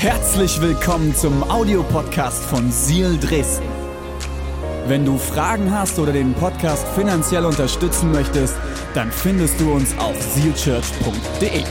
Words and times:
Herzlich 0.00 0.60
willkommen 0.60 1.12
zum 1.12 1.42
Audiopodcast 1.50 2.44
von 2.44 2.70
Seal 2.70 3.18
Dresden. 3.18 3.66
Wenn 4.86 5.04
du 5.04 5.18
Fragen 5.18 5.72
hast 5.72 5.98
oder 5.98 6.12
den 6.12 6.34
Podcast 6.34 6.86
finanziell 6.94 7.44
unterstützen 7.44 8.12
möchtest, 8.12 8.54
dann 8.94 9.10
findest 9.10 9.58
du 9.58 9.72
uns 9.72 9.98
auf 9.98 10.14
sealchurch.de. 10.22 11.64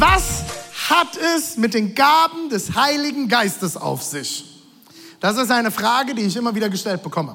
Was 0.00 0.42
hat 0.90 1.16
es 1.36 1.56
mit 1.56 1.74
den 1.74 1.94
Gaben 1.94 2.48
des 2.48 2.74
Heiligen 2.74 3.28
Geistes 3.28 3.76
auf 3.76 4.02
sich? 4.02 4.53
Das 5.24 5.38
ist 5.38 5.50
eine 5.50 5.70
Frage, 5.70 6.14
die 6.14 6.20
ich 6.20 6.36
immer 6.36 6.54
wieder 6.54 6.68
gestellt 6.68 7.02
bekomme. 7.02 7.34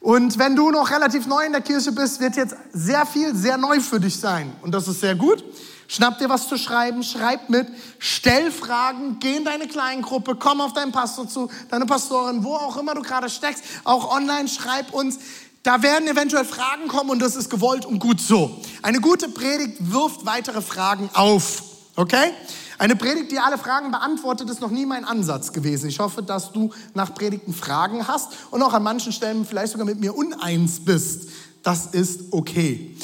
Und 0.00 0.38
wenn 0.38 0.54
du 0.54 0.70
noch 0.70 0.90
relativ 0.90 1.26
neu 1.26 1.46
in 1.46 1.52
der 1.52 1.62
Kirche 1.62 1.90
bist, 1.90 2.20
wird 2.20 2.36
jetzt 2.36 2.54
sehr 2.74 3.06
viel 3.06 3.34
sehr 3.34 3.56
neu 3.56 3.80
für 3.80 3.98
dich 3.98 4.18
sein. 4.18 4.54
Und 4.60 4.72
das 4.72 4.86
ist 4.86 5.00
sehr 5.00 5.14
gut. 5.14 5.42
Schnapp 5.88 6.18
dir 6.18 6.28
was 6.28 6.46
zu 6.46 6.58
schreiben, 6.58 7.02
schreib 7.02 7.48
mit, 7.48 7.68
stell 7.98 8.52
Fragen, 8.52 9.16
geh 9.18 9.36
in 9.36 9.46
deine 9.46 9.66
Kleingruppe, 9.66 10.34
komm 10.34 10.60
auf 10.60 10.74
deinen 10.74 10.92
Pastor 10.92 11.26
zu, 11.26 11.48
deine 11.70 11.86
Pastorin, 11.86 12.44
wo 12.44 12.54
auch 12.54 12.76
immer 12.76 12.94
du 12.94 13.00
gerade 13.00 13.30
steckst, 13.30 13.64
auch 13.84 14.14
online, 14.14 14.46
schreib 14.46 14.92
uns. 14.92 15.18
Da 15.62 15.82
werden 15.82 16.06
eventuell 16.08 16.44
Fragen 16.44 16.86
kommen 16.86 17.08
und 17.08 17.22
das 17.22 17.34
ist 17.34 17.48
gewollt 17.48 17.86
und 17.86 17.98
gut 17.98 18.20
so. 18.20 18.60
Eine 18.82 19.00
gute 19.00 19.30
Predigt 19.30 19.90
wirft 19.90 20.26
weitere 20.26 20.60
Fragen 20.60 21.08
auf. 21.14 21.62
Okay? 21.96 22.34
Eine 22.78 22.96
Predigt, 22.96 23.32
die 23.32 23.38
alle 23.38 23.58
Fragen 23.58 23.90
beantwortet, 23.90 24.50
ist 24.50 24.60
noch 24.60 24.70
nie 24.70 24.84
mein 24.84 25.04
Ansatz 25.04 25.52
gewesen. 25.52 25.88
Ich 25.88 25.98
hoffe, 25.98 26.22
dass 26.22 26.52
du 26.52 26.70
nach 26.94 27.14
Predigten 27.14 27.54
Fragen 27.54 28.06
hast 28.06 28.32
und 28.50 28.62
auch 28.62 28.74
an 28.74 28.82
manchen 28.82 29.12
Stellen 29.12 29.46
vielleicht 29.46 29.72
sogar 29.72 29.86
mit 29.86 29.98
mir 29.98 30.14
uneins 30.14 30.84
bist. 30.84 31.30
Das 31.62 31.86
ist 31.86 32.32
okay. 32.32 32.96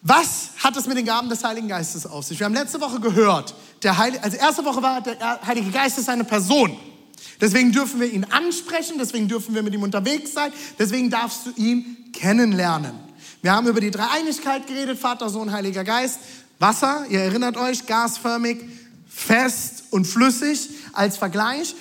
Was 0.00 0.50
hat 0.62 0.76
es 0.76 0.86
mit 0.86 0.96
den 0.96 1.06
Gaben 1.06 1.28
des 1.28 1.44
Heiligen 1.44 1.68
Geistes 1.68 2.06
auf 2.06 2.24
sich? 2.24 2.38
Wir 2.38 2.46
haben 2.46 2.54
letzte 2.54 2.80
Woche 2.80 3.00
gehört, 3.00 3.54
der 3.82 3.96
Heilige, 3.96 4.22
also 4.22 4.36
erste 4.36 4.64
Woche 4.64 4.82
war, 4.82 5.00
der 5.00 5.40
Heilige 5.46 5.70
Geist 5.70 5.98
ist 5.98 6.08
eine 6.08 6.24
Person. 6.24 6.76
Deswegen 7.40 7.72
dürfen 7.72 8.00
wir 8.00 8.12
ihn 8.12 8.24
ansprechen, 8.24 8.96
deswegen 8.98 9.28
dürfen 9.28 9.54
wir 9.54 9.62
mit 9.62 9.74
ihm 9.74 9.82
unterwegs 9.82 10.32
sein, 10.32 10.52
deswegen 10.78 11.10
darfst 11.10 11.46
du 11.46 11.50
ihn 11.56 12.10
kennenlernen. 12.12 12.92
Wir 13.42 13.52
haben 13.52 13.66
über 13.66 13.80
die 13.80 13.90
Dreieinigkeit 13.90 14.66
geredet, 14.66 14.98
Vater, 14.98 15.28
Sohn, 15.28 15.52
Heiliger 15.52 15.84
Geist. 15.84 16.18
Wasser, 16.58 17.04
ihr 17.08 17.20
erinnert 17.20 17.56
euch, 17.56 17.86
gasförmig, 17.86 18.64
fest 19.08 19.84
und 19.90 20.06
flüssig 20.06 20.70
als 20.92 21.16
Vergleich. 21.16 21.74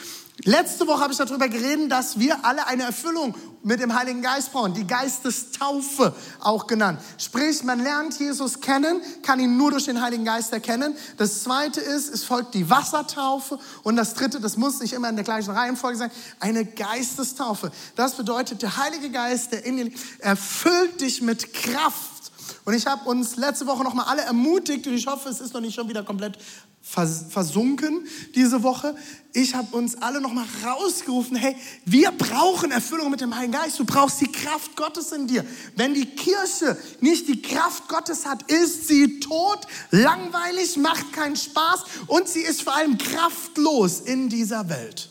Letzte 0.46 0.88
Woche 0.88 1.02
habe 1.02 1.14
ich 1.14 1.20
darüber 1.20 1.48
geredet, 1.48 1.92
dass 1.92 2.20
wir 2.20 2.44
alle 2.44 2.66
eine 2.68 2.84
Erfüllung 2.84 3.36
mit 3.64 3.80
dem 3.80 3.98
Heiligen 3.98 4.22
Geist 4.22 4.52
brauchen, 4.52 4.74
die 4.74 4.86
Geistestaufe 4.86 6.14
auch 6.42 6.68
genannt. 6.68 7.00
Sprich, 7.18 7.64
man 7.64 7.80
lernt 7.80 8.20
Jesus 8.20 8.60
kennen, 8.60 9.02
kann 9.22 9.40
ihn 9.40 9.56
nur 9.56 9.72
durch 9.72 9.86
den 9.86 10.02
Heiligen 10.02 10.26
Geist 10.26 10.52
erkennen. 10.52 10.96
Das 11.18 11.44
zweite 11.44 11.80
ist, 11.80 12.14
es 12.14 12.26
folgt 12.26 12.56
die 12.56 12.70
Wassertaufe 12.70 13.58
und 13.84 13.96
das 13.96 14.16
dritte, 14.16 14.42
das 14.42 14.58
muss 14.58 14.82
nicht 14.82 14.94
immer 14.94 15.08
in 15.08 15.16
der 15.16 15.24
gleichen 15.24 15.52
Reihenfolge 15.52 15.98
sein, 15.98 16.12
eine 16.42 16.66
Geistestaufe. 16.66 17.72
Das 17.96 18.16
bedeutet, 18.16 18.62
der 18.62 18.76
Heilige 18.76 19.12
Geist, 19.12 19.54
der 19.54 19.66
in 19.66 19.78
dir 19.78 19.92
erfüllt 20.20 21.00
dich 21.00 21.22
mit 21.22 21.54
Kraft 21.54 22.33
und 22.66 22.74
ich 22.74 22.86
habe 22.88 23.10
uns 23.10 23.36
letzte 23.36 23.68
Woche 23.68 23.84
nochmal 23.84 24.06
alle 24.06 24.22
ermutigt 24.22 24.88
und 24.88 24.94
ich 24.94 25.08
hoffe, 25.08 25.30
es 25.30 25.42
ist 25.42 25.54
noch 25.54 25.62
nicht 25.62 25.76
schon 25.76 25.90
wieder 25.90 26.04
komplett 26.04 26.38
versunken 26.84 28.06
diese 28.36 28.62
Woche. 28.62 28.94
Ich 29.32 29.56
habe 29.56 29.76
uns 29.76 30.02
alle 30.02 30.20
nochmal 30.20 30.46
rausgerufen, 30.66 31.38
hey, 31.38 31.56
wir 31.86 32.12
brauchen 32.12 32.72
Erfüllung 32.72 33.10
mit 33.10 33.22
dem 33.22 33.36
Heiligen 33.36 33.54
Geist. 33.54 33.80
Du 33.80 33.86
brauchst 33.86 34.20
die 34.20 34.32
Kraft 34.32 34.76
Gottes 34.76 35.14
in 35.14 35.28
dir. 35.28 35.46
Wenn 35.76 35.94
die 35.94 36.06
Kirche 36.06 36.78
nicht 37.00 37.28
die 37.30 37.42
Kraft 37.42 37.88
Gottes 37.88 38.26
hat, 38.26 38.44
ist 38.52 38.88
sie 38.88 39.22
tot, 39.22 39.60
langweilig, 39.92 40.76
macht 40.76 41.14
keinen 41.14 41.38
Spaß 41.38 41.84
und 42.08 42.28
sie 42.28 42.42
ist 42.42 42.64
vor 42.64 42.76
allem 42.76 42.98
kraftlos 42.98 44.02
in 44.02 44.28
dieser 44.28 44.68
Welt. 44.68 45.10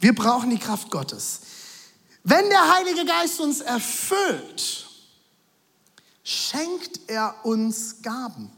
Wir 0.00 0.14
brauchen 0.14 0.50
die 0.50 0.58
Kraft 0.58 0.90
Gottes. 0.90 1.40
Wenn 2.24 2.48
der 2.48 2.74
Heilige 2.74 3.04
Geist 3.04 3.40
uns 3.40 3.60
erfüllt, 3.60 4.85
schenkt 6.26 6.98
er 7.06 7.36
uns 7.44 8.02
Gaben. 8.02 8.50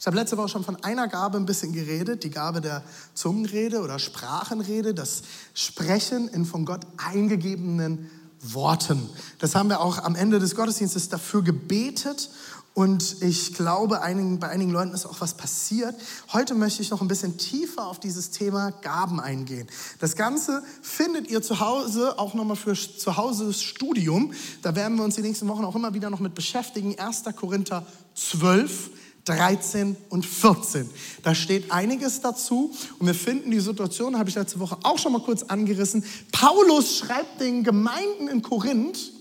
Ich 0.00 0.06
habe 0.06 0.16
letzte 0.16 0.36
Woche 0.36 0.48
schon 0.48 0.64
von 0.64 0.82
einer 0.82 1.06
Gabe 1.06 1.38
ein 1.38 1.46
bisschen 1.46 1.72
geredet, 1.72 2.24
die 2.24 2.30
Gabe 2.30 2.60
der 2.60 2.82
Zungenrede 3.14 3.80
oder 3.82 4.00
Sprachenrede, 4.00 4.94
das 4.94 5.22
Sprechen 5.54 6.26
in 6.28 6.44
von 6.44 6.64
Gott 6.64 6.84
eingegebenen 6.96 8.10
Worten. 8.40 9.08
Das 9.38 9.54
haben 9.54 9.68
wir 9.68 9.80
auch 9.80 9.98
am 9.98 10.16
Ende 10.16 10.40
des 10.40 10.56
Gottesdienstes 10.56 11.08
dafür 11.08 11.42
gebetet 11.42 12.30
und 12.78 13.22
ich 13.22 13.54
glaube, 13.54 14.02
einigen, 14.02 14.38
bei 14.38 14.50
einigen 14.50 14.70
Leuten 14.70 14.92
ist 14.92 15.04
auch 15.04 15.20
was 15.20 15.34
passiert. 15.34 15.96
Heute 16.32 16.54
möchte 16.54 16.80
ich 16.80 16.90
noch 16.90 17.02
ein 17.02 17.08
bisschen 17.08 17.36
tiefer 17.36 17.84
auf 17.84 17.98
dieses 17.98 18.30
Thema 18.30 18.70
Gaben 18.70 19.18
eingehen. 19.18 19.66
Das 19.98 20.14
Ganze 20.14 20.62
findet 20.80 21.28
ihr 21.28 21.42
zu 21.42 21.58
Hause 21.58 22.20
auch 22.20 22.34
nochmal 22.34 22.54
für 22.54 22.74
zu 22.74 23.16
Hause 23.16 23.52
Studium. 23.52 24.32
Da 24.62 24.76
werden 24.76 24.96
wir 24.96 25.02
uns 25.02 25.16
die 25.16 25.22
nächsten 25.22 25.48
Wochen 25.48 25.64
auch 25.64 25.74
immer 25.74 25.92
wieder 25.92 26.08
noch 26.08 26.20
mit 26.20 26.36
beschäftigen. 26.36 26.96
1. 26.96 27.24
Korinther 27.34 27.84
12. 28.14 28.90
13 29.24 29.96
und 30.08 30.24
14. 30.24 30.88
Da 31.22 31.34
steht 31.34 31.70
einiges 31.70 32.22
dazu 32.22 32.72
und 32.98 33.06
wir 33.06 33.14
finden 33.14 33.50
die 33.50 33.60
Situation, 33.60 34.16
habe 34.16 34.30
ich 34.30 34.36
letzte 34.36 34.58
Woche 34.58 34.78
auch 34.84 34.98
schon 34.98 35.12
mal 35.12 35.20
kurz 35.20 35.42
angerissen. 35.42 36.02
Paulus 36.32 36.96
schreibt 36.96 37.40
den 37.40 37.62
Gemeinden 37.62 38.28
in 38.28 38.40
Korinth 38.40 39.12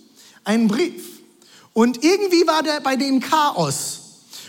einen 0.46 0.70
Brief. 0.70 1.17
Und 1.78 2.04
irgendwie 2.04 2.48
war 2.48 2.64
der 2.64 2.80
bei 2.80 2.96
denen 2.96 3.20
Chaos. 3.20 4.00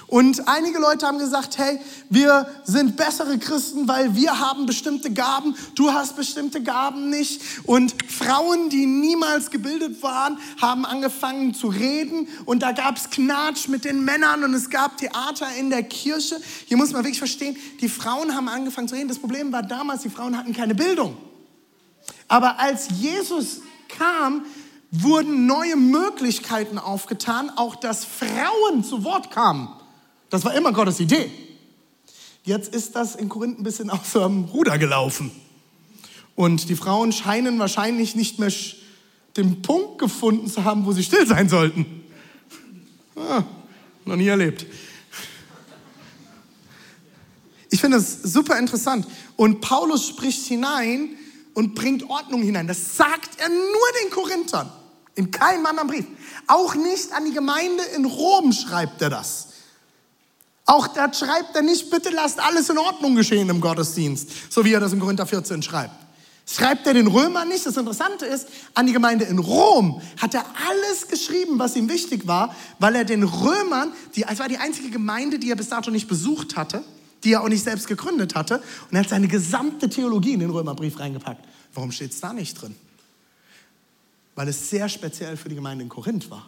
Und 0.07 0.49
einige 0.49 0.79
Leute 0.79 1.07
haben 1.07 1.19
gesagt, 1.19 1.59
hey, 1.59 1.79
wir 2.09 2.47
sind 2.65 2.97
bessere 2.97 3.39
Christen, 3.39 3.87
weil 3.87 4.15
wir 4.15 4.41
haben 4.41 4.65
bestimmte 4.65 5.13
Gaben, 5.13 5.55
du 5.75 5.93
hast 5.93 6.17
bestimmte 6.17 6.63
Gaben 6.63 7.11
nicht. 7.11 7.43
Und 7.65 7.95
Frauen, 8.11 8.71
die 8.71 8.87
niemals 8.87 9.51
gebildet 9.51 10.03
waren, 10.03 10.39
haben 10.59 10.87
angefangen 10.87 11.53
zu 11.53 11.69
reden 11.69 12.29
und 12.47 12.63
da 12.63 12.73
gab 12.73 12.97
es 12.97 13.11
Knatsch 13.11 13.69
mit 13.69 13.85
den 13.85 14.07
Männern 14.07 14.43
und 14.43 14.55
es 14.55 14.71
gab 14.71 14.97
Theater 14.97 15.49
in 15.59 15.69
der 15.69 15.83
Kirche. 15.83 16.41
Hier 16.65 16.79
muss 16.79 16.93
man 16.93 17.05
wirklich 17.05 17.19
verstehen, 17.19 17.59
die 17.83 17.91
Frauen 17.91 18.35
haben 18.35 18.49
angefangen 18.49 18.89
zu 18.89 18.95
reden. 18.95 19.09
Das 19.09 19.19
Problem 19.19 19.53
war 19.53 19.63
damals, 19.63 20.01
die 20.01 20.09
Frauen 20.09 20.35
hatten 20.35 20.55
keine 20.55 20.75
Bildung. 20.75 21.15
Aber 22.27 22.59
als 22.59 22.89
Jesus 22.99 23.61
kam, 23.89 24.47
wurden 24.91 25.47
neue 25.47 25.77
Möglichkeiten 25.77 26.79
aufgetan, 26.79 27.51
auch 27.51 27.77
dass 27.77 28.05
Frauen 28.05 28.83
zu 28.85 29.05
Wort 29.05 29.31
kamen. 29.31 29.69
Das 30.31 30.45
war 30.45 30.55
immer 30.55 30.73
Gottes 30.73 31.01
Idee. 31.01 31.31
Jetzt 32.45 32.75
ist 32.75 32.97
das 32.97 33.15
in 33.15 33.29
Korinth 33.29 33.59
ein 33.59 33.63
bisschen 33.63 33.91
aus 33.91 34.13
dem 34.13 34.45
Ruder 34.45 34.79
gelaufen. 34.79 35.31
Und 36.35 36.69
die 36.69 36.77
Frauen 36.77 37.13
scheinen 37.13 37.59
wahrscheinlich 37.59 38.15
nicht 38.15 38.39
mehr 38.39 38.53
den 39.37 39.61
Punkt 39.63 39.99
gefunden 39.99 40.49
zu 40.49 40.65
haben, 40.65 40.87
wo 40.87 40.93
sie 40.93 41.03
still 41.03 41.27
sein 41.27 41.49
sollten. 41.49 42.05
Ah, 43.17 43.43
noch 44.05 44.17
nie 44.17 44.29
erlebt. 44.29 44.65
Ich 47.71 47.81
finde 47.81 47.99
das 47.99 48.23
super 48.23 48.59
interessant. 48.59 49.07
Und 49.37 49.61
Paulus 49.61 50.09
spricht 50.09 50.47
hinein 50.47 51.11
und 51.55 51.75
bringt 51.75 52.09
Ordnung 52.09 52.43
hinein. 52.43 52.67
Das 52.67 52.97
sagt 52.97 53.41
er 53.41 53.49
nur 53.49 53.59
den 54.03 54.11
Korinthern. 54.11 54.73
In 55.19 55.33
keinem 55.33 55.67
anderen 55.67 55.89
Brief. 55.89 56.07
Auch 56.47 56.77
nicht 56.77 57.13
an 57.13 57.25
die 57.25 57.33
Gemeinde 57.33 57.83
in 57.97 58.05
Rom 58.05 58.53
schreibt 58.53 59.03
er 59.03 59.11
das. 59.11 59.49
Auch 60.65 60.87
da 60.87 61.13
schreibt 61.13 61.57
er 61.57 61.63
nicht, 61.63 61.91
bitte 61.91 62.11
lasst 62.11 62.39
alles 62.39 62.71
in 62.71 62.79
Ordnung 62.79 63.17
geschehen 63.17 63.49
im 63.49 63.61
Gottesdienst, 63.61 64.31
so 64.49 64.65
wie 64.65 64.73
er 64.73 64.79
das 64.79 64.93
in 64.93 65.01
Korinther 65.01 65.27
14 65.27 65.61
schreibt. 65.63 65.97
Schreibt 66.47 66.87
er 66.87 66.95
den 66.95 67.09
Römern 67.09 67.49
nicht. 67.49 67.67
Das 67.67 67.77
Interessante 67.77 68.27
ist, 68.27 68.47
an 68.75 68.87
die 68.87 68.93
Gemeinde 68.93 69.25
in 69.25 69.41
Rom 69.41 70.01
hat 70.23 70.35
er 70.35 70.45
alles 70.69 71.09
geschrieben, 71.09 71.59
was 71.59 71.75
ihm 71.75 71.89
wichtig 71.89 72.29
war, 72.29 72.55
weil 72.79 72.95
er 72.95 73.05
den 73.05 73.25
Römern, 73.25 73.93
die, 74.15 74.23
es 74.23 74.39
war 74.39 74.47
die 74.47 74.59
einzige 74.59 74.91
Gemeinde, 74.91 75.41
die 75.41 75.51
er 75.51 75.57
bis 75.57 75.69
dato 75.69 75.91
nicht 75.91 76.07
besucht 76.07 76.55
hatte, 76.55 76.85
die 77.25 77.33
er 77.33 77.43
auch 77.43 77.49
nicht 77.49 77.65
selbst 77.65 77.89
gegründet 77.89 78.37
hatte, 78.37 78.63
und 78.89 78.97
er 78.97 79.01
hat 79.01 79.09
seine 79.09 79.27
gesamte 79.27 79.89
Theologie 79.89 80.35
in 80.35 80.41
den 80.41 80.51
Römerbrief 80.51 81.01
reingepackt. 81.01 81.45
Warum 81.75 81.91
steht 81.91 82.13
es 82.13 82.21
da 82.21 82.33
nicht 82.33 82.63
drin? 82.63 82.77
Weil 84.39 84.47
es 84.47 84.71
sehr 84.71 84.89
speziell 84.89 85.37
für 85.37 85.49
die 85.49 85.57
Gemeinde 85.57 85.83
in 85.83 85.89
Korinth 85.89 86.31
war. 86.31 86.47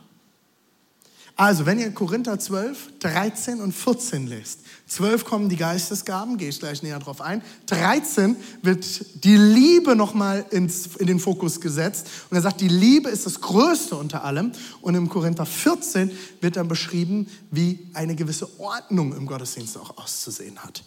Also, 1.34 1.66
wenn 1.66 1.80
ihr 1.80 1.90
Korinther 1.90 2.38
12, 2.38 3.00
13 3.00 3.60
und 3.60 3.72
14 3.72 4.28
lest, 4.28 4.60
12 4.86 5.24
kommen 5.24 5.48
die 5.48 5.56
Geistesgaben, 5.56 6.38
gehe 6.38 6.50
ich 6.50 6.60
gleich 6.60 6.84
näher 6.84 7.00
drauf 7.00 7.20
ein. 7.20 7.42
13 7.66 8.36
wird 8.62 9.24
die 9.24 9.36
Liebe 9.36 9.96
nochmal 9.96 10.46
in 10.50 10.70
den 11.00 11.18
Fokus 11.18 11.60
gesetzt. 11.60 12.06
Und 12.30 12.36
er 12.36 12.42
sagt, 12.42 12.60
die 12.60 12.68
Liebe 12.68 13.08
ist 13.08 13.26
das 13.26 13.40
Größte 13.40 13.96
unter 13.96 14.22
allem. 14.22 14.52
Und 14.82 14.94
im 14.94 15.08
Korinther 15.08 15.44
14 15.44 16.12
wird 16.40 16.54
dann 16.54 16.68
beschrieben, 16.68 17.26
wie 17.50 17.88
eine 17.92 18.14
gewisse 18.14 18.60
Ordnung 18.60 19.16
im 19.16 19.26
Gottesdienst 19.26 19.76
auch 19.78 19.96
auszusehen 19.98 20.60
hat. 20.60 20.84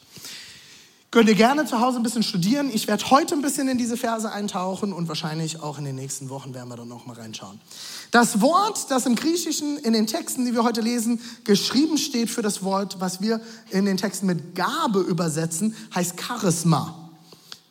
Könnt 1.13 1.29
ihr 1.29 1.35
gerne 1.35 1.63
zu 1.65 1.79
Hause 1.79 1.97
ein 1.97 2.01
bisschen 2.01 2.23
studieren. 2.23 2.71
Ich 2.73 2.87
werde 2.87 3.11
heute 3.11 3.35
ein 3.35 3.43
bisschen 3.43 3.67
in 3.67 3.77
diese 3.77 3.97
Verse 3.97 4.31
eintauchen 4.31 4.91
und 4.91 5.07
wahrscheinlich 5.07 5.61
auch 5.61 5.77
in 5.77 5.85
den 5.85 5.93
nächsten 5.93 6.27
Wochen 6.29 6.55
werden 6.55 6.69
wir 6.69 6.75
dann 6.75 6.87
noch 6.87 7.05
mal 7.05 7.13
reinschauen. 7.13 7.61
Das 8.09 8.41
Wort, 8.41 8.89
das 8.89 9.05
im 9.05 9.13
Griechischen 9.13 9.77
in 9.77 9.93
den 9.93 10.07
Texten, 10.07 10.43
die 10.43 10.55
wir 10.55 10.63
heute 10.63 10.81
lesen, 10.81 11.21
geschrieben 11.43 11.99
steht 11.99 12.31
für 12.31 12.41
das 12.41 12.63
Wort, 12.63 12.99
was 12.99 13.21
wir 13.21 13.41
in 13.69 13.85
den 13.85 13.97
Texten 13.97 14.25
mit 14.25 14.55
Gabe 14.55 15.01
übersetzen, 15.01 15.75
heißt 15.93 16.19
Charisma. 16.19 17.11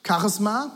Charisma 0.07 0.71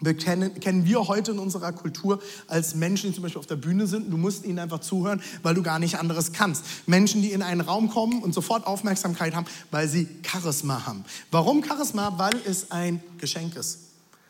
wir 0.00 0.14
kennen, 0.14 0.58
kennen 0.60 0.84
wir 0.84 1.06
heute 1.06 1.32
in 1.32 1.38
unserer 1.38 1.72
Kultur 1.72 2.20
als 2.46 2.74
Menschen, 2.74 3.10
die 3.10 3.14
zum 3.14 3.22
Beispiel 3.22 3.38
auf 3.38 3.46
der 3.46 3.56
Bühne 3.56 3.86
sind. 3.86 4.12
Du 4.12 4.16
musst 4.16 4.44
ihnen 4.44 4.58
einfach 4.58 4.80
zuhören, 4.80 5.22
weil 5.42 5.54
du 5.54 5.62
gar 5.62 5.78
nicht 5.78 5.98
anderes 5.98 6.32
kannst. 6.32 6.64
Menschen, 6.86 7.22
die 7.22 7.32
in 7.32 7.42
einen 7.42 7.60
Raum 7.60 7.88
kommen 7.88 8.22
und 8.22 8.34
sofort 8.34 8.66
Aufmerksamkeit 8.66 9.34
haben, 9.34 9.46
weil 9.70 9.88
sie 9.88 10.08
Charisma 10.26 10.84
haben. 10.86 11.04
Warum 11.30 11.64
Charisma? 11.64 12.18
Weil 12.18 12.34
es 12.44 12.70
ein 12.70 13.02
Geschenk 13.18 13.56
ist. 13.56 13.78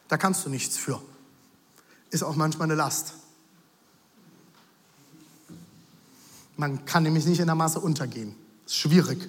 Da 0.09 0.17
kannst 0.17 0.45
du 0.45 0.51
nichts 0.51 0.77
für. 0.77 1.01
Ist 2.11 2.23
auch 2.23 2.37
manchmal 2.37 2.67
eine 2.67 2.75
Last. 2.75 3.15
Man 6.57 6.85
kann 6.85 7.03
nämlich 7.03 7.25
nicht 7.25 7.41
in 7.41 7.47
der 7.47 7.57
Masse 7.57 7.81
untergehen. 7.81 8.35
Ist 8.67 8.77
schwierig. 8.77 9.29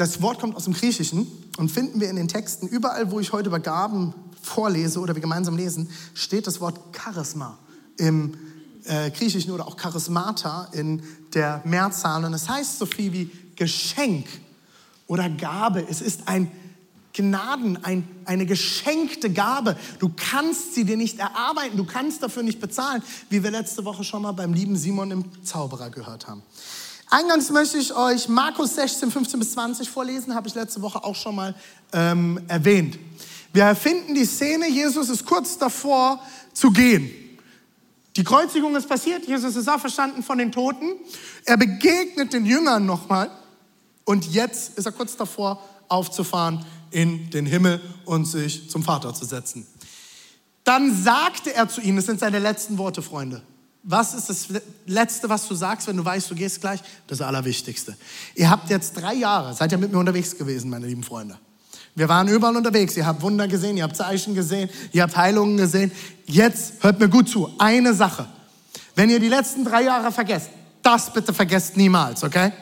Das 0.00 0.22
Wort 0.22 0.40
kommt 0.40 0.56
aus 0.56 0.64
dem 0.64 0.72
Griechischen 0.72 1.26
und 1.58 1.70
finden 1.70 2.00
wir 2.00 2.08
in 2.08 2.16
den 2.16 2.26
Texten, 2.26 2.66
überall, 2.66 3.10
wo 3.10 3.20
ich 3.20 3.32
heute 3.32 3.50
über 3.50 3.60
Gaben 3.60 4.14
vorlese 4.40 4.98
oder 4.98 5.14
wir 5.14 5.20
gemeinsam 5.20 5.58
lesen, 5.58 5.90
steht 6.14 6.46
das 6.46 6.58
Wort 6.62 6.80
Charisma 6.96 7.58
im 7.98 8.32
äh, 8.84 9.10
Griechischen 9.10 9.50
oder 9.52 9.68
auch 9.68 9.76
Charismata 9.76 10.68
in 10.72 11.02
der 11.34 11.60
Mehrzahl. 11.66 12.24
Und 12.24 12.32
es 12.32 12.48
heißt 12.48 12.78
so 12.78 12.86
viel 12.86 13.12
wie 13.12 13.30
Geschenk 13.56 14.26
oder 15.06 15.28
Gabe. 15.28 15.86
Es 15.86 16.00
ist 16.00 16.28
ein 16.28 16.50
Gnaden, 17.12 17.84
ein, 17.84 18.08
eine 18.24 18.46
geschenkte 18.46 19.30
Gabe. 19.30 19.76
Du 19.98 20.10
kannst 20.16 20.74
sie 20.76 20.86
dir 20.86 20.96
nicht 20.96 21.18
erarbeiten, 21.18 21.76
du 21.76 21.84
kannst 21.84 22.22
dafür 22.22 22.42
nicht 22.42 22.58
bezahlen, 22.58 23.02
wie 23.28 23.42
wir 23.42 23.50
letzte 23.50 23.84
Woche 23.84 24.02
schon 24.02 24.22
mal 24.22 24.32
beim 24.32 24.54
lieben 24.54 24.78
Simon 24.78 25.10
im 25.10 25.44
Zauberer 25.44 25.90
gehört 25.90 26.26
haben. 26.26 26.42
Eingangs 27.12 27.50
möchte 27.50 27.76
ich 27.76 27.92
euch 27.92 28.28
Markus 28.28 28.76
16, 28.76 29.10
15 29.10 29.40
bis 29.40 29.52
20 29.52 29.90
vorlesen, 29.90 30.32
habe 30.32 30.46
ich 30.46 30.54
letzte 30.54 30.80
Woche 30.80 31.02
auch 31.02 31.16
schon 31.16 31.34
mal 31.34 31.56
ähm, 31.92 32.40
erwähnt. 32.46 33.00
Wir 33.52 33.74
finden 33.74 34.14
die 34.14 34.24
Szene, 34.24 34.68
Jesus 34.70 35.08
ist 35.08 35.26
kurz 35.26 35.58
davor 35.58 36.22
zu 36.52 36.70
gehen. 36.70 37.10
Die 38.14 38.22
Kreuzigung 38.22 38.76
ist 38.76 38.88
passiert, 38.88 39.26
Jesus 39.26 39.56
ist 39.56 39.68
auferstanden 39.68 40.22
von 40.22 40.38
den 40.38 40.52
Toten. 40.52 40.92
Er 41.46 41.56
begegnet 41.56 42.32
den 42.32 42.46
Jüngern 42.46 42.86
nochmal 42.86 43.28
und 44.04 44.32
jetzt 44.32 44.78
ist 44.78 44.86
er 44.86 44.92
kurz 44.92 45.16
davor 45.16 45.60
aufzufahren 45.88 46.64
in 46.92 47.28
den 47.30 47.44
Himmel 47.44 47.80
und 48.04 48.24
sich 48.24 48.70
zum 48.70 48.84
Vater 48.84 49.12
zu 49.14 49.24
setzen. 49.24 49.66
Dann 50.62 50.94
sagte 50.94 51.54
er 51.54 51.68
zu 51.68 51.80
ihnen, 51.80 51.96
das 51.96 52.06
sind 52.06 52.20
seine 52.20 52.38
letzten 52.38 52.78
Worte, 52.78 53.02
Freunde. 53.02 53.42
Was 53.82 54.14
ist 54.14 54.28
das 54.28 54.48
Letzte, 54.86 55.28
was 55.28 55.48
du 55.48 55.54
sagst, 55.54 55.86
wenn 55.88 55.96
du 55.96 56.04
weißt, 56.04 56.30
du 56.30 56.34
gehst 56.34 56.60
gleich? 56.60 56.80
Das 57.06 57.20
Allerwichtigste. 57.20 57.96
Ihr 58.34 58.50
habt 58.50 58.68
jetzt 58.68 58.92
drei 58.92 59.14
Jahre, 59.14 59.54
seid 59.54 59.72
ihr 59.72 59.78
mit 59.78 59.90
mir 59.90 59.98
unterwegs 59.98 60.36
gewesen, 60.36 60.68
meine 60.68 60.86
lieben 60.86 61.02
Freunde. 61.02 61.38
Wir 61.94 62.08
waren 62.08 62.28
überall 62.28 62.56
unterwegs. 62.56 62.96
Ihr 62.96 63.06
habt 63.06 63.22
Wunder 63.22 63.48
gesehen, 63.48 63.76
ihr 63.76 63.82
habt 63.82 63.96
Zeichen 63.96 64.34
gesehen, 64.34 64.68
ihr 64.92 65.02
habt 65.02 65.16
Heilungen 65.16 65.56
gesehen. 65.56 65.90
Jetzt 66.26 66.74
hört 66.82 67.00
mir 67.00 67.08
gut 67.08 67.28
zu. 67.28 67.50
Eine 67.58 67.94
Sache. 67.94 68.26
Wenn 68.94 69.10
ihr 69.10 69.18
die 69.18 69.28
letzten 69.28 69.64
drei 69.64 69.82
Jahre 69.82 70.12
vergesst, 70.12 70.50
das 70.82 71.12
bitte 71.12 71.32
vergesst 71.32 71.76
niemals, 71.76 72.22
okay? 72.22 72.52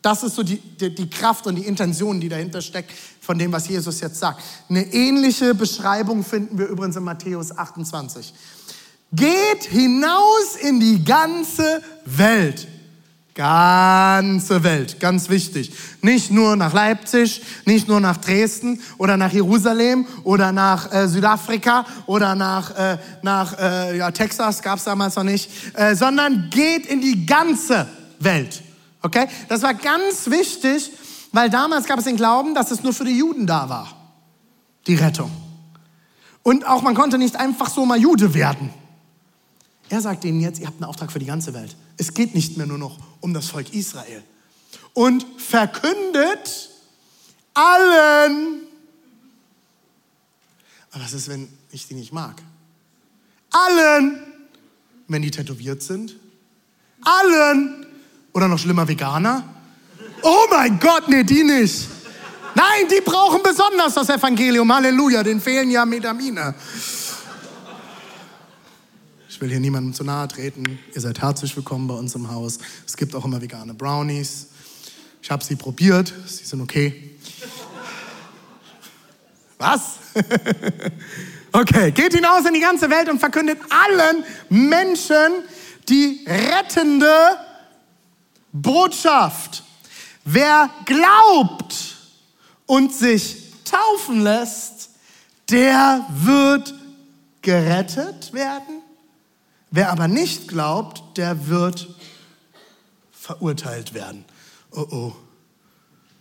Das 0.00 0.22
ist 0.22 0.36
so 0.36 0.42
die, 0.42 0.56
die, 0.56 0.94
die, 0.94 1.10
Kraft 1.10 1.46
und 1.46 1.56
die 1.56 1.66
Intention, 1.66 2.20
die 2.20 2.28
dahinter 2.28 2.62
steckt 2.62 2.92
von 3.20 3.36
dem, 3.38 3.50
was 3.52 3.68
Jesus 3.68 4.00
jetzt 4.00 4.18
sagt. 4.20 4.42
Eine 4.68 4.84
ähnliche 4.92 5.54
Beschreibung 5.54 6.24
finden 6.24 6.56
wir 6.56 6.66
übrigens 6.66 6.96
in 6.96 7.02
Matthäus 7.02 7.56
28. 7.56 8.32
Geht 9.12 9.64
hinaus 9.64 10.56
in 10.60 10.80
die 10.80 11.02
ganze 11.02 11.82
Welt. 12.04 12.68
Ganze 13.34 14.64
Welt, 14.64 14.98
ganz 14.98 15.28
wichtig. 15.28 15.72
Nicht 16.02 16.32
nur 16.32 16.56
nach 16.56 16.72
Leipzig, 16.72 17.40
nicht 17.66 17.86
nur 17.86 18.00
nach 18.00 18.16
Dresden 18.16 18.82
oder 18.98 19.16
nach 19.16 19.32
Jerusalem 19.32 20.08
oder 20.24 20.50
nach 20.50 20.92
äh, 20.92 21.06
Südafrika 21.06 21.86
oder 22.06 22.34
nach, 22.34 22.76
äh, 22.76 22.98
nach 23.22 23.56
äh, 23.56 23.96
ja, 23.96 24.10
Texas, 24.10 24.60
gab 24.60 24.78
es 24.78 24.84
damals 24.84 25.14
noch 25.14 25.22
nicht, 25.22 25.50
äh, 25.74 25.94
sondern 25.94 26.50
geht 26.50 26.86
in 26.86 27.00
die 27.00 27.26
ganze 27.26 27.86
Welt. 28.18 28.60
Okay? 29.02 29.28
Das 29.48 29.62
war 29.62 29.74
ganz 29.74 30.28
wichtig, 30.28 30.90
weil 31.30 31.48
damals 31.48 31.86
gab 31.86 32.00
es 32.00 32.06
den 32.06 32.16
Glauben, 32.16 32.54
dass 32.56 32.72
es 32.72 32.82
nur 32.82 32.92
für 32.92 33.04
die 33.04 33.18
Juden 33.18 33.46
da 33.46 33.68
war, 33.68 33.88
die 34.88 34.96
Rettung. 34.96 35.30
Und 36.42 36.66
auch 36.66 36.82
man 36.82 36.96
konnte 36.96 37.18
nicht 37.18 37.36
einfach 37.36 37.70
so 37.70 37.86
mal 37.86 37.98
Jude 37.98 38.34
werden. 38.34 38.70
Er 39.90 40.00
sagt 40.00 40.24
ihnen 40.24 40.40
jetzt, 40.40 40.60
ihr 40.60 40.66
habt 40.66 40.76
einen 40.76 40.88
Auftrag 40.88 41.10
für 41.10 41.18
die 41.18 41.26
ganze 41.26 41.54
Welt. 41.54 41.74
Es 41.96 42.14
geht 42.14 42.34
nicht 42.34 42.56
mehr 42.56 42.66
nur 42.66 42.78
noch 42.78 42.98
um 43.20 43.32
das 43.32 43.48
Volk 43.48 43.72
Israel. 43.72 44.22
Und 44.92 45.24
verkündet 45.38 46.70
allen. 47.54 48.62
Aber 50.92 51.04
was 51.04 51.12
ist, 51.12 51.28
wenn 51.28 51.48
ich 51.70 51.86
die 51.86 51.94
nicht 51.94 52.12
mag? 52.12 52.42
Allen, 53.50 54.20
wenn 55.08 55.22
die 55.22 55.30
tätowiert 55.30 55.82
sind. 55.82 56.16
Allen. 57.02 57.86
Oder 58.32 58.48
noch 58.48 58.58
schlimmer, 58.58 58.86
Veganer. 58.86 59.44
Oh 60.22 60.46
mein 60.50 60.78
Gott, 60.78 61.08
nee, 61.08 61.24
die 61.24 61.44
nicht. 61.44 61.88
Nein, 62.54 62.88
die 62.90 63.00
brauchen 63.00 63.40
besonders 63.42 63.94
das 63.94 64.08
Evangelium. 64.08 64.72
Halleluja, 64.72 65.22
den 65.22 65.40
fehlen 65.40 65.70
ja 65.70 65.84
Metamine. 65.84 66.54
Ich 69.38 69.42
will 69.42 69.50
hier 69.50 69.60
niemandem 69.60 69.94
zu 69.94 70.02
nahe 70.02 70.26
treten. 70.26 70.80
Ihr 70.92 71.00
seid 71.00 71.20
herzlich 71.20 71.54
willkommen 71.54 71.86
bei 71.86 71.94
uns 71.94 72.12
im 72.16 72.28
Haus. 72.28 72.58
Es 72.84 72.96
gibt 72.96 73.14
auch 73.14 73.24
immer 73.24 73.40
vegane 73.40 73.72
Brownies. 73.72 74.48
Ich 75.22 75.30
habe 75.30 75.44
sie 75.44 75.54
probiert. 75.54 76.12
Sie 76.26 76.44
sind 76.44 76.60
okay. 76.60 77.16
Was? 79.56 79.98
okay, 81.52 81.92
geht 81.92 82.14
hinaus 82.14 82.46
in 82.46 82.54
die 82.54 82.58
ganze 82.58 82.90
Welt 82.90 83.08
und 83.08 83.20
verkündet 83.20 83.60
allen 83.70 84.24
Menschen 84.48 85.44
die 85.88 86.26
rettende 86.26 87.36
Botschaft. 88.52 89.62
Wer 90.24 90.68
glaubt 90.84 91.96
und 92.66 92.92
sich 92.92 93.52
taufen 93.64 94.22
lässt, 94.22 94.90
der 95.48 96.04
wird 96.10 96.74
gerettet 97.40 98.32
werden 98.32 98.77
Wer 99.70 99.90
aber 99.90 100.08
nicht 100.08 100.48
glaubt, 100.48 101.18
der 101.18 101.48
wird 101.48 101.94
verurteilt 103.12 103.92
werden. 103.92 104.24
Oh 104.70 104.86
oh, 104.90 105.16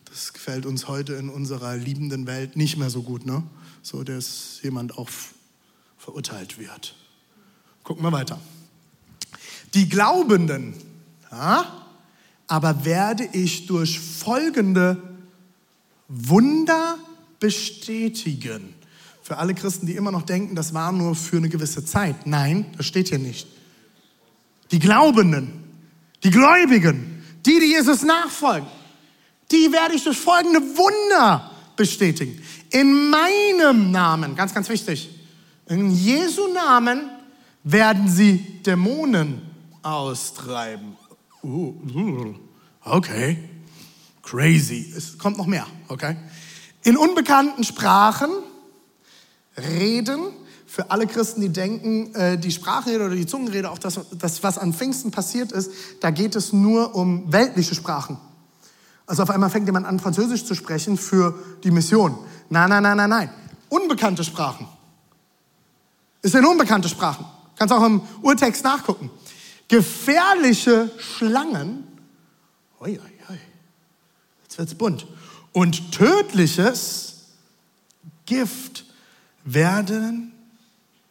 das 0.06 0.34
gefällt 0.34 0.66
uns 0.66 0.88
heute 0.88 1.14
in 1.14 1.30
unserer 1.30 1.78
liebenden 1.78 2.28
Welt 2.28 2.58
nicht 2.58 2.78
mehr 2.78 2.90
so 2.90 3.04
gut, 3.04 3.26
ne? 3.26 3.44
So, 3.82 4.04
dass 4.04 4.60
jemand 4.64 4.98
auch 4.98 5.10
verurteilt 5.98 6.58
wird. 6.58 6.96
Gucken 7.84 8.04
wir 8.04 8.12
weiter. 8.12 8.40
Die 9.74 9.88
Glaubenden, 9.88 10.74
ja, 11.32 11.86
aber 12.48 12.84
werde 12.84 13.30
ich 13.32 13.68
durch 13.68 14.00
folgende 14.00 15.02
Wunder 16.08 16.98
bestätigen. 17.40 18.74
Für 19.28 19.40
alle 19.40 19.54
Christen, 19.54 19.86
die 19.86 19.98
immer 19.98 20.10
noch 20.10 20.22
denken, 20.22 20.56
das 20.56 20.74
war 20.74 20.94
nur 20.94 21.14
für 21.14 21.36
eine 21.36 21.50
gewisse 21.50 21.84
Zeit. 21.84 22.26
Nein, 22.26 22.66
das 22.78 22.86
steht 22.86 23.10
hier 23.10 23.20
nicht. 23.20 23.46
Die 24.72 24.80
Glaubenden, 24.80 25.66
die 26.24 26.32
Gläubigen, 26.32 27.26
die, 27.46 27.60
die 27.60 27.66
Jesus 27.74 28.04
nachfolgen, 28.04 28.70
die 29.52 29.70
werde 29.74 29.96
ich 29.96 30.06
durch 30.06 30.18
folgende 30.18 30.62
Wunder 30.62 31.52
bestätigen. 31.76 32.42
In 32.70 33.10
meinem 33.10 33.92
Namen, 33.92 34.34
ganz, 34.34 34.54
ganz 34.54 34.70
wichtig, 34.70 35.10
in 35.66 35.92
Jesu 35.92 36.48
Namen 36.54 37.10
werden 37.66 38.08
sie 38.08 38.38
Dämonen 38.66 39.42
austreiben. 39.82 40.96
Uh, 41.44 42.34
okay, 42.86 43.38
crazy. 44.22 44.94
Es 44.96 45.18
kommt 45.18 45.38
noch 45.38 45.48
mehr, 45.48 45.68
okay? 45.90 46.16
In 46.84 46.96
unbekannten 46.96 47.66
Sprachen 47.66 48.30
Reden. 49.58 50.20
Für 50.66 50.92
alle 50.92 51.08
Christen, 51.08 51.42
die 51.42 51.50
denken, 51.50 52.14
äh, 52.14 52.38
die 52.38 52.52
Sprachrede 52.52 53.06
oder 53.06 53.16
die 53.16 53.26
Zungenrede, 53.26 53.72
auch 53.72 53.78
das, 53.78 54.00
das, 54.12 54.44
was 54.44 54.58
an 54.58 54.74
Pfingsten 54.74 55.12
passiert 55.12 55.52
ist, 55.52 55.72
da 56.02 56.12
geht 56.12 56.36
es 56.36 56.52
nur 56.52 56.94
um 56.94 57.32
weltliche 57.32 57.74
Sprachen. 57.74 58.18
Also 59.06 59.24
auf 59.24 59.30
einmal 59.30 59.50
fängt 59.50 59.66
jemand 59.66 59.86
an, 59.86 60.00
Französisch 60.00 60.46
zu 60.46 60.54
sprechen 60.54 60.98
für 60.98 61.34
die 61.64 61.72
Mission. 61.72 62.18
Nein, 62.50 62.70
nein, 62.70 62.84
nein, 62.84 62.98
nein, 62.98 63.10
nein. 63.10 63.30
Unbekannte 63.70 64.24
Sprachen. 64.24 64.68
Es 66.22 66.34
sind 66.34 66.46
unbekannte 66.46 66.90
Sprachen. 66.90 67.26
Kannst 67.56 67.74
auch 67.74 67.86
im 67.86 68.02
Urtext 68.22 68.64
nachgucken. 68.64 69.10
Gefährliche 69.70 70.92
Schlangen. 70.98 71.88
Ui, 72.82 72.92
ui, 72.92 73.00
ui. 73.30 73.40
Jetzt 74.44 74.58
wird's 74.58 74.76
bunt 74.76 75.08
und 75.54 75.92
tödliches 75.92 77.16
Gift 78.26 78.86
werden 79.48 80.34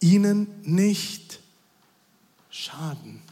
ihnen 0.00 0.60
nicht 0.62 1.40
schaden. 2.50 3.22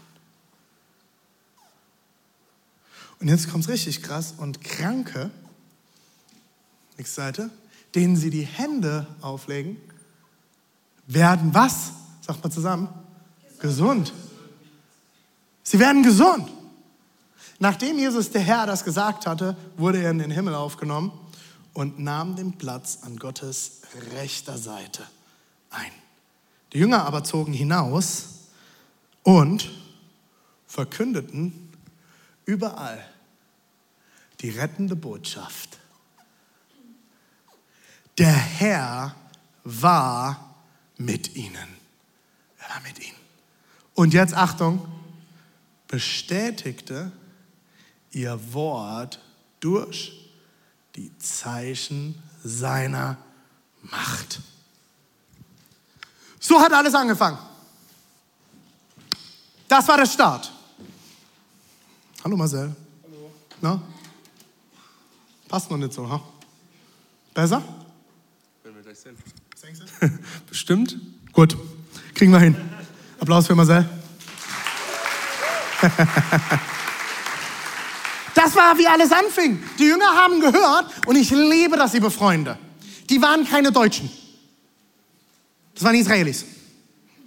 Und 3.21 3.29
jetzt 3.29 3.51
kommt 3.51 3.65
es 3.65 3.71
richtig 3.71 4.03
krass. 4.03 4.35
Und 4.39 4.63
Kranke, 4.63 5.31
nächste 6.97 7.17
Seite, 7.17 7.51
denen 7.95 8.17
sie 8.17 8.31
die 8.31 8.47
Hände 8.47 9.07
auflegen, 9.21 9.77
werden 11.07 11.53
was? 11.53 11.93
Sagt 12.23 12.43
mal 12.43 12.51
zusammen. 12.51 12.89
Gesund. 13.59 14.13
Sie 15.63 15.79
werden 15.79 16.03
gesund. 16.03 16.51
Nachdem 17.59 17.99
Jesus 17.99 18.31
der 18.31 18.41
Herr 18.41 18.67
das 18.67 18.85
gesagt 18.85 19.27
hatte, 19.27 19.55
wurde 19.77 20.03
er 20.03 20.11
in 20.11 20.19
den 20.19 20.31
Himmel 20.31 20.55
aufgenommen 20.55 21.13
und 21.75 21.99
nahm 21.99 22.37
den 22.37 22.57
Platz 22.57 23.01
an 23.03 23.17
Gottes 23.19 23.83
rechter 24.13 24.57
Seite 24.57 25.07
ein. 25.71 25.93
Die 26.73 26.79
Jünger 26.79 27.05
aber 27.05 27.25
zogen 27.25 27.53
hinaus 27.53 28.49
und 29.23 29.71
verkündeten 30.67 31.73
überall 32.47 33.05
die 34.41 34.51
rettende 34.51 34.97
Botschaft. 34.97 35.79
Der 38.19 38.33
Herr 38.33 39.15
war 39.65 40.55
mit 40.97 41.35
ihnen. 41.35 41.77
Er 42.59 42.69
war 42.71 42.81
mit 42.83 42.99
ihnen. 43.01 43.17
Und 43.95 44.15
jetzt 44.15 44.35
Achtung, 44.35 44.87
bestätigte 45.89 47.13
ihr 48.11 48.53
Wort 48.53 49.21
durch 49.61 50.24
die 50.97 51.17
Zeichen 51.19 52.21
seiner 52.43 53.17
Macht. 53.83 54.41
So 56.39 56.61
hat 56.61 56.73
alles 56.73 56.95
angefangen. 56.95 57.39
Das 59.69 59.89
war 59.89 59.97
der 59.97 60.07
Start. 60.07 60.53
Hallo 62.23 62.37
Marcel. 62.37 62.75
Hallo. 63.03 63.31
Na? 63.61 63.83
Passt 65.49 65.71
noch 65.71 65.79
nicht 65.79 65.93
so, 65.93 66.09
ha? 66.09 66.23
Besser? 67.33 67.63
Wenn 68.63 68.75
wir 68.75 68.83
gleich 68.83 68.99
sind. 68.99 69.19
Bestimmt. 70.49 70.97
Gut, 71.33 71.57
kriegen 72.15 72.33
wir 72.33 72.39
hin. 72.39 72.57
Applaus 73.19 73.47
für 73.47 73.55
Marcel. 73.55 73.89
Das 78.35 78.55
war, 78.57 78.77
wie 78.79 78.87
alles 78.87 79.13
anfing. 79.13 79.63
Die 79.79 79.85
Jünger 79.85 80.07
haben 80.07 80.41
gehört 80.41 81.07
und 81.07 81.17
ich 81.17 81.31
liebe 81.31 81.77
das, 81.77 81.93
liebe 81.93 82.11
Freunde. 82.11 82.59
Die 83.09 83.23
waren 83.23 83.47
keine 83.47 83.71
Deutschen. 83.71 84.11
Das 85.75 85.85
waren 85.85 85.95
Israelis. 85.95 86.45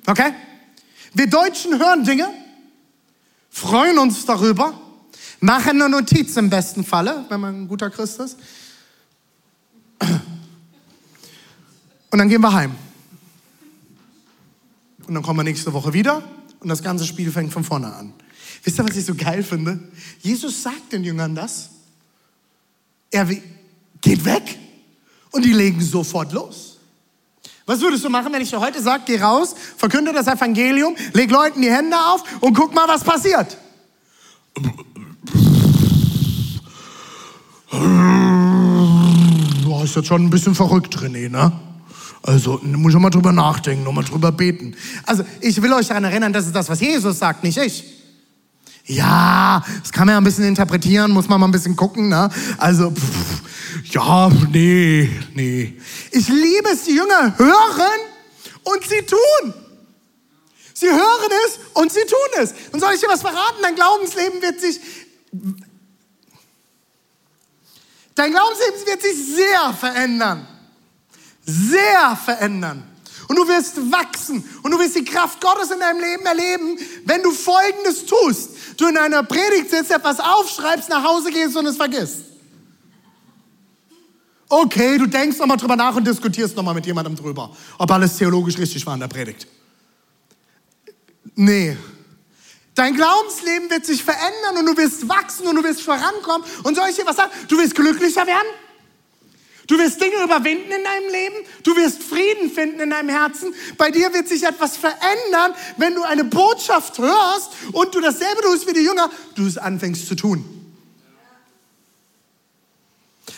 Okay? 0.06 0.34
Wir 1.14 1.28
Deutschen 1.28 1.80
hören 1.80 2.04
Dinge, 2.04 2.30
freuen 3.50 3.98
uns 3.98 4.26
darüber, 4.26 4.80
machen 5.40 5.82
eine 5.82 5.90
Notiz 5.90 6.36
im 6.38 6.50
besten 6.50 6.84
Falle, 6.84 7.26
wenn 7.30 7.40
man 7.40 7.64
ein 7.64 7.68
guter 7.68 7.90
Christ 7.90 8.20
ist. 8.20 8.38
Und 12.10 12.20
dann 12.20 12.30
gehen 12.30 12.42
wir 12.42 12.54
heim. 12.54 12.76
Und 15.08 15.14
dann 15.14 15.24
kommen 15.24 15.40
wir 15.40 15.44
nächste 15.44 15.72
Woche 15.74 15.94
wieder 15.94 16.22
und 16.60 16.70
das 16.70 16.84
ganze 16.84 17.06
Spiel 17.06 17.32
fängt 17.32 17.54
von 17.54 17.64
vorne 17.64 17.94
an. 17.94 18.14
Wisst 18.64 18.80
ihr, 18.80 18.88
was 18.88 18.96
ich 18.96 19.06
so 19.06 19.16
geil 19.16 19.44
finde? 19.44 19.80
Jesus 20.22 20.62
sagt 20.62 20.94
den 20.94 21.04
Jüngern 21.04 21.36
das. 21.36 21.70
Er 23.12 23.28
geht 24.02 24.26
weg 24.26 24.58
und 25.32 25.46
die 25.46 25.54
legen 25.54 25.82
sofort 25.82 26.34
los. 26.34 26.78
Was 27.66 27.82
würdest 27.82 28.04
du 28.06 28.10
machen, 28.10 28.32
wenn 28.32 28.42
ich 28.42 28.50
dir 28.50 28.62
heute 28.62 28.82
sage, 28.82 29.04
geh 29.06 29.20
raus, 29.20 29.54
verkünde 29.76 30.14
das 30.14 30.28
Evangelium, 30.28 30.96
leg 31.14 31.30
Leuten 31.30 31.62
die 31.62 31.70
Hände 31.70 31.98
auf 31.98 32.24
und 32.40 32.54
guck 32.54 32.74
mal, 32.74 32.88
was 32.88 33.04
passiert? 33.04 33.58
Du 39.64 39.84
ist 39.84 39.96
jetzt 39.96 40.08
schon 40.08 40.24
ein 40.24 40.30
bisschen 40.30 40.56
verrückt, 40.56 40.98
René, 40.98 41.30
ne? 41.30 41.52
Also, 42.24 42.60
muss 42.64 42.94
ich 42.94 43.00
mal 43.00 43.10
drüber 43.10 43.34
nachdenken, 43.34 43.84
nochmal 43.84 44.06
drüber 44.06 44.32
beten. 44.32 44.76
Also, 45.06 45.24
ich 45.42 45.62
will 45.62 45.72
euch 45.74 45.88
daran 45.88 46.06
erinnern, 46.06 46.32
das 46.32 46.46
ist 46.46 46.56
das, 46.56 46.70
was 46.70 46.80
Jesus 46.80 47.20
sagt, 47.20 47.44
nicht 47.44 47.58
ich. 47.58 47.97
Ja, 48.88 49.63
das 49.82 49.91
kann 49.91 50.08
man 50.08 50.13
ja 50.13 50.17
ein 50.17 50.24
bisschen 50.24 50.46
interpretieren, 50.46 51.12
muss 51.12 51.27
man 51.27 51.41
mal 51.41 51.48
ein 51.48 51.51
bisschen 51.51 51.75
gucken, 51.75 52.08
ne? 52.08 52.29
Also, 52.58 52.89
pff, 52.91 53.41
ja, 53.91 54.29
nee, 54.50 55.10
nee. 55.34 55.77
Ich 56.12 56.29
liebe 56.29 56.70
es, 56.72 56.86
die 56.86 56.96
Jünger 56.96 57.38
hören 57.38 58.00
und 58.63 58.84
sie 58.84 59.01
tun. 59.01 59.53
Sie 60.74 60.88
hören 60.88 61.32
es 61.48 61.60
und 61.74 61.91
sie 61.91 62.01
tun 62.01 62.41
es. 62.41 62.53
Und 62.72 62.79
soll 62.79 62.94
ich 62.94 63.01
dir 63.01 63.10
was 63.10 63.22
verraten? 63.22 63.58
Dein 63.62 63.75
Glaubensleben 63.75 64.41
wird 64.41 64.62
sich, 64.62 64.79
dein 68.15 68.32
Glaubensleben 68.32 68.86
wird 68.86 69.01
sich 69.01 69.36
sehr 69.36 69.74
verändern. 69.74 70.48
Sehr 71.46 72.15
verändern. 72.24 72.84
Und 73.27 73.36
du 73.36 73.48
wirst 73.48 73.91
wachsen 73.91 74.43
und 74.63 74.72
du 74.72 74.79
wirst 74.79 74.96
die 74.96 75.03
Kraft 75.03 75.41
Gottes 75.41 75.69
in 75.69 75.79
deinem 75.79 76.00
Leben 76.00 76.25
erleben, 76.25 76.79
wenn 77.05 77.22
du 77.22 77.31
Folgendes 77.31 78.05
tust. 78.05 78.51
Du 78.77 78.88
in 78.88 78.98
einer 78.98 79.24
Predigt 79.24 79.69
sitzt, 79.69 79.91
etwas 79.91 80.19
aufschreibst, 80.19 80.89
nach 80.89 81.03
Hause 81.03 81.31
gehst 81.31 81.55
und 81.57 81.65
es 81.65 81.75
vergisst. 81.75 82.22
Okay, 84.50 84.98
du 84.98 85.07
denkst 85.07 85.38
nochmal 85.39 85.57
drüber 85.57 85.75
nach 85.75 85.96
und 85.96 86.07
diskutierst 86.07 86.55
nochmal 86.55 86.74
mit 86.74 86.86
jemandem 86.86 87.15
drüber, 87.15 87.55
ob 87.77 87.91
alles 87.91 88.15
theologisch 88.15 88.57
richtig 88.57 88.86
war 88.86 88.93
in 88.93 89.01
der 89.01 89.10
Predigt. 89.10 89.46
Nee. 91.36 91.75
Dein 92.74 92.96
Glaubensleben 92.96 93.69
wird 93.69 93.86
sich 93.86 94.03
verändern 94.03 94.57
und 94.60 94.65
du 94.67 94.77
wirst 94.77 95.10
wachsen 95.10 95.48
und 95.48 95.55
du 95.55 95.63
wirst 95.63 95.81
vorankommen. 95.81 96.48
Und 96.63 96.75
soll 96.75 96.88
ich 96.89 96.96
dir 96.96 97.05
was 97.05 97.17
sagen? 97.17 97.31
Du 97.48 97.57
wirst 97.57 97.75
glücklicher 97.75 98.25
werden. 98.25 98.48
Du 99.68 99.78
wirst 99.78 100.02
Dinge 100.02 100.24
überwinden 100.24 100.72
in 100.72 100.84
deinem 100.84 101.10
Leben. 101.12 101.36
Du 101.64 101.76
wirst 101.76 102.02
Frieden 102.02 102.50
finden 102.50 102.80
in 102.80 102.90
deinem 102.90 103.10
Herzen. 103.10 103.54
Bei 103.78 103.92
dir 103.92 104.14
wird 104.14 104.30
sich 104.30 104.44
etwas 104.44 104.78
verändern, 104.78 105.54
wenn 105.76 105.94
du 105.94 106.04
eine 106.04 106.24
Botschaft 106.24 106.98
hörst 106.98 107.52
und 107.74 107.94
du 107.94 108.00
dasselbe 108.00 108.42
tust 108.44 108.66
wie 108.68 108.74
die 108.74 108.84
Jünger, 108.84 109.10
du 109.36 109.46
es 109.46 109.58
anfängst 109.58 110.08
zu 110.08 110.16
tun. 110.16 110.46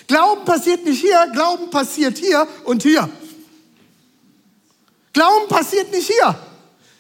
Glauben 0.06 0.46
passiert 0.46 0.86
nicht 0.86 1.02
hier, 1.02 1.28
Glauben 1.34 1.72
passiert 1.72 2.20
hier 2.20 2.48
und 2.64 2.84
hier. 2.84 3.10
Glauben 5.14 5.48
passiert 5.48 5.92
nicht 5.92 6.12
hier. 6.12 6.38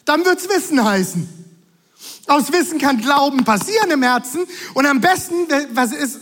Dann 0.05 0.25
wird 0.25 0.39
es 0.39 0.49
Wissen 0.49 0.83
heißen. 0.83 1.29
Aus 2.27 2.51
Wissen 2.51 2.79
kann 2.79 2.99
Glauben 2.99 3.43
passieren 3.43 3.91
im 3.91 4.01
Herzen. 4.01 4.45
Und 4.73 4.85
am 4.87 5.01
besten, 5.01 5.47
was 5.73 5.91
ist, 5.91 6.19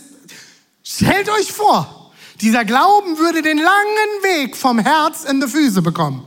stellt 0.82 1.28
euch 1.30 1.52
vor, 1.52 1.97
dieser 2.40 2.64
Glauben 2.64 3.18
würde 3.18 3.42
den 3.42 3.58
langen 3.58 4.22
Weg 4.22 4.56
vom 4.56 4.78
Herz 4.78 5.24
in 5.24 5.40
die 5.40 5.48
Füße 5.48 5.82
bekommen. 5.82 6.26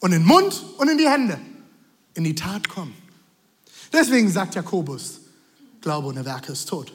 Und 0.00 0.12
in 0.12 0.20
den 0.20 0.26
Mund 0.26 0.62
und 0.78 0.88
in 0.88 0.96
die 0.96 1.08
Hände. 1.08 1.38
In 2.14 2.24
die 2.24 2.34
Tat 2.34 2.68
kommen. 2.68 2.94
Deswegen 3.92 4.30
sagt 4.30 4.54
Jakobus, 4.54 5.20
Glaube 5.80 6.08
ohne 6.08 6.24
Werke 6.24 6.52
ist 6.52 6.68
tot. 6.68 6.92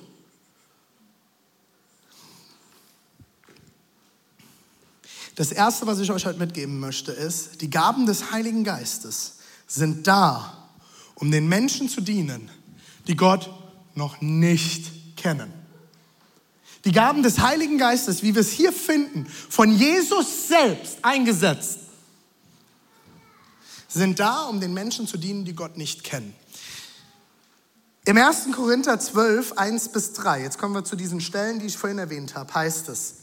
Das 5.36 5.52
Erste, 5.52 5.86
was 5.86 6.00
ich 6.00 6.12
euch 6.12 6.26
heute 6.26 6.40
mitgeben 6.40 6.80
möchte, 6.80 7.12
ist, 7.12 7.62
die 7.62 7.70
Gaben 7.70 8.06
des 8.06 8.32
Heiligen 8.32 8.64
Geistes 8.64 9.40
sind 9.68 10.08
da, 10.08 10.70
um 11.16 11.30
den 11.30 11.48
Menschen 11.48 11.90
zu 11.90 12.02
dienen, 12.02 12.50
die 13.08 13.18
Gott 13.18 13.50
noch 13.96 14.22
nicht 14.22 15.18
kennen. 15.18 15.65
Die 16.86 16.92
Gaben 16.92 17.24
des 17.24 17.40
Heiligen 17.40 17.80
Geistes, 17.80 18.22
wie 18.22 18.36
wir 18.36 18.42
es 18.42 18.52
hier 18.52 18.72
finden, 18.72 19.26
von 19.26 19.76
Jesus 19.76 20.48
selbst 20.48 21.00
eingesetzt, 21.02 21.80
sind 23.88 24.20
da, 24.20 24.44
um 24.44 24.60
den 24.60 24.74
Menschen 24.74 25.08
zu 25.08 25.18
dienen, 25.18 25.46
die 25.46 25.56
Gott 25.56 25.78
nicht 25.78 26.04
kennen. 26.04 26.36
Im 28.06 28.18
1. 28.18 28.50
Korinther 28.54 29.00
12, 29.00 29.54
1 29.54 29.90
bis 29.90 30.14
3, 30.14 30.44
jetzt 30.44 30.60
kommen 30.60 30.76
wir 30.76 30.84
zu 30.84 30.96
diesen 30.96 31.22
Stellen, 31.22 31.60
die 31.60 31.66
ich 31.66 31.78
vorhin 31.78 31.98
erwähnt 31.98 32.36
habe, 32.36 32.54
heißt 32.54 32.88
es, 32.90 33.16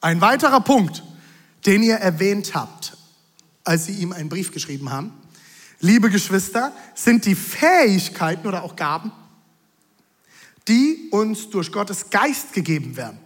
ein 0.00 0.22
weiterer 0.22 0.60
Punkt, 0.60 1.02
den 1.66 1.82
ihr 1.82 1.96
erwähnt 1.96 2.54
habt, 2.54 2.96
als 3.64 3.84
sie 3.84 3.92
ihm 3.92 4.12
einen 4.12 4.30
Brief 4.30 4.50
geschrieben 4.50 4.90
haben, 4.90 5.12
liebe 5.80 6.08
Geschwister, 6.08 6.72
sind 6.94 7.26
die 7.26 7.34
Fähigkeiten 7.34 8.48
oder 8.48 8.62
auch 8.62 8.76
Gaben, 8.76 9.12
die 10.68 11.08
uns 11.10 11.50
durch 11.50 11.72
Gottes 11.72 12.10
Geist 12.10 12.52
gegeben 12.52 12.96
werden. 12.96 13.18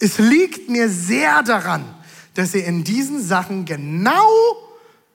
Es 0.00 0.18
liegt 0.18 0.68
mir 0.68 0.88
sehr 0.88 1.42
daran, 1.42 1.94
dass 2.34 2.54
ihr 2.54 2.64
in 2.66 2.84
diesen 2.84 3.22
Sachen 3.22 3.64
genau 3.64 4.28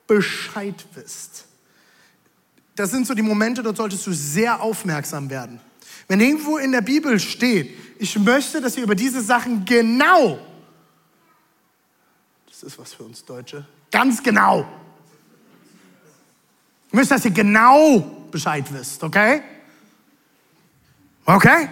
Bescheid 0.06 0.84
wisst. 0.94 1.44
Das 2.76 2.90
sind 2.90 3.06
so 3.06 3.14
die 3.14 3.22
Momente, 3.22 3.62
dort 3.62 3.76
solltest 3.76 4.06
du 4.06 4.12
sehr 4.12 4.60
aufmerksam 4.62 5.28
werden. 5.28 5.60
Wenn 6.08 6.20
irgendwo 6.20 6.56
in 6.58 6.72
der 6.72 6.80
Bibel 6.80 7.20
steht, 7.20 7.76
ich 7.98 8.18
möchte, 8.18 8.60
dass 8.60 8.76
ihr 8.76 8.82
über 8.82 8.94
diese 8.94 9.20
Sachen 9.20 9.64
genau, 9.64 10.38
das 12.48 12.62
ist 12.62 12.78
was 12.78 12.94
für 12.94 13.04
uns 13.04 13.24
Deutsche, 13.24 13.66
ganz 13.90 14.22
genau, 14.22 14.66
ich 16.88 16.94
möchte, 16.94 17.14
dass 17.14 17.24
ihr 17.24 17.30
genau 17.30 18.26
Bescheid 18.30 18.64
wisst, 18.72 19.04
okay? 19.04 19.42
Okay? 21.24 21.68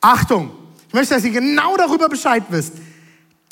Achtung, 0.00 0.52
ich 0.88 0.94
möchte, 0.94 1.14
dass 1.14 1.24
ihr 1.24 1.30
genau 1.30 1.76
darüber 1.76 2.08
Bescheid 2.08 2.44
wisst. 2.50 2.74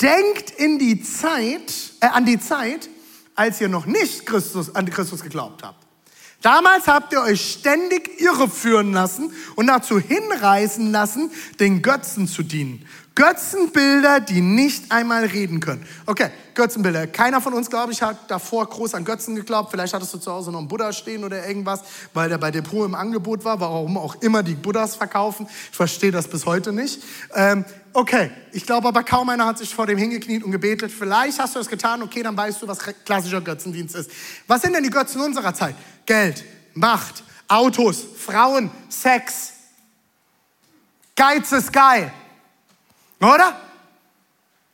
Denkt 0.01 0.51
in 0.51 0.77
die 0.77 1.01
Zeit, 1.01 1.73
äh, 2.01 2.07
an 2.07 2.25
die 2.25 2.39
Zeit, 2.39 2.89
als 3.33 3.59
ihr 3.61 3.69
noch 3.69 3.85
nicht 3.85 4.25
Christus, 4.25 4.73
an 4.75 4.89
Christus 4.89 5.21
geglaubt 5.21 5.63
habt. 5.63 5.85
Damals 6.41 6.87
habt 6.87 7.11
ihr 7.13 7.21
euch 7.21 7.41
ständig 7.41 8.21
irreführen 8.21 8.93
lassen 8.93 9.33
und 9.55 9.67
dazu 9.67 9.99
hinreißen 9.99 10.91
lassen, 10.91 11.31
den 11.59 11.81
Götzen 11.81 12.27
zu 12.27 12.43
dienen. 12.43 12.85
Götzenbilder, 13.15 14.19
die 14.19 14.41
nicht 14.41 14.91
einmal 14.91 15.23
reden 15.25 15.61
können. 15.61 15.87
Okay, 16.05 16.29
Götzenbilder. 16.53 17.07
Keiner 17.07 17.39
von 17.39 17.53
uns, 17.53 17.69
glaube 17.69 17.93
ich, 17.93 18.01
hat 18.01 18.29
davor 18.29 18.69
groß 18.69 18.93
an 18.93 19.05
Götzen 19.05 19.35
geglaubt. 19.35 19.71
Vielleicht 19.71 19.93
hattest 19.93 20.13
du 20.13 20.17
zu 20.17 20.33
Hause 20.33 20.51
noch 20.51 20.59
einen 20.59 20.67
Buddha 20.67 20.91
stehen 20.91 21.23
oder 21.23 21.47
irgendwas, 21.47 21.79
weil 22.13 22.27
der 22.27 22.37
bei 22.37 22.51
Depot 22.51 22.85
im 22.85 22.93
Angebot 22.93 23.45
war, 23.45 23.61
warum 23.61 23.97
auch 23.97 24.15
immer 24.15 24.43
die 24.43 24.55
Buddhas 24.55 24.97
verkaufen. 24.97 25.47
Ich 25.71 25.77
verstehe 25.77 26.11
das 26.11 26.27
bis 26.27 26.45
heute 26.45 26.73
nicht. 26.73 27.01
Ähm, 27.33 27.63
okay, 27.93 28.31
ich 28.51 28.65
glaube 28.65 28.89
aber 28.89 29.03
kaum 29.03 29.29
einer 29.29 29.45
hat 29.45 29.59
sich 29.59 29.73
vor 29.73 29.87
dem 29.87 29.97
hingekniet 29.97 30.43
und 30.43 30.51
gebetet. 30.51 30.91
Vielleicht 30.91 31.39
hast 31.39 31.55
du 31.55 31.59
das 31.59 31.69
getan, 31.69 32.03
okay, 32.03 32.21
dann 32.21 32.35
weißt 32.35 32.61
du, 32.61 32.67
was 32.67 32.79
klassischer 33.05 33.39
Götzendienst 33.39 33.95
ist. 33.95 34.11
Was 34.45 34.61
sind 34.61 34.73
denn 34.75 34.83
die 34.83 34.89
Götzen 34.89 35.21
unserer 35.21 35.53
Zeit? 35.53 35.75
Geld, 36.05 36.43
Macht, 36.73 37.23
Autos, 37.47 38.05
Frauen, 38.17 38.69
Sex. 38.89 39.53
Geiz 41.15 41.53
ist 41.53 41.71
geil. 41.71 42.11
Oder? 43.19 43.59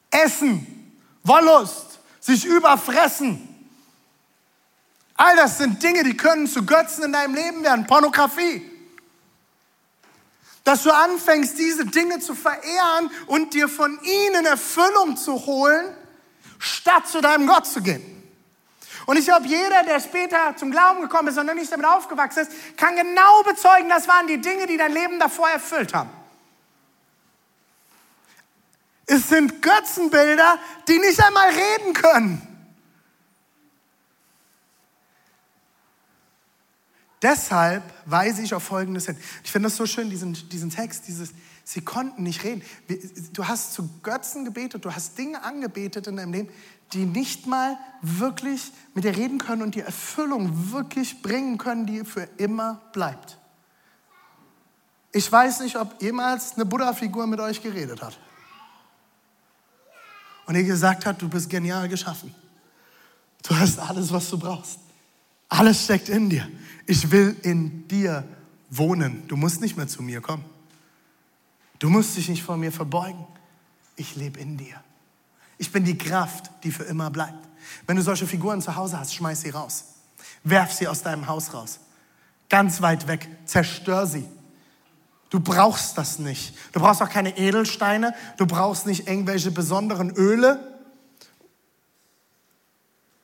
Essen, 0.09 0.99
Wollust, 1.23 1.99
sich 2.19 2.45
überfressen. 2.45 3.47
All 5.15 5.35
das 5.35 5.57
sind 5.57 5.81
Dinge, 5.81 6.03
die 6.03 6.17
können 6.17 6.47
zu 6.47 6.65
Götzen 6.65 7.03
in 7.03 7.13
deinem 7.13 7.35
Leben 7.35 7.63
werden. 7.63 7.85
Pornografie. 7.85 8.67
Dass 10.63 10.83
du 10.83 10.91
anfängst, 10.91 11.57
diese 11.57 11.85
Dinge 11.85 12.19
zu 12.19 12.35
verehren 12.35 13.11
und 13.27 13.53
dir 13.53 13.67
von 13.67 13.99
ihnen 14.03 14.45
Erfüllung 14.45 15.17
zu 15.17 15.45
holen, 15.45 15.95
statt 16.59 17.07
zu 17.07 17.21
deinem 17.21 17.47
Gott 17.47 17.65
zu 17.65 17.81
gehen. 17.81 18.11
Und 19.07 19.17
ich 19.17 19.25
glaube, 19.25 19.47
jeder, 19.47 19.83
der 19.83 19.99
später 19.99 20.55
zum 20.55 20.71
Glauben 20.71 21.01
gekommen 21.01 21.27
ist 21.29 21.37
und 21.37 21.47
noch 21.47 21.55
nicht 21.55 21.71
damit 21.71 21.87
aufgewachsen 21.87 22.41
ist, 22.41 22.77
kann 22.77 22.95
genau 22.95 23.43
bezeugen, 23.43 23.89
das 23.89 24.07
waren 24.07 24.27
die 24.27 24.39
Dinge, 24.39 24.67
die 24.67 24.77
dein 24.77 24.93
Leben 24.93 25.19
davor 25.19 25.49
erfüllt 25.49 25.93
haben. 25.93 26.09
Es 29.11 29.27
sind 29.27 29.61
Götzenbilder, 29.61 30.57
die 30.87 30.97
nicht 30.97 31.21
einmal 31.21 31.49
reden 31.49 31.93
können. 31.93 32.41
Deshalb 37.21 37.83
weise 38.05 38.41
ich 38.41 38.53
auf 38.53 38.63
Folgendes 38.63 39.07
hin. 39.07 39.17
Ich 39.43 39.51
finde 39.51 39.67
das 39.67 39.75
so 39.75 39.85
schön, 39.85 40.09
diesen, 40.09 40.31
diesen 40.47 40.69
Text, 40.69 41.09
dieses, 41.09 41.31
sie 41.65 41.81
konnten 41.81 42.23
nicht 42.23 42.45
reden. 42.45 42.63
Du 43.33 43.49
hast 43.49 43.73
zu 43.73 43.89
Götzen 44.01 44.45
gebetet, 44.45 44.85
du 44.85 44.95
hast 44.95 45.17
Dinge 45.17 45.43
angebetet 45.43 46.07
in 46.07 46.15
deinem 46.15 46.31
Leben, 46.31 46.49
die 46.93 47.05
nicht 47.05 47.47
mal 47.47 47.77
wirklich 48.01 48.71
mit 48.93 49.03
dir 49.03 49.17
reden 49.17 49.39
können 49.39 49.61
und 49.61 49.75
die 49.75 49.81
Erfüllung 49.81 50.71
wirklich 50.71 51.21
bringen 51.21 51.57
können, 51.57 51.85
die 51.85 52.05
für 52.05 52.29
immer 52.37 52.79
bleibt. 52.93 53.37
Ich 55.11 55.29
weiß 55.29 55.59
nicht, 55.59 55.75
ob 55.75 56.01
jemals 56.01 56.53
eine 56.53 56.63
Buddha-Figur 56.63 57.27
mit 57.27 57.41
euch 57.41 57.61
geredet 57.61 58.01
hat 58.01 58.17
und 60.51 60.57
er 60.57 60.63
gesagt 60.63 61.05
hat, 61.05 61.21
du 61.21 61.29
bist 61.29 61.49
genial 61.49 61.87
geschaffen. 61.87 62.35
Du 63.41 63.55
hast 63.55 63.79
alles, 63.79 64.11
was 64.11 64.29
du 64.29 64.37
brauchst. 64.37 64.79
Alles 65.47 65.85
steckt 65.85 66.09
in 66.09 66.29
dir. 66.29 66.45
Ich 66.85 67.09
will 67.09 67.37
in 67.43 67.87
dir 67.87 68.25
wohnen. 68.69 69.25
Du 69.29 69.37
musst 69.37 69.61
nicht 69.61 69.77
mehr 69.77 69.87
zu 69.87 70.03
mir 70.03 70.19
kommen. 70.19 70.43
Du 71.79 71.89
musst 71.89 72.17
dich 72.17 72.27
nicht 72.27 72.43
vor 72.43 72.57
mir 72.57 72.73
verbeugen. 72.73 73.25
Ich 73.95 74.17
lebe 74.17 74.41
in 74.41 74.57
dir. 74.57 74.75
Ich 75.57 75.71
bin 75.71 75.85
die 75.85 75.97
Kraft, 75.97 76.51
die 76.65 76.71
für 76.73 76.83
immer 76.83 77.09
bleibt. 77.09 77.47
Wenn 77.87 77.95
du 77.95 78.01
solche 78.01 78.27
Figuren 78.27 78.61
zu 78.61 78.75
Hause 78.75 78.99
hast, 78.99 79.15
schmeiß 79.15 79.39
sie 79.39 79.51
raus. 79.51 79.85
Werf 80.43 80.73
sie 80.73 80.89
aus 80.89 81.01
deinem 81.01 81.27
Haus 81.27 81.53
raus. 81.53 81.79
Ganz 82.49 82.81
weit 82.81 83.07
weg. 83.07 83.29
Zerstör 83.45 84.05
sie. 84.05 84.25
Du 85.31 85.39
brauchst 85.39 85.97
das 85.97 86.19
nicht. 86.19 86.53
Du 86.73 86.81
brauchst 86.81 87.01
auch 87.01 87.09
keine 87.09 87.37
Edelsteine. 87.37 88.13
Du 88.37 88.45
brauchst 88.45 88.85
nicht 88.85 89.07
irgendwelche 89.07 89.49
besonderen 89.49 90.11
Öle. 90.11 90.59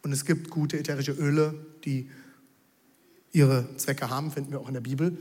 Und 0.04 0.14
es 0.14 0.24
gibt 0.24 0.50
gute 0.50 0.80
ätherische 0.80 1.12
Öle, 1.12 1.54
die 1.84 2.10
ihre 3.34 3.76
Zwecke 3.76 4.10
haben, 4.10 4.32
finden 4.32 4.52
wir 4.52 4.62
auch 4.62 4.70
in 4.70 4.74
der 4.74 4.82
Bibel. 4.82 5.18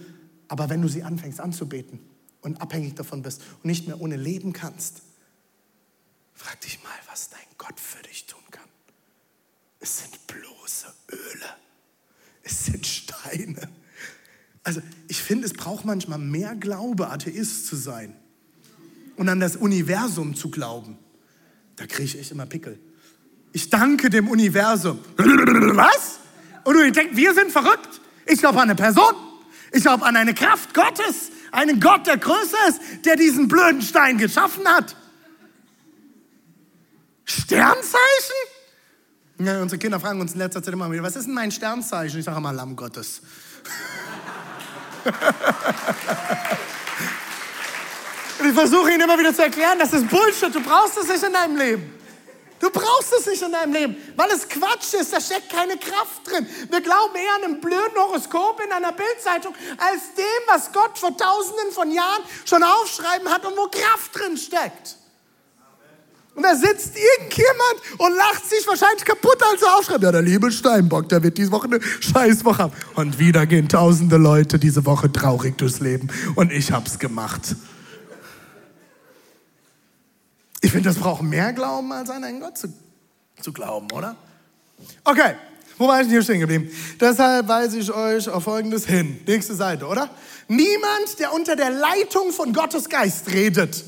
Aber 0.47 0.71
wenn 0.71 0.81
du 0.81 0.87
sie 0.87 1.03
anfängst 1.03 1.41
anzubeten 1.41 1.99
und 2.41 2.61
abhängig 2.61 2.95
davon 2.95 3.21
bist 3.21 3.43
und 3.57 3.65
nicht 3.65 3.89
mehr 3.89 4.01
ohne 4.01 4.15
leben 4.15 4.53
kannst, 4.53 5.03
frag 6.35 6.61
dich 6.61 6.81
mal, 6.85 6.93
was 7.11 7.31
dein 7.31 7.41
Gott 7.59 7.81
für 7.81 8.03
dich 8.05 8.27
tun 8.27 8.45
kann. 8.53 8.69
Es 9.81 9.99
sind 9.99 10.25
bloße 10.29 10.87
Öle. 11.11 11.57
Es 12.45 12.67
sind 12.67 12.87
Steine. 12.87 13.69
Also 14.67 14.83
ich 15.07 15.23
finde, 15.23 15.47
es 15.47 15.53
braucht 15.53 15.85
manchmal 15.85 16.19
mehr 16.19 16.57
Glaube, 16.57 17.09
Atheist 17.09 17.69
zu 17.69 17.77
sein 17.77 18.17
und 19.15 19.29
an 19.29 19.39
das 19.39 19.55
Universum 19.55 20.35
zu 20.35 20.51
glauben. 20.51 20.99
Da 21.77 21.87
kriege 21.87 22.03
ich 22.03 22.19
echt 22.19 22.33
immer 22.33 22.47
Pickel. 22.47 22.77
Ich 23.53 23.71
danke 23.71 24.11
dem 24.11 24.27
Universum. 24.27 24.99
Was? 25.17 26.19
Und 26.65 26.75
du 26.75 26.91
denkst, 26.91 27.15
wir 27.15 27.33
sind 27.33 27.53
verrückt. 27.53 28.01
Ich 28.27 28.41
glaube 28.41 28.57
an 28.57 28.65
eine 28.65 28.75
Person. 28.75 29.15
Ich 29.71 29.83
glaube 29.83 30.05
an 30.05 30.17
eine 30.17 30.35
Kraft 30.35 30.75
Gottes. 30.75 31.31
Einen 31.53 31.79
Gott, 31.79 32.09
der 32.09 32.17
größer 32.17 32.69
ist, 32.69 32.81
der 33.05 33.15
diesen 33.15 33.47
blöden 33.47 33.83
Stein 33.83 34.19
geschaffen 34.19 34.67
hat. 34.67 34.97
Sternzeichen? 37.25 37.97
Ja, 39.39 39.63
unsere 39.63 39.79
Kinder 39.79 40.01
fragen 40.01 40.21
uns 40.21 40.33
in 40.33 40.39
letzter 40.39 40.61
Zeit 40.61 40.75
immer 40.75 40.91
wieder, 40.91 41.05
was 41.05 41.15
ist 41.15 41.27
denn 41.27 41.35
mein 41.35 41.53
Sternzeichen? 41.53 42.19
Ich 42.19 42.25
sage 42.25 42.39
immer 42.39 42.53
Lamm 42.53 42.75
Gottes. 42.75 43.23
Und 48.39 48.49
ich 48.49 48.55
versuche 48.55 48.91
ihnen 48.91 49.01
immer 49.03 49.19
wieder 49.19 49.35
zu 49.35 49.43
erklären, 49.43 49.79
das 49.79 49.93
ist 49.93 50.09
Bullshit, 50.09 50.55
du 50.55 50.61
brauchst 50.61 50.99
es 50.99 51.09
nicht 51.09 51.23
in 51.23 51.33
deinem 51.33 51.57
Leben. 51.57 51.93
Du 52.59 52.71
brauchst 52.71 53.13
es 53.13 53.27
nicht 53.27 53.43
in 53.43 53.53
deinem 53.53 53.73
Leben, 53.73 54.13
weil 54.17 54.31
es 54.31 54.49
Quatsch 54.49 54.95
ist, 54.95 55.13
da 55.13 55.21
steckt 55.21 55.51
keine 55.51 55.77
Kraft 55.77 56.27
drin. 56.27 56.49
Wir 56.71 56.81
glauben 56.81 57.15
eher 57.15 57.35
an 57.35 57.45
einem 57.45 57.61
blöden 57.61 57.97
Horoskop 57.97 58.63
in 58.65 58.73
einer 58.73 58.93
Bildzeitung 58.93 59.55
als 59.77 60.15
dem, 60.17 60.25
was 60.47 60.73
Gott 60.73 60.99
vor 60.99 61.15
tausenden 61.17 61.71
von 61.73 61.91
Jahren 61.91 62.23
schon 62.47 62.63
aufschreiben 62.63 63.31
hat 63.31 63.45
und 63.45 63.57
wo 63.57 63.69
Kraft 63.69 64.15
drin 64.15 64.39
steckt. 64.39 64.97
Und 66.37 66.43
da 66.43 66.55
sitzt 66.55 66.93
irgendjemand 66.95 67.81
und 67.97 68.15
lacht 68.15 68.45
sich 68.45 68.67
wahrscheinlich 68.69 69.07
kaputt, 69.07 69.43
als 69.51 69.63
er 69.63 69.79
aufschreibt. 69.79 70.03
Ja, 70.03 70.13
der 70.13 70.21
liebe 70.21 70.53
Steinbock, 70.53 71.09
der 71.09 71.23
wird 71.23 71.39
diese 71.39 71.51
Woche 71.51 71.65
eine 71.65 71.81
Scheißwoche 71.81 72.65
haben. 72.65 72.73
Und 72.95 73.19
wieder 73.19 73.47
gehen 73.47 73.71
tausende 73.71 74.19
Leute 74.19 74.59
diese 74.59 74.85
Woche 74.85 75.11
traurig 75.11 75.57
durchs 75.57 75.81
Leben. 75.81 76.09
Und 76.35 76.53
ich 76.53 76.73
hab's 76.73 76.99
gemacht. 76.99 77.57
Ich 80.61 80.71
finde, 80.71 80.91
das 80.91 80.99
braucht 80.99 81.23
mehr 81.23 81.55
Glauben, 81.55 81.91
als 81.91 82.11
an 82.11 82.23
einen 82.23 82.41
Gott 82.41 82.59
zu, 82.59 82.69
zu 83.41 83.55
glauben, 83.55 83.91
oder? 83.93 84.15
Okay, 85.05 85.37
wo 85.79 85.89
war 85.89 86.01
ich 86.01 86.07
denn 86.07 86.11
hier 86.11 86.23
stehen 86.23 86.41
geblieben? 86.41 86.69
Deshalb 87.01 87.49
weise 87.49 87.79
ich 87.79 87.91
euch 87.91 88.29
auf 88.29 88.45
Folgendes 88.45 88.85
hin. 88.85 89.21
Nächste 89.27 89.55
Seite, 89.55 89.87
oder? 89.87 90.11
Niemand, 90.49 91.19
der 91.19 91.33
unter 91.33 91.57
der 91.57 91.71
Leitung 91.71 92.31
von 92.31 92.53
Gottes 92.53 92.91
Geist 92.91 93.33
redet, 93.33 93.85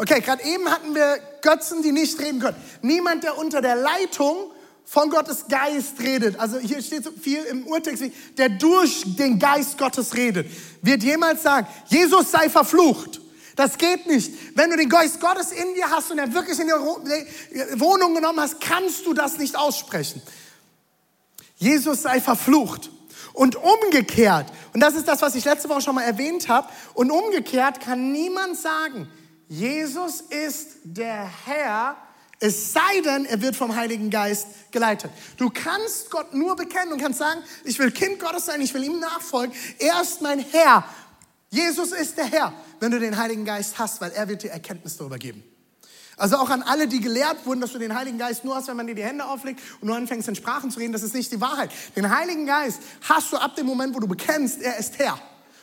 Okay, 0.00 0.22
gerade 0.22 0.42
eben 0.44 0.66
hatten 0.70 0.94
wir 0.94 1.18
Götzen, 1.42 1.82
die 1.82 1.92
nicht 1.92 2.18
reden 2.20 2.40
können. 2.40 2.56
Niemand, 2.82 3.24
der 3.24 3.38
unter 3.38 3.60
der 3.60 3.76
Leitung 3.76 4.50
von 4.84 5.10
Gottes 5.10 5.46
Geist 5.48 6.00
redet, 6.00 6.38
also 6.38 6.58
hier 6.58 6.82
steht 6.82 7.04
so 7.04 7.12
viel 7.12 7.42
im 7.44 7.66
Urtext, 7.66 8.04
der 8.36 8.48
durch 8.48 9.04
den 9.06 9.38
Geist 9.38 9.78
Gottes 9.78 10.14
redet, 10.14 10.50
wird 10.82 11.02
jemals 11.02 11.42
sagen, 11.42 11.66
Jesus 11.86 12.30
sei 12.30 12.50
verflucht. 12.50 13.20
Das 13.56 13.76
geht 13.78 14.06
nicht. 14.06 14.56
Wenn 14.56 14.70
du 14.70 14.76
den 14.76 14.88
Geist 14.88 15.20
Gottes 15.20 15.52
in 15.52 15.74
dir 15.74 15.90
hast 15.90 16.10
und 16.10 16.18
er 16.18 16.32
wirklich 16.32 16.58
in 16.58 16.66
die 16.66 17.80
Wohnung 17.80 18.14
genommen 18.14 18.40
hast, 18.40 18.60
kannst 18.60 19.06
du 19.06 19.12
das 19.12 19.38
nicht 19.38 19.56
aussprechen. 19.56 20.22
Jesus 21.56 22.02
sei 22.02 22.20
verflucht. 22.20 22.90
Und 23.32 23.56
umgekehrt, 23.56 24.46
und 24.72 24.80
das 24.80 24.94
ist 24.94 25.06
das, 25.06 25.22
was 25.22 25.34
ich 25.34 25.44
letzte 25.44 25.68
Woche 25.68 25.82
schon 25.82 25.94
mal 25.94 26.02
erwähnt 26.02 26.48
habe, 26.48 26.68
und 26.94 27.10
umgekehrt 27.10 27.80
kann 27.80 28.12
niemand 28.12 28.56
sagen, 28.56 29.08
Jesus 29.50 30.20
ist 30.20 30.76
der 30.84 31.28
Herr, 31.44 31.96
es 32.38 32.72
sei 32.72 33.00
denn, 33.04 33.24
er 33.24 33.42
wird 33.42 33.56
vom 33.56 33.74
Heiligen 33.74 34.08
Geist 34.08 34.46
geleitet. 34.70 35.10
Du 35.38 35.50
kannst 35.50 36.08
Gott 36.08 36.32
nur 36.32 36.54
bekennen 36.54 36.92
und 36.92 37.00
kannst 37.00 37.18
sagen, 37.18 37.40
ich 37.64 37.76
will 37.80 37.90
Kind 37.90 38.20
Gottes 38.20 38.46
sein, 38.46 38.60
ich 38.60 38.72
will 38.74 38.84
ihm 38.84 39.00
nachfolgen. 39.00 39.52
Er 39.80 40.00
ist 40.02 40.22
mein 40.22 40.38
Herr. 40.38 40.84
Jesus 41.50 41.90
ist 41.90 42.16
der 42.16 42.26
Herr, 42.26 42.52
wenn 42.78 42.92
du 42.92 43.00
den 43.00 43.16
Heiligen 43.16 43.44
Geist 43.44 43.76
hast, 43.76 44.00
weil 44.00 44.12
er 44.12 44.28
wird 44.28 44.44
dir 44.44 44.52
Erkenntnis 44.52 44.96
darüber 44.96 45.18
geben. 45.18 45.42
Also 46.16 46.36
auch 46.36 46.50
an 46.50 46.62
alle, 46.62 46.86
die 46.86 47.00
gelehrt 47.00 47.44
wurden, 47.44 47.60
dass 47.60 47.72
du 47.72 47.80
den 47.80 47.96
Heiligen 47.96 48.18
Geist 48.18 48.44
nur 48.44 48.54
hast, 48.54 48.68
wenn 48.68 48.76
man 48.76 48.86
dir 48.86 48.94
die 48.94 49.02
Hände 49.02 49.24
auflegt 49.24 49.60
und 49.80 49.88
du 49.88 49.94
anfängst 49.94 50.28
in 50.28 50.36
Sprachen 50.36 50.70
zu 50.70 50.78
reden, 50.78 50.92
das 50.92 51.02
ist 51.02 51.14
nicht 51.14 51.32
die 51.32 51.40
Wahrheit. 51.40 51.72
Den 51.96 52.16
Heiligen 52.16 52.46
Geist 52.46 52.80
hast 53.08 53.32
du 53.32 53.36
ab 53.36 53.56
dem 53.56 53.66
Moment, 53.66 53.96
wo 53.96 53.98
du 53.98 54.06
bekennst, 54.06 54.62
er 54.62 54.78
ist 54.78 54.96
Herr. 55.00 55.20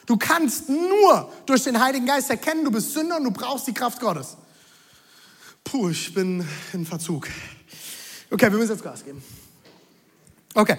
Du 0.08 0.18
kannst 0.18 0.70
nur 0.70 1.32
durch 1.46 1.66
den 1.66 1.80
Heiligen 1.80 2.06
Geist 2.06 2.30
erkennen, 2.30 2.64
du 2.64 2.72
bist 2.72 2.94
Sünder 2.94 3.18
und 3.18 3.26
du 3.26 3.32
brauchst 3.32 3.68
die 3.68 3.74
Kraft 3.74 4.00
Gottes. 4.00 4.38
Puh, 5.66 5.90
ich 5.90 6.14
bin 6.14 6.48
in 6.72 6.86
Verzug. 6.86 7.28
Okay, 8.32 8.50
wir 8.50 8.58
müssen 8.58 8.72
jetzt 8.72 8.84
Gas 8.84 9.04
geben. 9.04 9.22
Okay, 10.54 10.78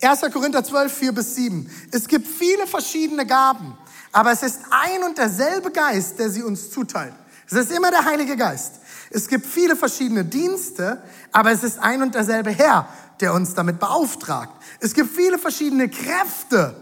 1. 0.00 0.20
Korinther 0.32 0.62
12, 0.62 0.92
4 0.92 1.12
bis 1.12 1.34
7. 1.34 1.68
Es 1.90 2.06
gibt 2.06 2.26
viele 2.26 2.66
verschiedene 2.68 3.26
Gaben, 3.26 3.76
aber 4.12 4.30
es 4.30 4.44
ist 4.44 4.60
ein 4.70 5.02
und 5.02 5.18
derselbe 5.18 5.72
Geist, 5.72 6.20
der 6.20 6.30
sie 6.30 6.44
uns 6.44 6.70
zuteilt. 6.70 7.12
Es 7.46 7.52
ist 7.54 7.72
immer 7.72 7.90
der 7.90 8.04
Heilige 8.04 8.36
Geist. 8.36 8.76
Es 9.10 9.26
gibt 9.26 9.44
viele 9.44 9.74
verschiedene 9.74 10.24
Dienste, 10.24 11.02
aber 11.32 11.50
es 11.50 11.64
ist 11.64 11.80
ein 11.80 12.02
und 12.02 12.14
derselbe 12.14 12.50
Herr, 12.50 12.88
der 13.18 13.34
uns 13.34 13.54
damit 13.54 13.80
beauftragt. 13.80 14.52
Es 14.78 14.94
gibt 14.94 15.10
viele 15.12 15.38
verschiedene 15.38 15.88
Kräfte, 15.88 16.76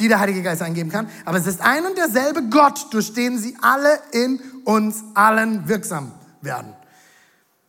die 0.00 0.08
der 0.08 0.18
Heilige 0.18 0.42
Geist 0.42 0.62
eingeben 0.62 0.90
kann, 0.90 1.08
aber 1.24 1.38
es 1.38 1.46
ist 1.46 1.60
ein 1.60 1.84
und 1.84 1.96
derselbe 1.96 2.48
Gott, 2.48 2.92
durch 2.92 3.12
den 3.12 3.38
sie 3.38 3.56
alle 3.60 4.00
in 4.12 4.40
uns 4.64 5.04
allen 5.14 5.68
wirksam 5.68 6.12
werden. 6.40 6.74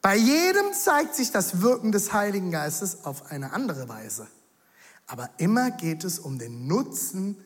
Bei 0.02 0.16
jedem 0.16 0.74
zeigt 0.74 1.14
sich 1.14 1.32
das 1.32 1.62
Wirken 1.62 1.92
des 1.92 2.12
Heiligen 2.14 2.50
Geistes 2.50 3.06
auf 3.06 3.32
eine 3.32 3.54
andere 3.54 3.88
Weise. 3.88 4.26
Aber 5.06 5.30
immer 5.38 5.70
geht 5.72 6.04
es 6.04 6.18
um 6.18 6.40
den 6.40 6.68
Nutzen 6.68 7.38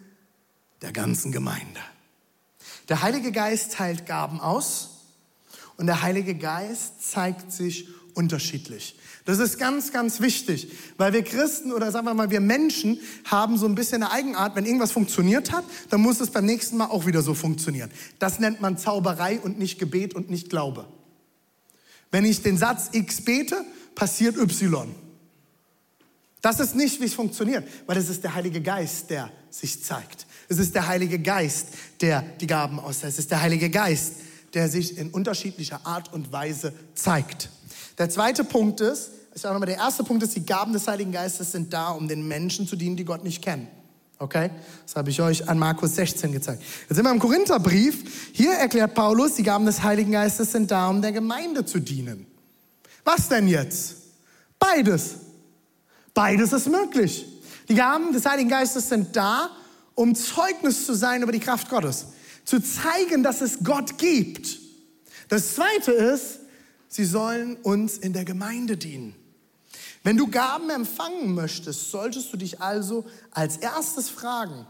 der 0.82 0.94
ganzen 0.94 1.32
Gemeinde. 1.32 1.82
Der 2.88 3.02
Heilige 3.02 3.32
Geist 3.32 3.74
teilt 3.74 4.06
Gaben 4.06 4.40
aus 4.40 5.02
und 5.78 5.88
der 5.88 6.04
Heilige 6.04 6.36
Geist 6.36 7.12
zeigt 7.12 7.52
sich 7.52 7.90
unterschiedlich. 8.14 8.98
Das 9.26 9.40
ist 9.40 9.58
ganz, 9.58 9.92
ganz 9.92 10.22
wichtig, 10.22 10.72
weil 10.98 11.12
wir 11.12 11.24
Christen 11.24 11.72
oder 11.72 11.92
sagen 11.92 12.06
wir 12.06 12.14
mal, 12.14 12.30
wir 12.30 12.42
Menschen 12.42 13.00
haben 13.26 13.58
so 13.58 13.66
ein 13.66 13.74
bisschen 13.74 14.04
eine 14.04 14.12
Eigenart, 14.12 14.56
wenn 14.56 14.66
irgendwas 14.66 14.92
funktioniert 14.92 15.52
hat, 15.52 15.64
dann 15.90 16.02
muss 16.02 16.20
es 16.20 16.30
beim 16.30 16.46
nächsten 16.46 16.78
Mal 16.78 16.86
auch 16.86 17.08
wieder 17.08 17.24
so 17.24 17.34
funktionieren. 17.34 17.90
Das 18.20 18.40
nennt 18.40 18.62
man 18.62 18.78
Zauberei 18.78 19.40
und 19.40 19.58
nicht 19.58 19.80
Gebet 19.80 20.14
und 20.14 20.30
nicht 20.30 20.52
Glaube. 20.52 20.88
Wenn 22.12 22.24
ich 22.24 22.44
den 22.44 22.58
Satz 22.58 22.90
X 22.92 23.26
bete, 23.26 23.66
passiert 23.96 24.38
Y. 24.38 24.94
Das 26.42 26.60
ist 26.60 26.76
nicht, 26.76 27.02
wie 27.02 27.06
es 27.06 27.16
funktioniert, 27.16 27.68
weil 27.88 27.98
es 27.98 28.10
ist 28.10 28.24
der 28.24 28.36
Heilige 28.36 28.62
Geist, 28.62 29.10
der 29.10 29.32
sich 29.50 29.84
zeigt. 29.84 30.28
Es 30.48 30.60
ist 30.60 30.76
der 30.76 30.88
Heilige 30.88 31.18
Geist, 31.18 31.70
der 32.02 32.22
die 32.22 32.46
Gaben 32.46 32.80
auslässt. 32.80 33.18
Es 33.18 33.20
ist 33.20 33.32
der 33.32 33.42
Heilige 33.42 33.72
Geist, 33.72 34.14
der 34.54 34.70
sich 34.70 35.00
in 35.00 35.10
unterschiedlicher 35.10 35.82
Art 35.88 36.14
und 36.14 36.32
Weise 36.32 36.74
zeigt. 36.94 37.50
Der 37.98 38.10
zweite 38.10 38.44
Punkt 38.44 38.82
ist, 38.82 39.12
ich 39.34 39.42
sage 39.42 39.54
nochmal, 39.54 39.68
der 39.68 39.78
erste 39.78 40.04
Punkt 40.04 40.24
ist, 40.24 40.36
die 40.36 40.46
Gaben 40.46 40.74
des 40.74 40.88
Heiligen 40.88 41.12
Geistes 41.12 41.52
sind 41.52 41.74
da, 41.74 41.90
um 41.90 42.08
den 42.08 42.28
Menschen 42.28 42.68
zu 42.68 42.76
dienen, 42.76 42.96
die 42.96 43.06
Gott 43.06 43.24
nicht 43.24 43.44
kennen. 43.44 43.68
Okay? 44.18 44.50
Das 44.86 44.96
habe 44.96 45.10
ich 45.10 45.22
euch 45.22 45.50
an 45.50 45.60
Markus 45.60 45.96
16 45.96 46.32
gezeigt. 46.32 46.64
Jetzt 46.88 46.96
sind 46.96 47.06
wir 47.06 47.12
im 47.12 47.20
Korintherbrief. 47.20 48.32
Hier 48.34 48.54
erklärt 48.54 48.94
Paulus, 48.94 49.36
die 49.36 49.44
Gaben 49.44 49.66
des 49.66 49.84
Heiligen 49.84 50.12
Geistes 50.12 50.52
sind 50.52 50.72
da, 50.72 50.88
um 50.90 51.02
der 51.02 51.12
Gemeinde 51.12 51.66
zu 51.66 51.80
dienen. 51.80 52.26
Was 53.04 53.28
denn 53.28 53.48
jetzt? 53.48 53.98
Beides. 54.58 55.16
Beides 56.14 56.54
ist 56.54 56.70
möglich. 56.70 57.26
Die 57.68 57.76
Gaben 57.76 58.14
des 58.14 58.26
Heiligen 58.26 58.50
Geistes 58.50 58.90
sind 58.90 59.16
da, 59.16 59.50
um 59.96 60.16
Zeugnis 60.16 60.86
zu 60.86 60.94
sein 60.94 61.24
über 61.24 61.32
die 61.32 61.40
Kraft 61.40 61.70
Gottes. 61.70 62.06
Zu 62.46 62.62
zeigen, 62.62 63.22
dass 63.24 63.42
es 63.42 63.64
Gott 63.64 63.98
gibt. 63.98 64.60
Das 65.30 65.56
zweite 65.56 65.92
ist, 65.92 66.40
sie 66.96 67.06
sollen 67.06 67.58
uns 67.58 67.98
in 67.98 68.14
der 68.14 68.24
Gemeinde 68.24 68.78
dienen. 68.78 69.16
Wenn 70.04 70.16
du 70.16 70.28
Gaben 70.28 70.70
empfangen 70.70 71.34
möchtest, 71.34 71.92
solltest 71.92 72.32
du 72.32 72.38
dich 72.38 72.62
also 72.62 73.06
als 73.32 73.58
erstes 73.58 74.10
fragen, 74.10 74.66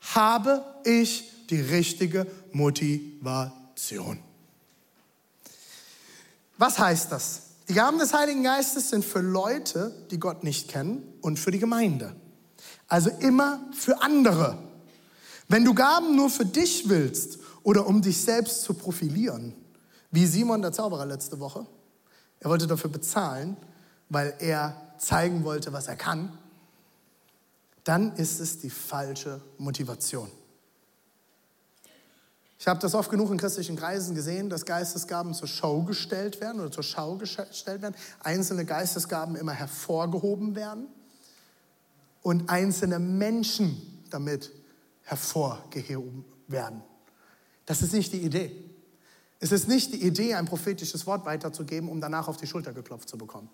habe 0.00 0.64
ich 0.84 1.30
die 1.50 1.60
richtige 1.60 2.26
Motivation? 2.50 4.18
Was 6.58 6.78
heißt 6.78 7.12
das? 7.12 7.42
Die 7.68 7.74
Gaben 7.74 7.98
des 7.98 8.12
Heiligen 8.12 8.42
Geistes 8.42 8.90
sind 8.90 9.04
für 9.04 9.20
Leute, 9.20 9.94
die 10.10 10.18
Gott 10.18 10.42
nicht 10.42 10.68
kennen 10.68 11.02
und 11.20 11.38
für 11.38 11.52
die 11.52 11.60
Gemeinde. 11.60 12.16
Also 12.88 13.10
immer 13.20 13.60
für 13.72 14.02
andere. 14.02 14.58
Wenn 15.48 15.64
du 15.64 15.74
Gaben 15.74 16.16
nur 16.16 16.28
für 16.28 16.44
dich 16.44 16.88
willst 16.88 17.38
oder 17.62 17.86
um 17.86 18.02
dich 18.02 18.20
selbst 18.20 18.62
zu 18.62 18.74
profilieren, 18.74 19.54
wie 20.12 20.26
Simon 20.26 20.62
der 20.62 20.72
Zauberer 20.72 21.06
letzte 21.06 21.40
Woche, 21.40 21.66
er 22.38 22.50
wollte 22.50 22.66
dafür 22.66 22.90
bezahlen, 22.90 23.56
weil 24.08 24.34
er 24.38 24.76
zeigen 24.98 25.42
wollte, 25.42 25.72
was 25.72 25.88
er 25.88 25.96
kann, 25.96 26.38
dann 27.82 28.14
ist 28.16 28.38
es 28.38 28.60
die 28.60 28.70
falsche 28.70 29.40
Motivation. 29.58 30.30
Ich 32.58 32.68
habe 32.68 32.78
das 32.78 32.94
oft 32.94 33.10
genug 33.10 33.30
in 33.32 33.38
christlichen 33.38 33.74
Kreisen 33.74 34.14
gesehen, 34.14 34.48
dass 34.48 34.64
Geistesgaben 34.64 35.34
zur 35.34 35.48
Show 35.48 35.82
gestellt 35.82 36.40
werden 36.40 36.60
oder 36.60 36.70
zur 36.70 36.84
Schau 36.84 37.16
gestellt 37.16 37.82
werden, 37.82 37.96
einzelne 38.20 38.64
Geistesgaben 38.64 39.34
immer 39.34 39.52
hervorgehoben 39.52 40.54
werden 40.54 40.86
und 42.22 42.48
einzelne 42.50 43.00
Menschen 43.00 44.04
damit 44.10 44.52
hervorgehoben 45.02 46.24
werden. 46.46 46.82
Das 47.66 47.82
ist 47.82 47.94
nicht 47.94 48.12
die 48.12 48.22
Idee. 48.22 48.71
Es 49.42 49.50
ist 49.50 49.66
nicht 49.66 49.92
die 49.92 50.06
Idee, 50.06 50.34
ein 50.34 50.46
prophetisches 50.46 51.04
Wort 51.04 51.24
weiterzugeben, 51.24 51.88
um 51.88 52.00
danach 52.00 52.28
auf 52.28 52.36
die 52.36 52.46
Schulter 52.46 52.72
geklopft 52.72 53.08
zu 53.08 53.18
bekommen. 53.18 53.50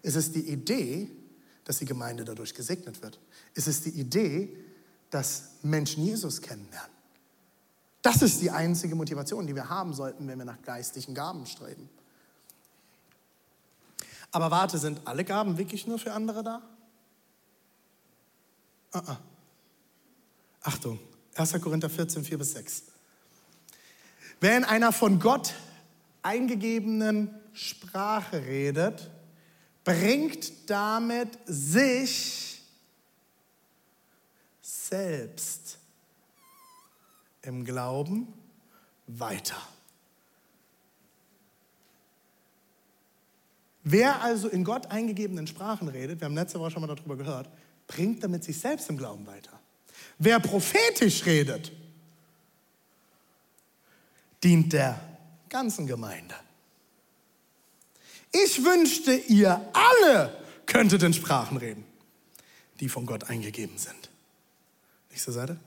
Es 0.00 0.14
ist 0.14 0.36
die 0.36 0.48
Idee, 0.48 1.10
dass 1.64 1.78
die 1.78 1.84
Gemeinde 1.84 2.24
dadurch 2.24 2.54
gesegnet 2.54 3.02
wird. 3.02 3.18
Es 3.56 3.66
ist 3.66 3.84
die 3.84 3.98
Idee, 3.98 4.56
dass 5.10 5.54
Menschen 5.62 6.04
Jesus 6.04 6.40
kennenlernen. 6.40 6.92
Das 8.00 8.22
ist 8.22 8.40
die 8.40 8.52
einzige 8.52 8.94
Motivation, 8.94 9.44
die 9.44 9.56
wir 9.56 9.68
haben 9.68 9.92
sollten, 9.92 10.28
wenn 10.28 10.38
wir 10.38 10.44
nach 10.44 10.62
geistlichen 10.62 11.12
Gaben 11.12 11.44
streben. 11.44 11.90
Aber 14.30 14.52
warte, 14.52 14.78
sind 14.78 15.00
alle 15.04 15.24
Gaben 15.24 15.58
wirklich 15.58 15.88
nur 15.88 15.98
für 15.98 16.12
andere 16.12 16.44
da? 16.44 16.62
Uh 18.94 18.98
-uh. 18.98 19.16
Achtung, 20.62 21.00
1. 21.34 21.60
Korinther 21.60 21.90
14, 21.90 22.22
4 22.22 22.38
bis 22.38 22.52
6. 22.52 22.91
Wer 24.42 24.56
in 24.56 24.64
einer 24.64 24.90
von 24.90 25.20
Gott 25.20 25.54
eingegebenen 26.22 27.32
Sprache 27.52 28.44
redet, 28.44 29.08
bringt 29.84 30.68
damit 30.68 31.38
sich 31.46 32.60
selbst 34.60 35.78
im 37.42 37.64
Glauben 37.64 38.26
weiter. 39.06 39.62
Wer 43.84 44.22
also 44.22 44.48
in 44.48 44.64
Gott 44.64 44.90
eingegebenen 44.90 45.46
Sprachen 45.46 45.86
redet, 45.86 46.20
wir 46.20 46.24
haben 46.24 46.34
letzte 46.34 46.58
Woche 46.58 46.72
schon 46.72 46.80
mal 46.80 46.92
darüber 46.92 47.16
gehört, 47.16 47.48
bringt 47.86 48.24
damit 48.24 48.42
sich 48.42 48.58
selbst 48.58 48.90
im 48.90 48.98
Glauben 48.98 49.24
weiter. 49.24 49.52
Wer 50.18 50.40
prophetisch 50.40 51.24
redet, 51.26 51.70
dient 54.42 54.72
der 54.72 55.00
ganzen 55.48 55.86
Gemeinde. 55.86 56.34
Ich 58.32 58.64
wünschte, 58.64 59.14
ihr 59.14 59.60
alle 59.72 60.36
könntet 60.66 61.02
in 61.02 61.12
Sprachen 61.12 61.58
reden, 61.58 61.84
die 62.80 62.88
von 62.88 63.04
Gott 63.04 63.24
eingegeben 63.24 63.76
sind. 63.76 64.10
Nächste 65.10 65.32
Seite. 65.32 65.58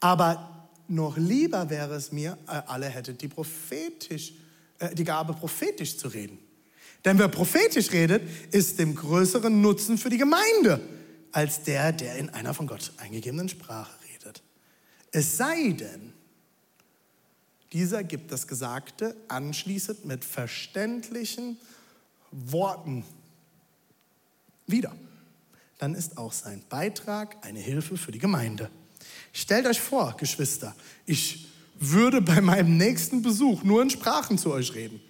Aber 0.00 0.68
noch 0.88 1.16
lieber 1.16 1.70
wäre 1.70 1.94
es 1.94 2.10
mir, 2.10 2.36
äh, 2.48 2.62
alle 2.66 2.88
hättet 2.88 3.22
die 3.22 3.28
prophetisch, 3.28 4.32
äh, 4.80 4.92
die 4.94 5.04
Gabe 5.04 5.34
prophetisch 5.34 5.96
zu 5.96 6.08
reden. 6.08 6.38
Denn 7.04 7.18
wer 7.18 7.28
prophetisch 7.28 7.92
redet, 7.92 8.28
ist 8.52 8.78
dem 8.78 8.94
größeren 8.94 9.60
Nutzen 9.60 9.98
für 9.98 10.10
die 10.10 10.18
Gemeinde 10.18 10.80
als 11.32 11.62
der, 11.62 11.92
der 11.92 12.16
in 12.16 12.28
einer 12.30 12.54
von 12.54 12.66
Gott 12.66 12.92
eingegebenen 12.96 13.48
Sprache 13.48 13.92
redet. 14.12 14.42
Es 15.12 15.36
sei 15.36 15.70
denn, 15.70 16.12
dieser 17.72 18.02
gibt 18.02 18.32
das 18.32 18.46
Gesagte 18.46 19.16
anschließend 19.28 20.04
mit 20.04 20.24
verständlichen 20.24 21.56
Worten 22.30 23.04
wieder. 24.66 24.94
Dann 25.78 25.94
ist 25.94 26.18
auch 26.18 26.32
sein 26.32 26.62
Beitrag 26.68 27.36
eine 27.44 27.60
Hilfe 27.60 27.96
für 27.96 28.12
die 28.12 28.18
Gemeinde. 28.18 28.70
Stellt 29.32 29.66
euch 29.66 29.80
vor, 29.80 30.16
Geschwister, 30.18 30.74
ich 31.06 31.48
würde 31.78 32.20
bei 32.20 32.40
meinem 32.40 32.76
nächsten 32.76 33.22
Besuch 33.22 33.62
nur 33.62 33.82
in 33.82 33.90
Sprachen 33.90 34.36
zu 34.36 34.52
euch 34.52 34.74
reden, 34.74 35.00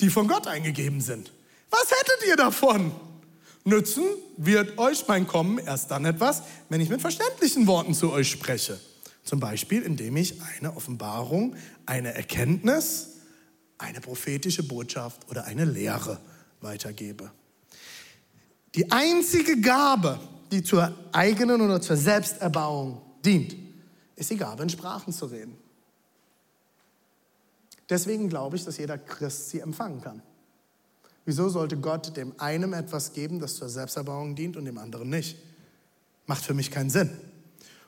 die 0.00 0.08
von 0.08 0.26
Gott 0.26 0.46
eingegeben 0.46 1.00
sind. 1.00 1.32
Was 1.70 1.90
hättet 1.90 2.28
ihr 2.28 2.36
davon? 2.36 2.92
Nützen 3.64 4.04
wird 4.36 4.78
euch 4.78 5.06
mein 5.08 5.26
Kommen 5.26 5.58
erst 5.58 5.90
dann 5.90 6.04
etwas, 6.04 6.42
wenn 6.68 6.80
ich 6.80 6.88
mit 6.88 7.00
verständlichen 7.00 7.66
Worten 7.66 7.94
zu 7.94 8.12
euch 8.12 8.30
spreche. 8.30 8.78
Zum 9.24 9.40
Beispiel, 9.40 9.82
indem 9.82 10.16
ich 10.16 10.40
eine 10.42 10.76
Offenbarung, 10.76 11.56
eine 11.86 12.14
Erkenntnis, 12.14 13.08
eine 13.78 14.00
prophetische 14.00 14.62
Botschaft 14.62 15.28
oder 15.30 15.44
eine 15.44 15.64
Lehre 15.64 16.20
weitergebe. 16.60 17.30
Die 18.74 18.90
einzige 18.90 19.60
Gabe, 19.60 20.18
die 20.50 20.62
zur 20.62 20.94
eigenen 21.12 21.60
oder 21.60 21.80
zur 21.80 21.96
Selbsterbauung 21.96 23.00
dient, 23.24 23.56
ist 24.16 24.30
die 24.30 24.36
Gabe, 24.36 24.62
in 24.62 24.68
Sprachen 24.68 25.12
zu 25.12 25.26
reden. 25.26 25.56
Deswegen 27.88 28.28
glaube 28.28 28.56
ich, 28.56 28.64
dass 28.64 28.78
jeder 28.78 28.98
Christ 28.98 29.50
sie 29.50 29.60
empfangen 29.60 30.00
kann. 30.00 30.22
Wieso 31.24 31.48
sollte 31.48 31.76
Gott 31.78 32.16
dem 32.16 32.38
einen 32.38 32.72
etwas 32.72 33.12
geben, 33.12 33.40
das 33.40 33.56
zur 33.56 33.68
Selbsterbauung 33.68 34.34
dient 34.34 34.56
und 34.56 34.66
dem 34.66 34.78
anderen 34.78 35.08
nicht? 35.08 35.38
Macht 36.26 36.44
für 36.44 36.54
mich 36.54 36.70
keinen 36.70 36.90
Sinn. 36.90 37.10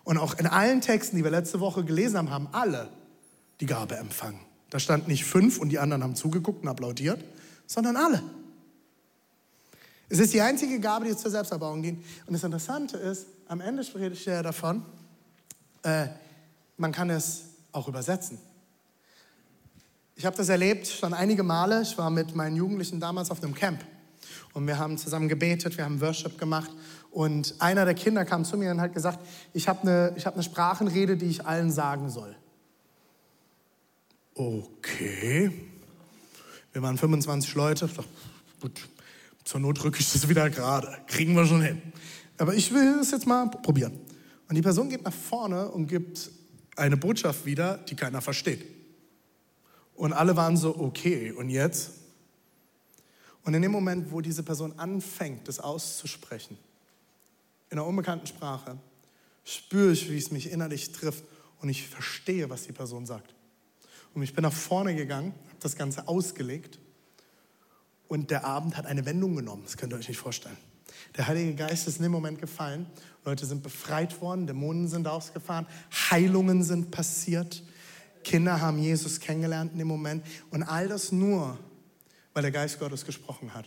Und 0.06 0.18
auch 0.18 0.38
in 0.38 0.46
allen 0.46 0.80
Texten, 0.80 1.16
die 1.16 1.24
wir 1.24 1.32
letzte 1.32 1.58
Woche 1.58 1.82
gelesen 1.82 2.16
haben, 2.16 2.30
haben 2.30 2.48
alle 2.52 2.88
die 3.58 3.66
Gabe 3.66 3.96
empfangen. 3.96 4.38
Da 4.70 4.78
stand 4.78 5.08
nicht 5.08 5.24
fünf 5.24 5.58
und 5.58 5.70
die 5.70 5.80
anderen 5.80 6.04
haben 6.04 6.14
zugeguckt 6.14 6.62
und 6.62 6.68
applaudiert, 6.68 7.24
sondern 7.66 7.96
alle. 7.96 8.22
Es 10.08 10.20
ist 10.20 10.32
die 10.32 10.40
einzige 10.40 10.78
Gabe, 10.78 11.06
die 11.06 11.16
zur 11.16 11.32
Selbsterbauung 11.32 11.82
dient. 11.82 12.04
Und 12.24 12.34
das 12.34 12.44
Interessante 12.44 12.96
ist, 12.96 13.26
am 13.48 13.60
Ende 13.60 13.82
ich 13.82 14.24
ja 14.24 14.44
davon, 14.44 14.84
äh, 15.82 16.06
man 16.76 16.92
kann 16.92 17.10
es 17.10 17.46
auch 17.72 17.88
übersetzen. 17.88 18.38
Ich 20.14 20.24
habe 20.24 20.36
das 20.36 20.48
erlebt 20.48 20.86
schon 20.86 21.14
einige 21.14 21.42
Male. 21.42 21.82
Ich 21.82 21.98
war 21.98 22.10
mit 22.10 22.32
meinen 22.36 22.54
Jugendlichen 22.54 23.00
damals 23.00 23.32
auf 23.32 23.42
einem 23.42 23.56
Camp 23.56 23.84
und 24.52 24.68
wir 24.68 24.78
haben 24.78 24.98
zusammen 24.98 25.28
gebetet, 25.28 25.76
wir 25.76 25.84
haben 25.84 26.00
Worship 26.00 26.38
gemacht 26.38 26.70
und 27.16 27.54
einer 27.60 27.86
der 27.86 27.94
Kinder 27.94 28.26
kam 28.26 28.44
zu 28.44 28.58
mir 28.58 28.70
und 28.70 28.78
hat 28.78 28.92
gesagt, 28.92 29.20
ich 29.54 29.68
habe 29.68 29.80
eine, 29.80 30.14
hab 30.22 30.34
eine 30.34 30.42
Sprachenrede, 30.42 31.16
die 31.16 31.24
ich 31.24 31.46
allen 31.46 31.72
sagen 31.72 32.10
soll. 32.10 32.36
Okay. 34.34 35.50
Wir 36.74 36.82
waren 36.82 36.98
25 36.98 37.54
Leute. 37.54 37.88
Gut, 38.60 38.86
zur 39.44 39.60
Not 39.60 39.82
drücke 39.82 39.98
ich 39.98 40.12
das 40.12 40.28
wieder 40.28 40.50
gerade. 40.50 40.94
Kriegen 41.06 41.34
wir 41.34 41.46
schon 41.46 41.62
hin. 41.62 41.80
Aber 42.36 42.52
ich 42.52 42.74
will 42.74 42.98
es 43.00 43.12
jetzt 43.12 43.26
mal 43.26 43.46
probieren. 43.48 43.98
Und 44.50 44.54
die 44.54 44.60
Person 44.60 44.90
geht 44.90 45.02
nach 45.02 45.14
vorne 45.14 45.70
und 45.70 45.86
gibt 45.86 46.30
eine 46.76 46.98
Botschaft 46.98 47.46
wieder, 47.46 47.78
die 47.78 47.94
keiner 47.94 48.20
versteht. 48.20 48.62
Und 49.94 50.12
alle 50.12 50.36
waren 50.36 50.58
so, 50.58 50.78
okay, 50.78 51.32
und 51.32 51.48
jetzt? 51.48 51.92
Und 53.42 53.54
in 53.54 53.62
dem 53.62 53.72
Moment, 53.72 54.12
wo 54.12 54.20
diese 54.20 54.42
Person 54.42 54.78
anfängt, 54.78 55.48
das 55.48 55.60
auszusprechen, 55.60 56.58
in 57.70 57.78
einer 57.78 57.86
unbekannten 57.86 58.26
Sprache, 58.26 58.78
spüre 59.44 59.92
ich, 59.92 60.10
wie 60.10 60.18
es 60.18 60.30
mich 60.30 60.50
innerlich 60.50 60.92
trifft 60.92 61.24
und 61.60 61.68
ich 61.68 61.86
verstehe, 61.86 62.50
was 62.50 62.64
die 62.64 62.72
Person 62.72 63.06
sagt. 63.06 63.34
Und 64.14 64.22
ich 64.22 64.34
bin 64.34 64.42
nach 64.42 64.52
vorne 64.52 64.94
gegangen, 64.94 65.32
habe 65.32 65.60
das 65.60 65.76
Ganze 65.76 66.08
ausgelegt 66.08 66.78
und 68.08 68.30
der 68.30 68.44
Abend 68.44 68.76
hat 68.76 68.86
eine 68.86 69.04
Wendung 69.04 69.36
genommen. 69.36 69.62
Das 69.64 69.76
könnt 69.76 69.92
ihr 69.92 69.98
euch 69.98 70.08
nicht 70.08 70.18
vorstellen. 70.18 70.56
Der 71.16 71.26
Heilige 71.26 71.54
Geist 71.54 71.86
ist 71.88 71.96
in 71.96 72.04
dem 72.04 72.12
Moment 72.12 72.40
gefallen. 72.40 72.86
Leute 73.24 73.44
sind 73.44 73.62
befreit 73.62 74.20
worden, 74.20 74.46
Dämonen 74.46 74.88
sind 74.88 75.08
ausgefahren, 75.08 75.66
Heilungen 76.10 76.62
sind 76.62 76.90
passiert. 76.90 77.62
Kinder 78.22 78.60
haben 78.60 78.78
Jesus 78.78 79.20
kennengelernt 79.20 79.72
in 79.72 79.78
dem 79.78 79.88
Moment. 79.88 80.24
Und 80.50 80.62
all 80.62 80.88
das 80.88 81.12
nur, 81.12 81.58
weil 82.32 82.42
der 82.42 82.52
Geist 82.52 82.78
Gottes 82.78 83.04
gesprochen 83.04 83.52
hat. 83.54 83.66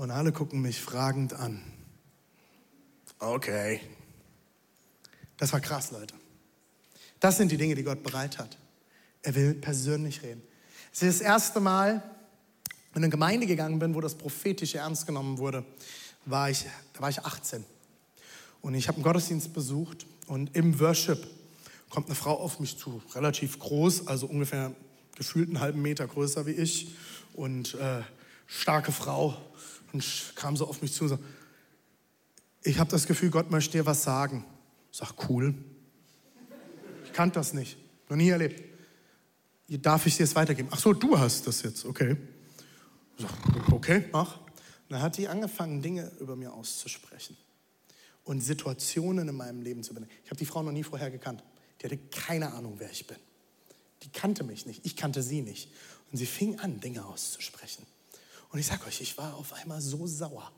Und 0.00 0.10
alle 0.10 0.32
gucken 0.32 0.62
mich 0.62 0.80
fragend 0.80 1.34
an. 1.34 1.60
Okay. 3.18 3.82
Das 5.36 5.52
war 5.52 5.60
krass, 5.60 5.90
Leute. 5.90 6.14
Das 7.20 7.36
sind 7.36 7.52
die 7.52 7.58
Dinge, 7.58 7.74
die 7.74 7.82
Gott 7.82 8.02
bereit 8.02 8.38
hat. 8.38 8.56
Er 9.20 9.34
will 9.34 9.52
persönlich 9.52 10.22
reden. 10.22 10.40
Es 10.90 11.02
ist 11.02 11.20
das 11.20 11.26
erste 11.26 11.60
Mal, 11.60 11.92
wenn 11.92 12.00
ich 12.00 12.96
in 12.96 13.02
eine 13.02 13.08
Gemeinde 13.10 13.46
gegangen 13.46 13.78
bin, 13.78 13.94
wo 13.94 14.00
das 14.00 14.14
Prophetische 14.14 14.78
ernst 14.78 15.04
genommen 15.06 15.36
wurde, 15.36 15.66
war 16.24 16.48
ich, 16.48 16.64
da 16.94 17.02
war 17.02 17.10
ich 17.10 17.22
18. 17.22 17.62
Und 18.62 18.72
ich 18.72 18.88
habe 18.88 18.96
einen 18.96 19.04
Gottesdienst 19.04 19.52
besucht 19.52 20.06
und 20.28 20.56
im 20.56 20.80
Worship 20.80 21.26
kommt 21.90 22.06
eine 22.06 22.14
Frau 22.14 22.38
auf 22.38 22.58
mich 22.58 22.78
zu, 22.78 23.02
relativ 23.14 23.58
groß, 23.58 24.06
also 24.06 24.24
ungefähr 24.24 24.72
gefühlt 25.14 25.50
einen 25.50 25.60
halben 25.60 25.82
Meter 25.82 26.06
größer 26.06 26.46
wie 26.46 26.52
ich 26.52 26.94
und 27.34 27.74
äh, 27.74 28.00
starke 28.46 28.92
Frau 28.92 29.36
und 29.92 30.32
kam 30.34 30.56
so 30.56 30.66
auf 30.66 30.82
mich 30.82 30.92
zu 30.92 31.04
und 31.04 31.10
so, 31.10 31.18
ich 32.62 32.78
habe 32.78 32.90
das 32.90 33.06
Gefühl, 33.06 33.30
Gott 33.30 33.50
möchte 33.50 33.78
dir 33.78 33.86
was 33.86 34.02
sagen. 34.02 34.44
Ich 34.92 34.98
sag, 34.98 35.28
cool. 35.28 35.54
Ich 37.04 37.12
kannte 37.12 37.38
das 37.38 37.54
nicht, 37.54 37.78
noch 38.08 38.16
nie 38.16 38.28
erlebt. 38.28 38.62
Darf 39.68 40.06
ich 40.06 40.16
dir 40.16 40.24
es 40.24 40.34
weitergeben? 40.34 40.68
Ach 40.72 40.78
so, 40.78 40.92
du 40.92 41.18
hast 41.18 41.46
das 41.46 41.62
jetzt, 41.62 41.84
okay. 41.84 42.16
Ich 43.16 43.24
sag, 43.24 43.72
okay, 43.72 44.04
mach. 44.12 44.40
Und 44.40 44.50
dann 44.90 45.02
hat 45.02 45.16
die 45.16 45.28
angefangen, 45.28 45.80
Dinge 45.80 46.10
über 46.20 46.36
mir 46.36 46.52
auszusprechen 46.52 47.36
und 48.24 48.40
Situationen 48.40 49.28
in 49.28 49.36
meinem 49.36 49.62
Leben 49.62 49.82
zu 49.82 49.94
benennen. 49.94 50.14
Ich 50.24 50.30
habe 50.30 50.38
die 50.38 50.46
Frau 50.46 50.62
noch 50.62 50.72
nie 50.72 50.82
vorher 50.82 51.10
gekannt. 51.10 51.42
Die 51.80 51.86
hatte 51.86 51.96
keine 51.96 52.52
Ahnung, 52.52 52.74
wer 52.78 52.90
ich 52.90 53.06
bin. 53.06 53.16
Die 54.02 54.10
kannte 54.10 54.44
mich 54.44 54.66
nicht, 54.66 54.84
ich 54.84 54.96
kannte 54.96 55.22
sie 55.22 55.42
nicht. 55.42 55.70
Und 56.10 56.18
sie 56.18 56.26
fing 56.26 56.58
an, 56.58 56.80
Dinge 56.80 57.04
auszusprechen. 57.04 57.86
Und 58.50 58.58
ich 58.58 58.66
sage 58.66 58.84
euch, 58.86 59.00
ich 59.00 59.16
war 59.16 59.36
auf 59.36 59.52
einmal 59.52 59.80
so 59.80 60.06
sauer. 60.06 60.50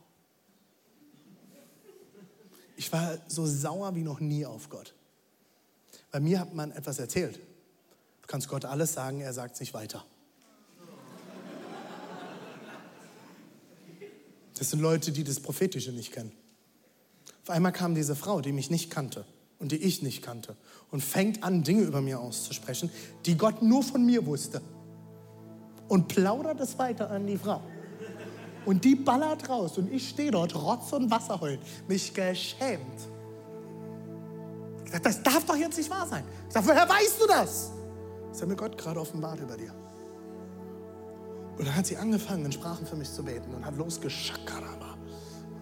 Ich 2.75 2.91
war 2.91 3.17
so 3.27 3.45
sauer 3.45 3.95
wie 3.95 4.01
noch 4.01 4.19
nie 4.19 4.45
auf 4.45 4.69
Gott. 4.69 4.93
Bei 6.11 6.19
mir 6.19 6.39
hat 6.39 6.53
man 6.53 6.71
etwas 6.71 6.99
erzählt. 6.99 7.39
Du 8.21 8.27
kannst 8.27 8.47
Gott 8.47 8.65
alles 8.65 8.93
sagen, 8.93 9.21
er 9.21 9.33
sagt 9.33 9.55
es 9.55 9.59
nicht 9.59 9.73
weiter. 9.73 10.03
Das 14.57 14.69
sind 14.69 14.81
Leute, 14.81 15.11
die 15.11 15.23
das 15.23 15.39
Prophetische 15.39 15.91
nicht 15.91 16.11
kennen. 16.11 16.31
Auf 17.43 17.49
einmal 17.49 17.73
kam 17.73 17.95
diese 17.95 18.15
Frau, 18.15 18.41
die 18.41 18.51
mich 18.51 18.69
nicht 18.69 18.89
kannte 18.89 19.25
und 19.59 19.71
die 19.71 19.77
ich 19.77 20.01
nicht 20.01 20.21
kannte 20.21 20.55
und 20.91 21.01
fängt 21.01 21.43
an, 21.43 21.63
Dinge 21.63 21.81
über 21.81 22.01
mir 22.01 22.19
auszusprechen, 22.19 22.89
die 23.25 23.35
Gott 23.37 23.61
nur 23.61 23.83
von 23.83 24.05
mir 24.05 24.25
wusste. 24.25 24.61
Und 25.89 26.07
plaudert 26.07 26.59
es 26.59 26.77
weiter 26.77 27.09
an 27.09 27.27
die 27.27 27.37
Frau. 27.37 27.61
Und 28.65 28.85
die 28.85 28.95
ballert 28.95 29.49
raus 29.49 29.77
und 29.77 29.91
ich 29.91 30.09
stehe 30.09 30.31
dort, 30.31 30.55
Rotz 30.55 30.93
und 30.93 31.11
Wasser 31.11 31.39
heulen, 31.41 31.59
mich 31.87 32.13
geschämt. 32.13 33.07
Ich 34.85 34.91
sag, 34.91 35.03
das 35.03 35.21
darf 35.23 35.45
doch 35.45 35.55
jetzt 35.55 35.77
nicht 35.77 35.89
wahr 35.89 36.07
sein. 36.07 36.23
Ich 36.47 36.53
sage, 36.53 36.67
woher 36.67 36.87
weißt 36.87 37.21
du 37.21 37.27
das? 37.27 37.71
Das 38.31 38.41
hat 38.41 38.47
mir 38.47 38.55
Gott 38.55 38.77
gerade 38.77 38.99
offenbart 38.99 39.39
über 39.39 39.57
dir. 39.57 39.73
Und 41.57 41.67
dann 41.67 41.75
hat 41.75 41.85
sie 41.85 41.97
angefangen, 41.97 42.45
in 42.45 42.51
Sprachen 42.51 42.85
für 42.85 42.95
mich 42.95 43.11
zu 43.11 43.23
beten 43.23 43.53
und 43.53 43.65
hat 43.65 43.75
losgeschakarama. 43.77 44.97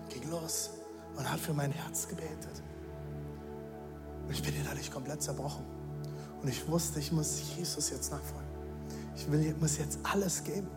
Ging 0.10 0.30
los 0.30 0.72
und 1.18 1.30
hat 1.30 1.40
für 1.40 1.54
mein 1.54 1.72
Herz 1.72 2.08
gebetet. 2.08 2.64
Und 4.26 4.32
ich 4.32 4.42
bin 4.42 4.56
innerlich 4.56 4.92
komplett 4.92 5.22
zerbrochen. 5.22 5.66
Und 6.42 6.48
ich 6.48 6.68
wusste, 6.68 7.00
ich 7.00 7.12
muss 7.12 7.42
Jesus 7.58 7.90
jetzt 7.90 8.12
nachfolgen. 8.12 8.50
Ich 9.16 9.30
will, 9.30 9.56
muss 9.60 9.78
jetzt 9.78 10.00
alles 10.04 10.44
geben. 10.44 10.70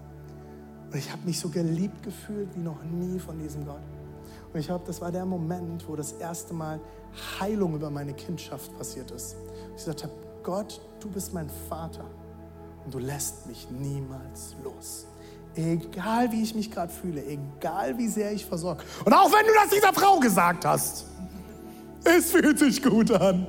Und 0.95 1.01
ich 1.01 1.11
habe 1.11 1.23
mich 1.25 1.41
so 1.41 1.49
geliebt 1.49 2.05
gefühlt 2.05 2.55
wie 2.55 2.61
noch 2.61 2.81
nie 2.85 3.19
von 3.19 3.37
diesem 3.37 3.67
Gott. 3.67 3.83
Und 4.53 4.61
ich 4.61 4.67
glaube, 4.67 4.85
das 4.87 5.01
war 5.01 5.11
der 5.11 5.27
Moment, 5.27 5.89
wo 5.89 5.97
das 5.97 6.13
erste 6.13 6.55
Mal 6.55 6.81
Heilung 7.41 7.75
über 7.75 7.91
meine 7.91 8.15
Kindschaft 8.15 8.73
passiert 8.79 9.11
ist. 9.11 9.35
Ich 9.71 9.79
gesagt 9.79 10.05
habe, 10.05 10.13
Gott, 10.45 10.81
du 11.01 11.11
bist 11.11 11.35
mein 11.35 11.51
Vater 11.69 12.05
und 12.85 12.95
du 12.95 13.01
lässt 13.01 13.45
mich 13.49 13.69
niemals 13.73 14.55
los. 14.63 15.07
Egal 15.57 16.31
wie 16.31 16.45
ich 16.45 16.55
mich 16.55 16.71
gerade 16.71 16.93
fühle, 16.93 17.25
egal 17.27 17.99
wie 17.99 18.07
sehr 18.07 18.31
ich 18.31 18.47
versorge. 18.47 18.85
Und 19.05 19.13
auch 19.13 19.33
wenn 19.33 19.45
du 19.47 19.53
das 19.53 19.71
dieser 19.71 19.93
Frau 19.93 20.21
gesagt 20.21 20.65
hast. 20.65 21.07
Es 22.05 22.31
fühlt 22.31 22.61
sich 22.61 22.81
gut 22.81 23.11
an. 23.11 23.49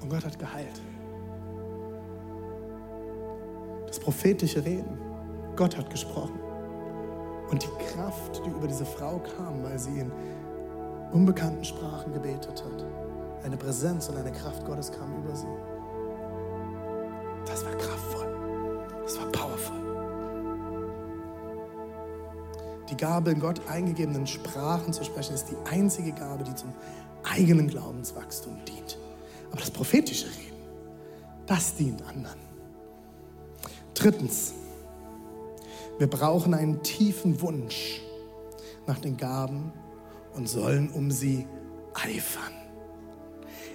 Und 0.00 0.08
Gott 0.08 0.24
hat 0.24 0.38
geheilt. 0.38 0.80
Prophetische 4.02 4.64
Reden. 4.64 4.98
Gott 5.54 5.76
hat 5.76 5.88
gesprochen. 5.90 6.40
Und 7.50 7.62
die 7.62 7.84
Kraft, 7.92 8.42
die 8.44 8.50
über 8.50 8.66
diese 8.66 8.84
Frau 8.84 9.20
kam, 9.36 9.62
weil 9.62 9.78
sie 9.78 10.00
in 10.00 10.10
unbekannten 11.12 11.64
Sprachen 11.64 12.12
gebetet 12.12 12.64
hat, 12.64 12.84
eine 13.44 13.56
Präsenz 13.56 14.08
und 14.08 14.16
eine 14.16 14.32
Kraft 14.32 14.64
Gottes 14.64 14.90
kam 14.90 15.22
über 15.22 15.36
sie. 15.36 15.46
Das 17.46 17.64
war 17.64 17.72
kraftvoll. 17.72 18.26
Das 19.02 19.18
war 19.18 19.26
powerful. 19.30 19.76
Die 22.88 22.96
Gabe, 22.96 23.30
in 23.30 23.40
Gott 23.40 23.60
eingegebenen 23.68 24.26
Sprachen 24.26 24.92
zu 24.92 25.04
sprechen, 25.04 25.34
ist 25.34 25.46
die 25.50 25.56
einzige 25.70 26.12
Gabe, 26.12 26.44
die 26.44 26.54
zum 26.54 26.72
eigenen 27.22 27.68
Glaubenswachstum 27.68 28.56
dient. 28.64 28.98
Aber 29.50 29.60
das 29.60 29.70
prophetische 29.70 30.26
Reden, 30.26 30.62
das 31.46 31.74
dient 31.74 32.02
anderen. 32.06 32.41
Drittens, 34.02 34.52
Wir 36.00 36.08
brauchen 36.08 36.54
einen 36.54 36.82
tiefen 36.82 37.40
Wunsch 37.40 38.00
nach 38.84 38.98
den 38.98 39.16
Gaben 39.16 39.72
und 40.34 40.48
sollen 40.48 40.90
um 40.90 41.12
sie 41.12 41.46
eifern. 41.94 42.52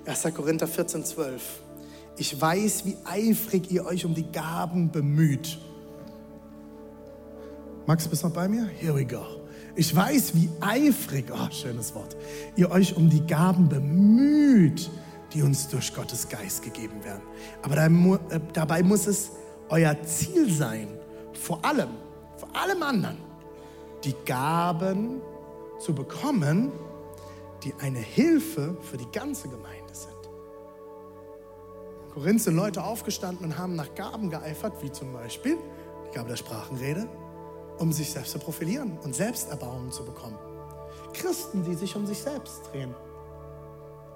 1. 0.06 0.34
Korinther 0.36 0.68
14, 0.68 1.06
12. 1.06 1.62
Ich 2.18 2.42
weiß, 2.42 2.84
wie 2.84 2.98
eifrig 3.06 3.72
ihr 3.72 3.86
euch 3.86 4.04
um 4.04 4.14
die 4.14 4.30
Gaben 4.30 4.92
bemüht. 4.92 5.60
Max, 7.86 8.06
bist 8.06 8.24
du 8.24 8.28
noch 8.28 8.36
bei 8.36 8.50
mir? 8.50 8.66
Here 8.66 8.94
we 8.94 9.06
go. 9.06 9.24
Ich 9.78 9.96
weiß, 9.96 10.36
wie 10.36 10.50
eifrig, 10.60 11.28
oh, 11.32 11.50
schönes 11.52 11.96
Wort, 11.96 12.18
ihr 12.58 12.70
euch 12.70 12.98
um 12.98 13.10
die 13.10 13.26
Gaben 13.26 13.70
bemüht, 13.70 14.90
die 15.34 15.42
uns 15.42 15.70
durch 15.70 15.96
Gottes 15.96 16.28
Geist 16.28 16.64
gegeben 16.64 17.02
werden. 17.06 17.22
Aber 17.62 17.78
äh, 17.78 18.40
dabei 18.52 18.84
muss 18.84 19.08
es 19.08 19.32
euer 19.70 20.02
Ziel 20.04 20.52
sein, 20.52 20.88
vor 21.34 21.64
allem, 21.64 21.90
vor 22.38 22.50
allem 22.54 22.84
anderen, 22.84 23.18
die 24.04 24.16
Gaben 24.26 25.22
zu 25.80 25.94
bekommen, 25.94 26.72
die 27.64 27.74
eine 27.82 28.00
Hilfe 28.00 28.78
für 28.82 28.98
die 28.98 29.10
ganze 29.12 29.50
Gemeinde 29.50 29.94
sind. 29.94 30.14
In 32.08 32.14
Korinth 32.14 32.42
sind 32.42 32.56
Leute 32.56 32.84
aufgestanden 32.84 33.46
und 33.46 33.58
haben 33.58 33.76
nach 33.76 33.94
Gaben 33.96 34.30
geeifert, 34.30 34.74
wie 34.82 34.92
zum 34.92 35.14
Beispiel 35.14 35.58
die 36.08 36.16
Gabe 36.16 36.30
der 36.30 36.36
Sprachenrede, 36.36 37.08
um 37.80 37.92
sich 37.92 38.12
selbst 38.12 38.32
zu 38.32 38.40
profilieren 38.40 38.98
und 39.04 39.16
Selbsterbauung 39.16 39.92
zu 39.92 40.04
bekommen. 40.04 40.38
Christen, 41.14 41.64
die 41.64 41.76
sich 41.76 41.96
um 41.96 42.06
sich 42.06 42.20
selbst 42.20 42.62
drehen. 42.72 42.94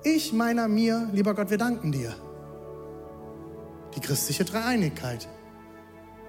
Ich, 0.04 0.34
meiner, 0.34 0.68
mir, 0.68 1.10
lieber 1.12 1.36
Gott, 1.36 1.50
wir 1.50 1.58
danken 1.58 1.92
dir. 1.92 2.16
Die 3.96 4.00
christliche 4.00 4.46
Dreieinigkeit. 4.46 5.28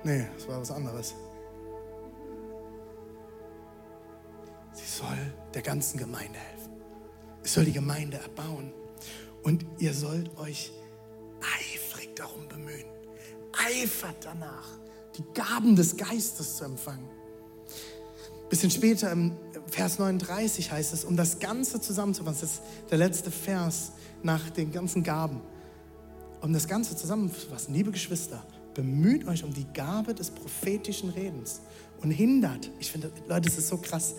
Nee, 0.04 0.26
das 0.34 0.48
war 0.48 0.60
was 0.60 0.70
anderes. 0.70 1.14
Sie 4.72 4.86
soll 4.86 5.32
der 5.54 5.62
ganzen 5.62 5.98
Gemeinde 5.98 6.38
helfen. 6.38 6.72
Es 7.44 7.54
soll 7.54 7.64
die 7.64 7.72
Gemeinde 7.72 8.18
erbauen. 8.18 8.72
Und 9.42 9.64
ihr 9.78 9.92
sollt 9.92 10.36
euch 10.38 10.72
eifrig 11.40 12.14
darum 12.16 12.48
bemühen. 12.48 12.86
Eifert 13.52 14.24
danach, 14.24 14.68
die 15.16 15.24
Gaben 15.34 15.76
des 15.76 15.96
Geistes 15.96 16.56
zu 16.56 16.64
empfangen. 16.64 17.08
Bisschen 18.48 18.70
später 18.70 19.10
im 19.10 19.36
Vers 19.66 19.98
39 19.98 20.70
heißt 20.70 20.92
es, 20.92 21.04
um 21.04 21.16
das 21.16 21.38
Ganze 21.38 21.80
zusammenzufassen, 21.80 22.40
das 22.42 22.52
ist 22.52 22.62
der 22.90 22.98
letzte 22.98 23.30
Vers 23.30 23.92
nach 24.22 24.50
den 24.50 24.70
ganzen 24.72 25.02
Gaben. 25.02 25.40
Um 26.40 26.52
das 26.52 26.68
Ganze 26.68 26.96
zusammenzufassen, 26.96 27.72
liebe 27.72 27.92
Geschwister, 27.92 28.44
bemüht 28.74 29.26
euch 29.26 29.44
um 29.44 29.52
die 29.52 29.66
Gabe 29.72 30.14
des 30.14 30.30
prophetischen 30.30 31.10
Redens 31.10 31.60
und 32.02 32.10
hindert, 32.10 32.70
ich 32.78 32.90
finde, 32.90 33.12
Leute, 33.28 33.48
das 33.48 33.58
ist 33.58 33.68
so 33.68 33.78
krass, 33.78 34.14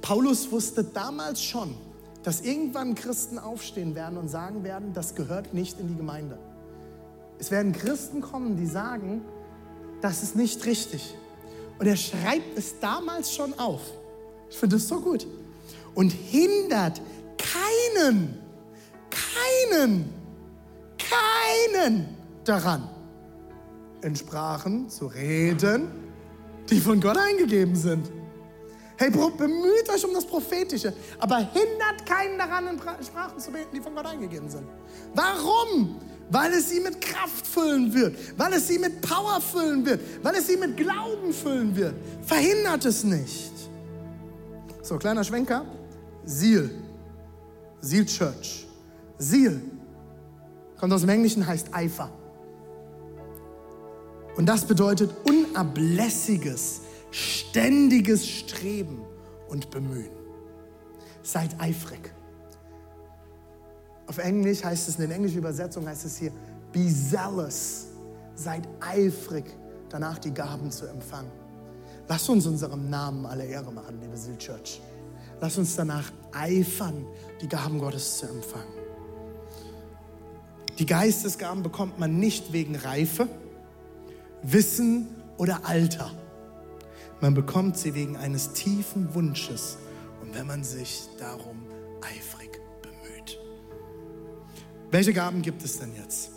Paulus 0.00 0.50
wusste 0.50 0.84
damals 0.84 1.42
schon, 1.42 1.74
dass 2.22 2.40
irgendwann 2.40 2.94
Christen 2.94 3.38
aufstehen 3.38 3.94
werden 3.94 4.18
und 4.18 4.28
sagen 4.28 4.64
werden, 4.64 4.92
das 4.92 5.14
gehört 5.14 5.52
nicht 5.52 5.78
in 5.80 5.88
die 5.88 5.96
Gemeinde. 5.96 6.38
Es 7.38 7.50
werden 7.50 7.72
Christen 7.72 8.20
kommen, 8.20 8.56
die 8.56 8.66
sagen, 8.66 9.22
das 10.00 10.22
ist 10.22 10.36
nicht 10.36 10.64
richtig. 10.64 11.14
Und 11.78 11.86
er 11.86 11.96
schreibt 11.96 12.56
es 12.56 12.78
damals 12.78 13.34
schon 13.34 13.58
auf. 13.58 13.80
Ich 14.48 14.56
finde 14.56 14.76
es 14.76 14.88
so 14.88 15.00
gut. 15.00 15.26
Und 15.94 16.10
hindert 16.10 17.00
keinen, 17.36 18.38
keinen, 19.10 20.12
keinen 20.98 22.06
daran, 22.44 22.88
in 24.04 24.14
Sprachen 24.14 24.88
zu 24.88 25.06
reden, 25.06 25.88
die 26.70 26.80
von 26.80 27.00
Gott 27.00 27.16
eingegeben 27.16 27.74
sind. 27.74 28.10
Hey, 28.96 29.10
bemüht 29.10 29.90
euch 29.92 30.04
um 30.04 30.14
das 30.14 30.24
Prophetische, 30.24 30.92
aber 31.18 31.38
hindert 31.38 32.06
keinen 32.06 32.38
daran, 32.38 32.68
in 32.68 32.78
Sprachen 33.04 33.40
zu 33.40 33.50
beten, 33.50 33.74
die 33.74 33.80
von 33.80 33.94
Gott 33.94 34.06
eingegeben 34.06 34.48
sind. 34.48 34.64
Warum? 35.14 35.96
Weil 36.30 36.52
es 36.52 36.70
sie 36.70 36.80
mit 36.80 37.00
Kraft 37.00 37.46
füllen 37.46 37.92
wird, 37.92 38.16
weil 38.38 38.52
es 38.52 38.68
sie 38.68 38.78
mit 38.78 39.00
Power 39.00 39.40
füllen 39.40 39.84
wird, 39.84 40.00
weil 40.22 40.36
es 40.36 40.46
sie 40.46 40.56
mit 40.56 40.76
Glauben 40.76 41.32
füllen 41.32 41.74
wird. 41.74 41.94
Verhindert 42.22 42.84
es 42.84 43.02
nicht. 43.02 43.52
So, 44.82 44.96
kleiner 44.96 45.24
Schwenker. 45.24 45.64
Seal. 46.24 46.70
Seal 47.80 48.06
Church. 48.06 48.66
Seal. 49.18 49.60
Kommt 50.78 50.92
aus 50.92 51.00
dem 51.00 51.10
Englischen, 51.10 51.46
heißt 51.46 51.68
Eifer. 51.72 52.10
Und 54.36 54.46
das 54.46 54.64
bedeutet 54.64 55.10
unablässiges, 55.24 56.80
ständiges 57.10 58.26
Streben 58.26 59.02
und 59.48 59.70
Bemühen. 59.70 60.10
Seid 61.22 61.58
eifrig. 61.60 62.12
Auf 64.06 64.18
Englisch 64.18 64.62
heißt 64.62 64.88
es, 64.88 64.98
in 64.98 65.08
der 65.08 65.16
englischen 65.16 65.38
Übersetzung 65.38 65.86
heißt 65.86 66.04
es 66.04 66.18
hier, 66.18 66.32
be 66.72 66.86
zealous. 66.88 67.86
Seid 68.34 68.68
eifrig, 68.80 69.44
danach 69.88 70.18
die 70.18 70.34
Gaben 70.34 70.70
zu 70.70 70.86
empfangen. 70.86 71.30
Lass 72.08 72.28
uns 72.28 72.46
unserem 72.46 72.90
Namen 72.90 73.24
alle 73.24 73.46
Ehre 73.46 73.72
machen, 73.72 74.00
liebe 74.00 74.16
Seal 74.16 74.36
Church. 74.36 74.80
Lass 75.40 75.56
uns 75.56 75.76
danach 75.76 76.12
eifern, 76.32 77.06
die 77.40 77.48
Gaben 77.48 77.78
Gottes 77.78 78.18
zu 78.18 78.26
empfangen. 78.26 78.74
Die 80.78 80.86
Geistesgaben 80.86 81.62
bekommt 81.62 81.98
man 81.98 82.18
nicht 82.18 82.52
wegen 82.52 82.74
Reife, 82.74 83.28
Wissen 84.44 85.08
oder 85.38 85.64
Alter. 85.64 86.10
Man 87.20 87.32
bekommt 87.32 87.78
sie 87.78 87.94
wegen 87.94 88.16
eines 88.16 88.52
tiefen 88.52 89.14
Wunsches 89.14 89.78
und 90.20 90.34
wenn 90.34 90.46
man 90.46 90.62
sich 90.62 91.08
darum 91.18 91.64
eifrig 92.02 92.60
bemüht. 92.82 93.38
Welche 94.90 95.14
Gaben 95.14 95.40
gibt 95.40 95.64
es 95.64 95.78
denn 95.78 95.94
jetzt? 95.96 96.30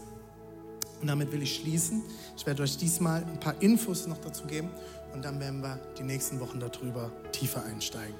Und 1.01 1.07
damit 1.07 1.31
will 1.31 1.41
ich 1.41 1.57
schließen. 1.57 2.01
Ich 2.37 2.45
werde 2.45 2.63
euch 2.63 2.77
diesmal 2.77 3.23
ein 3.23 3.39
paar 3.39 3.61
Infos 3.61 4.07
noch 4.07 4.19
dazu 4.19 4.45
geben 4.45 4.69
und 5.13 5.25
dann 5.25 5.39
werden 5.41 5.61
wir 5.61 5.77
die 5.99 6.03
nächsten 6.03 6.39
Wochen 6.39 6.59
darüber 6.59 7.11
tiefer 7.33 7.65
einsteigen. 7.65 8.15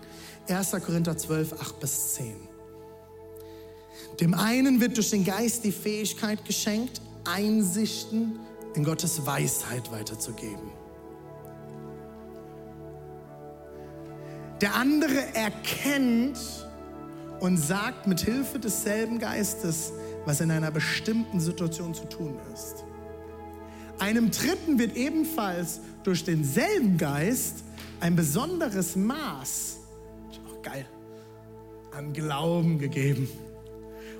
1. 0.50 0.71
Korinther 0.86 1.17
12, 1.17 1.54
8 1.54 1.80
bis 1.80 2.15
10. 2.15 2.36
Dem 4.19 4.34
einen 4.34 4.82
wird 4.82 4.97
durch 4.97 5.12
den 5.12 5.23
Geist 5.23 5.63
die 5.63 5.71
Fähigkeit 5.71 6.43
geschenkt, 6.43 7.02
Einsichten 7.23 8.39
in 8.77 8.83
Gottes 8.83 9.25
Weisheit 9.25 9.91
weiterzugeben. 9.91 10.69
Der 14.61 14.75
andere 14.75 15.33
erkennt 15.33 16.37
und 17.39 17.57
sagt 17.57 18.05
mit 18.05 18.21
Hilfe 18.21 18.59
desselben 18.59 19.17
Geistes, 19.17 19.91
was 20.25 20.41
in 20.41 20.51
einer 20.51 20.69
bestimmten 20.69 21.39
Situation 21.39 21.95
zu 21.95 22.05
tun 22.05 22.39
ist. 22.53 22.85
Einem 23.97 24.29
Dritten 24.29 24.77
wird 24.77 24.95
ebenfalls 24.95 25.79
durch 26.03 26.23
denselben 26.23 26.99
Geist 26.99 27.63
ein 27.99 28.15
besonderes 28.15 28.95
Maß, 28.95 29.77
auch 30.47 30.61
geil, 30.61 30.85
an 31.91 32.13
Glauben 32.13 32.77
gegeben. 32.77 33.27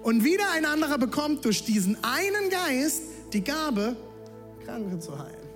Und 0.02 0.24
wieder 0.24 0.50
ein 0.56 0.66
anderer 0.66 0.98
bekommt 0.98 1.46
durch 1.46 1.64
diesen 1.64 1.96
einen 2.04 2.50
Geist 2.50 3.04
die 3.34 3.44
Gabe, 3.44 3.96
Kranke 4.68 5.00
zu 5.00 5.18
heilen. 5.18 5.48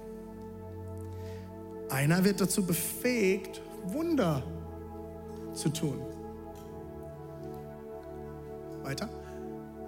Einer 1.90 2.24
wird 2.24 2.40
dazu 2.40 2.66
befähigt, 2.66 3.62
Wunder 3.88 4.42
zu 5.54 5.70
tun. 5.70 6.00
Weiter. 8.84 9.10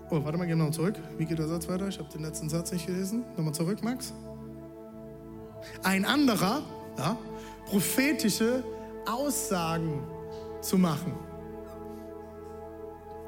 Oh, 0.09 0.23
warte 0.23 0.37
mal, 0.37 0.45
gehen 0.45 0.57
wir 0.57 0.65
noch 0.65 0.71
zurück. 0.71 0.95
Wie 1.17 1.25
geht 1.25 1.39
der 1.39 1.47
Satz 1.47 1.67
weiter? 1.69 1.87
Ich 1.87 1.97
habe 1.97 2.09
den 2.09 2.21
letzten 2.21 2.49
Satz 2.49 2.71
nicht 2.73 2.85
gelesen. 2.85 3.23
Nochmal 3.37 3.53
zurück, 3.53 3.81
Max. 3.81 4.13
Ein 5.83 6.03
anderer, 6.03 6.61
ja, 6.97 7.17
prophetische 7.65 8.63
Aussagen 9.09 10.03
zu 10.61 10.77
machen. 10.77 11.13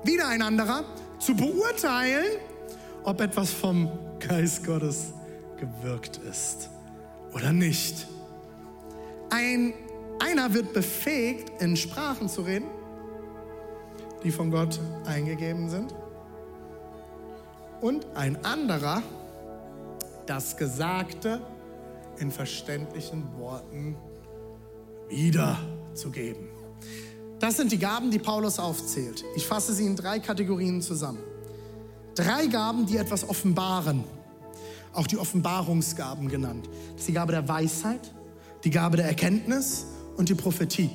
Wieder 0.03 0.28
ein 0.28 0.41
anderer, 0.41 0.84
zu 1.19 1.34
beurteilen, 1.36 2.39
ob 3.03 3.22
etwas 3.22 3.51
vom 3.51 3.89
Geist 4.19 4.65
Gottes 4.65 5.13
gewirkt 5.58 6.18
ist 6.18 6.70
oder 7.34 7.51
nicht. 7.51 8.08
Ein 9.30 9.74
einer 10.20 10.53
wird 10.53 10.74
befähigt, 10.74 11.62
in 11.62 11.76
Sprachen 11.76 12.30
zu 12.30 12.41
reden, 12.41 12.68
die 14.24 14.32
von 14.32 14.49
Gott 14.49 14.80
eingegeben 15.06 15.70
sind. 15.70 15.93
Und 17.82 18.06
ein 18.16 18.43
anderer, 18.43 19.03
das 20.26 20.58
Gesagte 20.58 21.41
in 22.18 22.32
verständlichen 22.32 23.24
Worten 23.38 23.95
wiederzugeben. 25.10 26.47
Das 27.39 27.58
sind 27.58 27.72
die 27.72 27.78
Gaben, 27.78 28.10
die 28.10 28.20
Paulus 28.20 28.58
aufzählt. 28.58 29.24
Ich 29.36 29.45
fasse 29.45 29.74
sie 29.74 29.86
in 29.86 29.95
drei 29.95 30.20
Kategorien 30.20 30.82
zusammen. 30.82 31.20
Drei 32.16 32.47
Gaben, 32.47 32.86
die 32.86 32.97
etwas 32.97 33.28
offenbaren. 33.28 34.06
Auch 34.95 35.07
die 35.07 35.17
Offenbarungsgaben 35.17 36.29
genannt. 36.29 36.67
Das 36.93 37.01
ist 37.01 37.07
die 37.09 37.13
Gabe 37.13 37.33
der 37.33 37.47
Weisheit, 37.47 38.13
die 38.63 38.69
Gabe 38.69 38.97
der 38.97 39.05
Erkenntnis 39.05 39.85
und 40.17 40.29
die 40.29 40.35
Prophetie. 40.35 40.89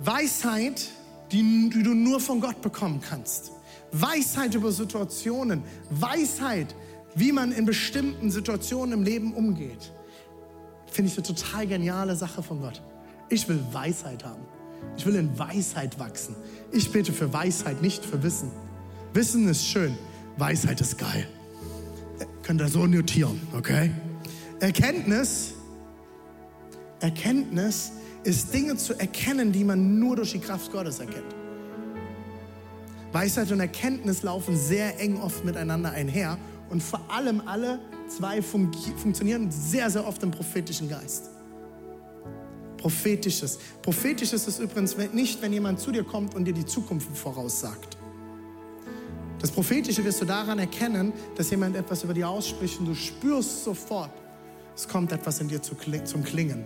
Weisheit, 0.00 0.88
die, 1.30 1.70
die 1.70 1.82
du 1.82 1.94
nur 1.94 2.20
von 2.20 2.40
Gott 2.40 2.62
bekommen 2.62 3.00
kannst. 3.00 3.52
Weisheit 3.92 4.54
über 4.54 4.72
Situationen. 4.72 5.62
Weisheit, 5.90 6.74
wie 7.14 7.32
man 7.32 7.52
in 7.52 7.64
bestimmten 7.64 8.30
Situationen 8.30 8.92
im 8.92 9.04
Leben 9.04 9.34
umgeht. 9.34 9.92
Finde 10.90 11.10
ich 11.10 11.18
eine 11.18 11.26
total 11.26 11.66
geniale 11.66 12.16
Sache 12.16 12.42
von 12.42 12.60
Gott. 12.60 12.82
Ich 13.28 13.48
will 13.48 13.60
Weisheit 13.72 14.24
haben. 14.24 14.42
Ich 14.96 15.04
will 15.04 15.16
in 15.16 15.38
Weisheit 15.38 15.98
wachsen. 15.98 16.34
Ich 16.72 16.90
bete 16.90 17.12
für 17.12 17.32
Weisheit, 17.32 17.82
nicht 17.82 18.04
für 18.04 18.22
Wissen. 18.22 18.50
Wissen 19.12 19.48
ist 19.48 19.66
schön, 19.66 19.96
Weisheit 20.36 20.80
ist 20.80 20.98
geil. 20.98 21.26
Könnt 22.48 22.62
ihr 22.62 22.68
so 22.68 22.86
notieren, 22.86 23.38
okay? 23.54 23.90
Erkenntnis, 24.60 25.52
Erkenntnis 26.98 27.92
ist 28.24 28.54
Dinge 28.54 28.74
zu 28.78 28.98
erkennen, 28.98 29.52
die 29.52 29.64
man 29.64 29.98
nur 29.98 30.16
durch 30.16 30.32
die 30.32 30.38
Kraft 30.38 30.72
Gottes 30.72 30.98
erkennt. 30.98 31.36
Weisheit 33.12 33.52
und 33.52 33.60
Erkenntnis 33.60 34.22
laufen 34.22 34.56
sehr 34.56 34.98
eng 34.98 35.20
oft 35.20 35.44
miteinander 35.44 35.90
einher 35.90 36.38
und 36.70 36.82
vor 36.82 37.02
allem 37.10 37.42
alle 37.44 37.80
zwei 38.08 38.40
fun 38.40 38.72
funktionieren 38.96 39.50
sehr, 39.50 39.90
sehr 39.90 40.06
oft 40.06 40.22
im 40.22 40.30
prophetischen 40.30 40.88
Geist. 40.88 41.28
Prophetisches. 42.78 43.58
Prophetisches 43.82 44.48
ist 44.48 44.58
übrigens 44.58 44.96
nicht, 45.12 45.42
wenn 45.42 45.52
jemand 45.52 45.80
zu 45.80 45.92
dir 45.92 46.02
kommt 46.02 46.34
und 46.34 46.46
dir 46.46 46.54
die 46.54 46.64
Zukunft 46.64 47.14
voraussagt. 47.14 47.97
Das 49.40 49.50
Prophetische 49.50 50.04
wirst 50.04 50.20
du 50.20 50.24
daran 50.24 50.58
erkennen, 50.58 51.12
dass 51.36 51.50
jemand 51.50 51.76
etwas 51.76 52.02
über 52.02 52.14
dir 52.14 52.28
ausspricht 52.28 52.80
und 52.80 52.86
du 52.86 52.94
spürst 52.94 53.64
sofort, 53.64 54.10
es 54.74 54.86
kommt 54.86 55.12
etwas 55.12 55.40
in 55.40 55.48
dir 55.48 55.60
zum 55.62 56.24
Klingen. 56.24 56.64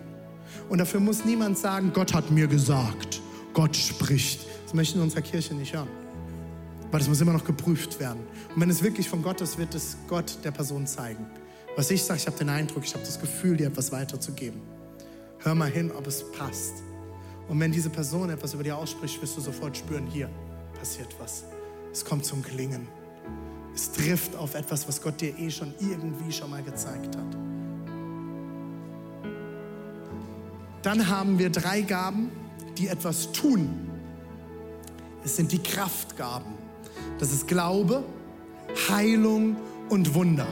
Und 0.68 0.78
dafür 0.78 1.00
muss 1.00 1.24
niemand 1.24 1.58
sagen, 1.58 1.92
Gott 1.94 2.12
hat 2.14 2.30
mir 2.30 2.46
gesagt, 2.46 3.20
Gott 3.52 3.76
spricht. 3.76 4.46
Das 4.64 4.74
möchten 4.74 4.94
wir 4.94 5.02
in 5.02 5.04
unserer 5.04 5.22
Kirche 5.22 5.54
nicht 5.54 5.74
hören. 5.74 5.88
Weil 6.90 7.00
das 7.00 7.08
muss 7.08 7.20
immer 7.20 7.32
noch 7.32 7.44
geprüft 7.44 8.00
werden. 8.00 8.20
Und 8.54 8.60
wenn 8.60 8.70
es 8.70 8.82
wirklich 8.82 9.08
von 9.08 9.22
Gott 9.22 9.40
ist, 9.40 9.58
wird 9.58 9.74
es 9.74 9.96
Gott 10.08 10.38
der 10.44 10.50
Person 10.50 10.86
zeigen. 10.86 11.26
Was 11.76 11.90
ich 11.90 12.02
sage, 12.02 12.20
ich 12.20 12.26
habe 12.26 12.36
den 12.36 12.50
Eindruck, 12.50 12.84
ich 12.84 12.94
habe 12.94 13.04
das 13.04 13.18
Gefühl, 13.18 13.56
dir 13.56 13.68
etwas 13.68 13.92
weiterzugeben. 13.92 14.60
Hör 15.38 15.54
mal 15.54 15.70
hin, 15.70 15.90
ob 15.90 16.06
es 16.06 16.22
passt. 16.32 16.82
Und 17.48 17.58
wenn 17.60 17.72
diese 17.72 17.90
Person 17.90 18.30
etwas 18.30 18.54
über 18.54 18.62
dir 18.62 18.76
ausspricht, 18.76 19.20
wirst 19.22 19.36
du 19.36 19.40
sofort 19.40 19.76
spüren, 19.76 20.06
hier 20.06 20.28
passiert 20.78 21.14
was. 21.18 21.44
Es 21.92 22.04
kommt 22.04 22.24
zum 22.24 22.42
Klingen. 22.42 22.88
Es 23.74 23.92
trifft 23.92 24.34
auf 24.36 24.54
etwas, 24.54 24.88
was 24.88 25.00
Gott 25.00 25.20
dir 25.20 25.38
eh 25.38 25.50
schon 25.50 25.74
irgendwie 25.78 26.32
schon 26.32 26.50
mal 26.50 26.62
gezeigt 26.62 27.16
hat. 27.16 27.36
Dann 30.82 31.08
haben 31.08 31.38
wir 31.38 31.50
drei 31.50 31.82
Gaben, 31.82 32.30
die 32.76 32.88
etwas 32.88 33.30
tun. 33.32 33.90
Es 35.24 35.36
sind 35.36 35.52
die 35.52 35.62
Kraftgaben. 35.62 36.52
Das 37.18 37.32
ist 37.32 37.46
Glaube, 37.46 38.02
Heilung 38.88 39.56
und 39.88 40.14
Wunder. 40.14 40.46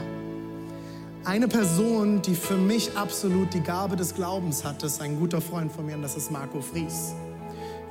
Eine 1.25 1.49
Person, 1.49 2.23
die 2.23 2.35
für 2.35 2.57
mich 2.57 2.97
absolut 2.97 3.53
die 3.53 3.61
Gabe 3.61 3.97
des 3.97 4.15
Glaubens 4.15 4.65
hat, 4.65 4.83
ist 4.83 5.03
ein 5.03 5.19
guter 5.19 5.41
Freund 5.41 5.71
von 5.73 5.85
mir 5.85 5.97
und 5.97 6.03
das 6.03 6.17
ist 6.17 6.31
Marco 6.31 6.61
Fries. 6.61 7.13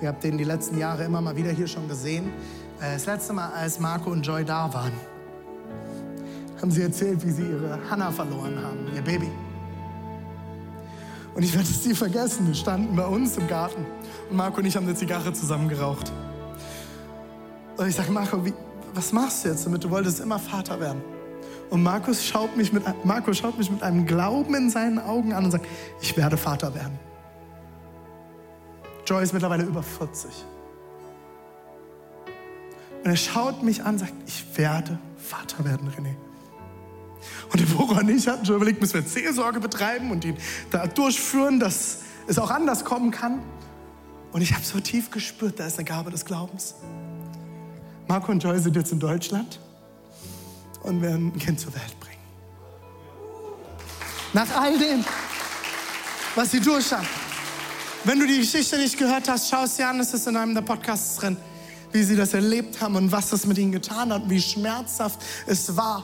Ihr 0.01 0.07
habt 0.07 0.23
den 0.23 0.37
die 0.37 0.45
letzten 0.45 0.77
Jahre 0.77 1.03
immer 1.03 1.21
mal 1.21 1.35
wieder 1.35 1.51
hier 1.51 1.67
schon 1.67 1.87
gesehen. 1.87 2.31
Äh, 2.81 2.93
das 2.93 3.05
letzte 3.05 3.33
Mal, 3.33 3.51
als 3.51 3.79
Marco 3.79 4.09
und 4.11 4.25
Joy 4.25 4.45
da 4.45 4.73
waren, 4.73 4.93
haben 6.61 6.71
sie 6.71 6.81
erzählt, 6.81 7.25
wie 7.25 7.31
sie 7.31 7.43
ihre 7.43 7.79
Hannah 7.89 8.11
verloren 8.11 8.57
haben, 8.61 8.87
ihr 8.95 9.01
Baby. 9.01 9.29
Und 11.35 11.43
ich 11.43 11.53
werde 11.53 11.69
es 11.69 11.85
nie 11.85 11.93
vergessen. 11.93 12.47
Wir 12.47 12.55
standen 12.55 12.95
bei 12.95 13.05
uns 13.05 13.37
im 13.37 13.47
Garten 13.47 13.85
und 14.29 14.35
Marco 14.35 14.59
und 14.59 14.65
ich 14.65 14.75
haben 14.75 14.85
eine 14.85 14.95
Zigarre 14.95 15.31
zusammen 15.31 15.69
geraucht. 15.69 16.11
Und 17.77 17.87
ich 17.87 17.95
sage, 17.95 18.11
Marco, 18.11 18.43
wie, 18.43 18.53
was 18.93 19.13
machst 19.13 19.45
du 19.45 19.49
jetzt 19.49 19.65
damit? 19.65 19.83
Du 19.83 19.89
wolltest 19.89 20.19
immer 20.19 20.39
Vater 20.39 20.79
werden. 20.79 21.01
Und 21.69 21.83
Markus 21.83 22.25
schaut 22.25 22.57
mich 22.57 22.73
mit, 22.73 22.83
Marco 23.05 23.31
schaut 23.31 23.57
mich 23.57 23.69
mit 23.69 23.83
einem 23.83 24.05
Glauben 24.05 24.55
in 24.55 24.69
seinen 24.69 24.99
Augen 24.99 25.33
an 25.33 25.45
und 25.45 25.51
sagt, 25.51 25.65
ich 26.01 26.17
werde 26.17 26.35
Vater 26.35 26.73
werden. 26.73 26.97
Joy 29.05 29.23
ist 29.23 29.33
mittlerweile 29.33 29.63
über 29.63 29.83
40. 29.83 30.29
Und 33.03 33.09
er 33.09 33.15
schaut 33.15 33.63
mich 33.63 33.83
an 33.83 33.93
und 33.93 33.99
sagt, 33.99 34.13
ich 34.27 34.45
werde 34.57 34.99
Vater 35.17 35.63
werden, 35.63 35.89
René. 35.89 36.15
Und 37.51 37.59
Deborah 37.59 37.99
und 37.99 38.09
ich 38.09 38.27
hatten 38.27 38.45
schon 38.45 38.55
überlegt, 38.55 38.81
müssen 38.81 38.95
wir 38.95 39.03
Seelsorge 39.03 39.59
betreiben 39.59 40.11
und 40.11 40.23
ihn 40.25 40.37
da 40.71 40.87
durchführen, 40.87 41.59
dass 41.59 41.99
es 42.27 42.37
auch 42.37 42.51
anders 42.51 42.85
kommen 42.85 43.11
kann. 43.11 43.39
Und 44.31 44.41
ich 44.41 44.53
habe 44.53 44.63
so 44.63 44.79
tief 44.79 45.09
gespürt, 45.09 45.59
da 45.59 45.65
ist 45.65 45.77
eine 45.77 45.85
Gabe 45.85 46.11
des 46.11 46.25
Glaubens. 46.25 46.75
Marco 48.07 48.31
und 48.31 48.43
Joy 48.43 48.59
sind 48.59 48.75
jetzt 48.75 48.91
in 48.91 48.99
Deutschland 48.99 49.59
und 50.83 51.01
werden 51.01 51.31
ein 51.33 51.39
Kind 51.39 51.59
zur 51.59 51.73
Welt 51.73 51.99
bringen. 51.99 52.15
Nach 54.33 54.49
all 54.61 54.77
dem, 54.77 55.03
was 56.35 56.51
sie 56.51 56.59
durchhaben. 56.59 57.07
Wenn 58.03 58.19
du 58.19 58.27
die 58.27 58.37
Geschichte 58.37 58.77
nicht 58.77 58.97
gehört 58.97 59.27
hast, 59.27 59.49
schau 59.49 59.63
es 59.63 59.75
dir 59.75 59.87
an, 59.87 59.99
es 59.99 60.13
ist 60.13 60.27
in 60.27 60.37
einem 60.37 60.53
der 60.53 60.61
Podcasts 60.61 61.17
drin, 61.17 61.35
wie 61.91 62.03
sie 62.03 62.15
das 62.15 62.33
erlebt 62.33 62.81
haben 62.81 62.95
und 62.95 63.11
was 63.11 63.29
das 63.29 63.45
mit 63.45 63.57
ihnen 63.57 63.71
getan 63.71 64.13
hat, 64.13 64.29
wie 64.29 64.41
schmerzhaft 64.41 65.19
es 65.47 65.75
war. 65.75 66.03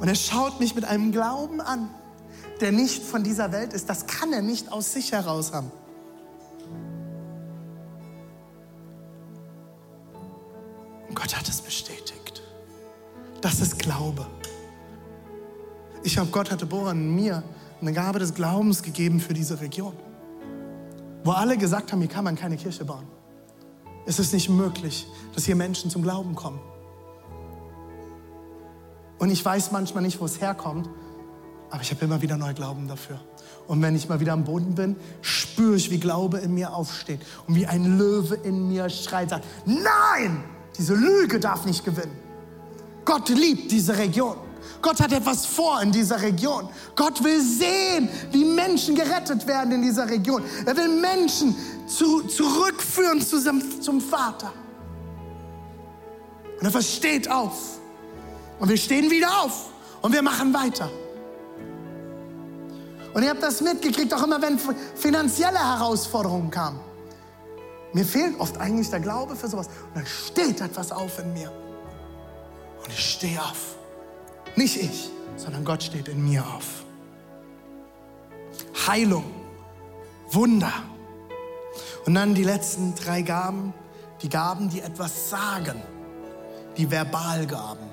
Und 0.00 0.08
er 0.08 0.14
schaut 0.14 0.60
mich 0.60 0.74
mit 0.74 0.84
einem 0.84 1.12
Glauben 1.12 1.60
an, 1.60 1.88
der 2.60 2.72
nicht 2.72 3.02
von 3.02 3.22
dieser 3.22 3.52
Welt 3.52 3.72
ist. 3.72 3.88
Das 3.88 4.06
kann 4.06 4.32
er 4.32 4.42
nicht 4.42 4.72
aus 4.72 4.92
sich 4.92 5.12
heraus 5.12 5.52
haben. 5.52 5.70
Und 11.08 11.14
Gott 11.14 11.36
hat 11.36 11.48
es 11.48 11.60
bestätigt. 11.60 12.42
Das 13.40 13.60
ist 13.60 13.78
Glaube. 13.78 14.26
Ich 16.02 16.18
habe 16.18 16.28
Gott 16.30 16.50
hatte 16.50 16.66
Boran 16.66 17.14
mir 17.14 17.42
eine 17.80 17.92
Gabe 17.92 18.18
des 18.18 18.34
Glaubens 18.34 18.82
gegeben 18.82 19.20
für 19.20 19.34
diese 19.34 19.60
Region. 19.60 19.94
Wo 21.22 21.32
alle 21.32 21.56
gesagt 21.56 21.92
haben, 21.92 22.00
hier 22.00 22.08
kann 22.08 22.24
man 22.24 22.36
keine 22.36 22.56
Kirche 22.56 22.84
bauen. 22.84 23.06
Es 24.06 24.18
ist 24.18 24.32
nicht 24.32 24.48
möglich, 24.48 25.06
dass 25.34 25.44
hier 25.44 25.56
Menschen 25.56 25.90
zum 25.90 26.02
Glauben 26.02 26.34
kommen. 26.34 26.60
Und 29.18 29.30
ich 29.30 29.44
weiß 29.44 29.72
manchmal 29.72 30.02
nicht, 30.02 30.20
wo 30.20 30.26
es 30.26 30.40
herkommt, 30.40 30.88
aber 31.70 31.82
ich 31.82 31.90
habe 31.90 32.04
immer 32.04 32.20
wieder 32.20 32.36
neu 32.36 32.52
Glauben 32.52 32.88
dafür. 32.88 33.18
Und 33.66 33.80
wenn 33.80 33.96
ich 33.96 34.08
mal 34.08 34.20
wieder 34.20 34.34
am 34.34 34.44
Boden 34.44 34.74
bin, 34.74 34.96
spüre 35.22 35.76
ich, 35.76 35.90
wie 35.90 35.98
Glaube 35.98 36.38
in 36.38 36.54
mir 36.54 36.74
aufsteht 36.74 37.20
und 37.46 37.54
wie 37.54 37.66
ein 37.66 37.98
Löwe 37.98 38.34
in 38.34 38.68
mir 38.68 38.90
schreit, 38.90 39.30
sagt, 39.30 39.44
nein, 39.64 40.44
diese 40.76 40.94
Lüge 40.94 41.40
darf 41.40 41.64
nicht 41.64 41.84
gewinnen. 41.84 42.16
Gott 43.04 43.28
liebt 43.30 43.70
diese 43.70 43.96
Region. 43.96 44.36
Gott 44.82 45.00
hat 45.00 45.12
etwas 45.12 45.46
vor 45.46 45.80
in 45.80 45.92
dieser 45.92 46.20
Region. 46.20 46.68
Gott 46.94 47.22
will 47.24 47.40
sehen, 47.40 48.08
wie 48.32 48.44
Menschen 48.44 48.94
gerettet 48.94 49.46
werden 49.46 49.72
in 49.72 49.82
dieser 49.82 50.08
Region. 50.08 50.42
Er 50.66 50.76
will 50.76 51.00
Menschen 51.00 51.54
zu, 51.86 52.22
zurückführen 52.22 53.20
zu, 53.20 53.40
zum 53.80 54.00
Vater. 54.00 54.52
Und 56.58 56.64
er 56.64 56.70
versteht 56.70 57.30
auf. 57.30 57.78
Und 58.58 58.68
wir 58.68 58.76
stehen 58.76 59.10
wieder 59.10 59.42
auf 59.42 59.70
und 60.02 60.12
wir 60.12 60.22
machen 60.22 60.54
weiter. 60.54 60.90
Und 63.12 63.22
ihr 63.22 63.30
habt 63.30 63.42
das 63.42 63.60
mitgekriegt, 63.60 64.12
auch 64.12 64.22
immer 64.24 64.42
wenn 64.42 64.58
finanzielle 64.96 65.58
Herausforderungen 65.58 66.50
kamen. 66.50 66.80
Mir 67.92 68.04
fehlt 68.04 68.38
oft 68.40 68.58
eigentlich 68.58 68.90
der 68.90 68.98
Glaube 69.00 69.36
für 69.36 69.48
sowas. 69.48 69.68
Und 69.68 69.96
dann 69.96 70.06
steht 70.06 70.60
etwas 70.60 70.90
auf 70.90 71.18
in 71.20 71.32
mir. 71.32 71.52
Und 72.82 72.88
ich 72.88 73.12
stehe 73.12 73.40
auf. 73.40 73.76
Nicht 74.56 74.76
ich, 74.76 75.10
sondern 75.36 75.64
Gott 75.64 75.82
steht 75.82 76.08
in 76.08 76.28
mir 76.28 76.44
auf. 76.44 76.84
Heilung, 78.86 79.24
Wunder. 80.30 80.72
Und 82.06 82.14
dann 82.14 82.34
die 82.34 82.44
letzten 82.44 82.94
drei 82.94 83.22
Gaben, 83.22 83.72
die 84.22 84.28
Gaben, 84.28 84.68
die 84.68 84.80
etwas 84.80 85.30
sagen, 85.30 85.82
die 86.76 86.90
Verbalgaben. 86.90 87.86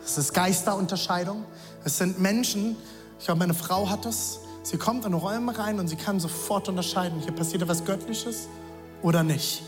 Das 0.00 0.18
ist 0.18 0.32
Geisterunterscheidung. 0.32 1.44
Es 1.84 1.98
sind 1.98 2.18
Menschen, 2.18 2.76
ich 3.18 3.26
glaube, 3.26 3.40
meine 3.40 3.54
Frau 3.54 3.88
hat 3.90 4.04
das. 4.04 4.40
Sie 4.62 4.76
kommt 4.76 5.04
in 5.04 5.14
Räume 5.14 5.56
rein 5.58 5.78
und 5.78 5.88
sie 5.88 5.96
kann 5.96 6.20
sofort 6.20 6.68
unterscheiden, 6.68 7.20
hier 7.20 7.32
passiert 7.32 7.62
etwas 7.62 7.84
Göttliches 7.84 8.48
oder 9.02 9.22
nicht. 9.22 9.62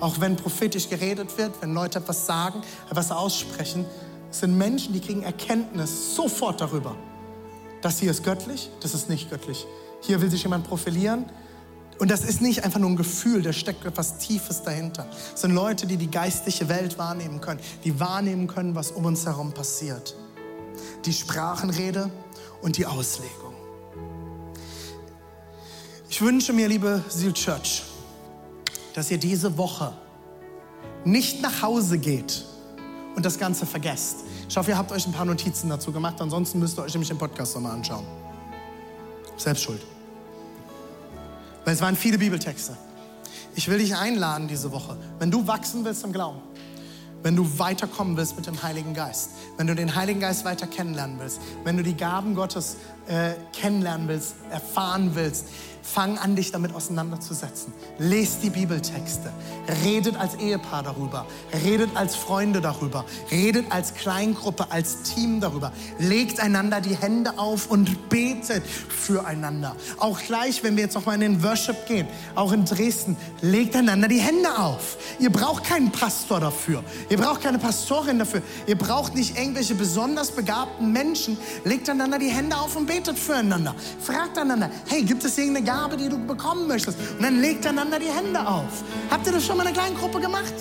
Auch 0.00 0.20
wenn 0.20 0.36
prophetisch 0.36 0.88
geredet 0.88 1.36
wird, 1.38 1.52
wenn 1.60 1.74
Leute 1.74 1.98
etwas 1.98 2.26
sagen, 2.26 2.62
etwas 2.90 3.12
aussprechen, 3.12 3.84
es 4.30 4.40
sind 4.40 4.56
Menschen, 4.56 4.92
die 4.92 5.00
kriegen 5.00 5.22
Erkenntnis 5.22 6.16
sofort 6.16 6.60
darüber. 6.60 6.96
Das 7.82 7.98
hier 7.98 8.10
ist 8.10 8.24
göttlich, 8.24 8.70
das 8.80 8.94
ist 8.94 9.08
nicht 9.08 9.28
göttlich. 9.30 9.66
Hier 10.00 10.20
will 10.20 10.30
sich 10.30 10.42
jemand 10.42 10.66
profilieren, 10.66 11.26
und 12.02 12.10
das 12.10 12.24
ist 12.24 12.42
nicht 12.42 12.64
einfach 12.64 12.80
nur 12.80 12.90
ein 12.90 12.96
Gefühl, 12.96 13.42
da 13.42 13.52
steckt 13.52 13.84
etwas 13.84 14.18
Tiefes 14.18 14.64
dahinter. 14.64 15.06
Es 15.32 15.42
sind 15.42 15.52
Leute, 15.52 15.86
die 15.86 15.96
die 15.96 16.10
geistliche 16.10 16.68
Welt 16.68 16.98
wahrnehmen 16.98 17.40
können, 17.40 17.60
die 17.84 18.00
wahrnehmen 18.00 18.48
können, 18.48 18.74
was 18.74 18.90
um 18.90 19.04
uns 19.04 19.24
herum 19.24 19.52
passiert. 19.52 20.16
Die 21.04 21.12
Sprachenrede 21.12 22.10
und 22.60 22.76
die 22.76 22.86
Auslegung. 22.86 23.54
Ich 26.10 26.20
wünsche 26.20 26.52
mir, 26.52 26.66
liebe 26.66 27.04
Seal 27.08 27.34
Church, 27.34 27.84
dass 28.94 29.08
ihr 29.12 29.18
diese 29.18 29.56
Woche 29.56 29.92
nicht 31.04 31.40
nach 31.40 31.62
Hause 31.62 31.98
geht 31.98 32.44
und 33.14 33.24
das 33.24 33.38
Ganze 33.38 33.64
vergesst. 33.64 34.24
Ich 34.48 34.56
hoffe, 34.56 34.72
ihr 34.72 34.76
habt 34.76 34.90
euch 34.90 35.06
ein 35.06 35.12
paar 35.12 35.24
Notizen 35.24 35.70
dazu 35.70 35.92
gemacht, 35.92 36.20
ansonsten 36.20 36.58
müsst 36.58 36.76
ihr 36.80 36.82
euch 36.82 36.94
nämlich 36.94 37.10
den 37.10 37.18
Podcast 37.18 37.54
nochmal 37.54 37.74
anschauen. 37.74 38.04
Selbst 39.36 39.62
schuld. 39.62 39.82
Weil 41.64 41.74
es 41.74 41.80
waren 41.80 41.96
viele 41.96 42.18
Bibeltexte. 42.18 42.76
Ich 43.54 43.68
will 43.68 43.78
dich 43.78 43.94
einladen 43.94 44.48
diese 44.48 44.72
Woche, 44.72 44.96
wenn 45.18 45.30
du 45.30 45.46
wachsen 45.46 45.84
willst 45.84 46.04
im 46.04 46.12
Glauben, 46.12 46.40
wenn 47.22 47.36
du 47.36 47.58
weiterkommen 47.58 48.16
willst 48.16 48.36
mit 48.36 48.46
dem 48.46 48.62
Heiligen 48.62 48.94
Geist, 48.94 49.30
wenn 49.58 49.66
du 49.66 49.74
den 49.74 49.94
Heiligen 49.94 50.20
Geist 50.20 50.44
weiter 50.44 50.66
kennenlernen 50.66 51.18
willst, 51.20 51.40
wenn 51.62 51.76
du 51.76 51.82
die 51.82 51.96
Gaben 51.96 52.34
Gottes 52.34 52.76
äh, 53.06 53.32
kennenlernen 53.52 54.08
willst, 54.08 54.36
erfahren 54.50 55.14
willst, 55.14 55.46
fang 55.82 56.18
an, 56.18 56.36
dich 56.36 56.52
damit 56.52 56.74
auseinanderzusetzen. 56.74 57.72
Lest 57.98 58.42
die 58.42 58.50
Bibeltexte. 58.50 59.32
Redet 59.84 60.16
als 60.16 60.34
Ehepaar 60.36 60.82
darüber. 60.82 61.26
Redet 61.64 61.90
als 61.96 62.14
Freunde 62.14 62.60
darüber. 62.60 63.04
Redet 63.30 63.70
als 63.70 63.94
Kleingruppe, 63.94 64.70
als 64.70 65.02
Team 65.02 65.40
darüber. 65.40 65.72
Legt 65.98 66.40
einander 66.40 66.80
die 66.80 66.96
Hände 66.96 67.38
auf 67.38 67.70
und 67.70 68.08
betet 68.08 68.62
füreinander. 68.66 69.76
Auch 69.98 70.20
gleich, 70.20 70.62
wenn 70.62 70.76
wir 70.76 70.84
jetzt 70.84 70.94
nochmal 70.94 71.16
in 71.16 71.20
den 71.20 71.42
Worship 71.42 71.86
gehen, 71.86 72.06
auch 72.34 72.52
in 72.52 72.64
Dresden, 72.64 73.16
legt 73.40 73.74
einander 73.76 74.08
die 74.08 74.20
Hände 74.20 74.56
auf. 74.58 74.96
Ihr 75.18 75.30
braucht 75.30 75.64
keinen 75.64 75.90
Pastor 75.90 76.40
dafür. 76.40 76.82
Ihr 77.08 77.18
braucht 77.18 77.42
keine 77.42 77.58
Pastorin 77.58 78.18
dafür. 78.18 78.42
Ihr 78.66 78.78
braucht 78.78 79.14
nicht 79.14 79.36
irgendwelche 79.36 79.74
besonders 79.74 80.30
begabten 80.30 80.92
Menschen. 80.92 81.36
Legt 81.64 81.88
einander 81.88 82.18
die 82.18 82.28
Hände 82.28 82.56
auf 82.56 82.76
und 82.76 82.86
betet 82.86 83.18
füreinander. 83.18 83.74
Fragt 84.00 84.38
einander, 84.38 84.70
hey, 84.88 85.02
gibt 85.02 85.24
es 85.24 85.36
irgendeine 85.38 85.66
Gabe, 85.72 85.96
die 85.96 86.08
du 86.10 86.18
bekommen 86.18 86.68
möchtest? 86.68 86.98
Und 87.16 87.22
dann 87.22 87.40
legt 87.40 87.66
einander 87.66 87.98
die 87.98 88.10
Hände 88.10 88.46
auf. 88.46 88.84
Habt 89.10 89.26
ihr 89.26 89.32
das 89.32 89.46
schon 89.46 89.56
mal 89.56 89.62
in 89.62 89.68
einer 89.68 89.78
Kleingruppe 89.78 90.20
gemacht? 90.20 90.52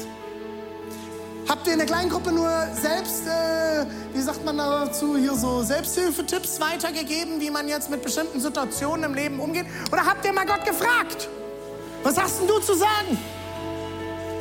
Habt 1.49 1.68
ihr 1.68 1.74
in 1.74 1.80
der 1.80 1.88
Kleingruppe 1.88 2.32
nur 2.32 2.49
selbst, 2.82 3.28
äh, 3.28 3.86
wie 4.14 4.22
sagt 4.22 4.45
man 4.45 4.57
dazu, 4.57 5.18
hier 5.18 5.34
so 5.34 5.64
Selbsthilfetipps 5.64 6.62
weitergegeben, 6.62 7.41
wie 7.41 7.49
man 7.49 7.68
jetzt 7.68 7.89
mit 7.89 8.01
bestimmten 8.03 8.39
Situationen 8.39 9.03
im 9.03 9.14
Leben 9.14 9.41
umgeht? 9.41 9.66
Oder 9.91 10.05
habt 10.05 10.24
ihr 10.24 10.32
mal 10.32 10.45
Gott 10.45 10.64
gefragt? 10.66 11.28
Was 12.03 12.18
hast 12.18 12.39
denn 12.39 12.47
du 12.47 12.59
zu 12.59 12.74
sagen? 12.74 13.18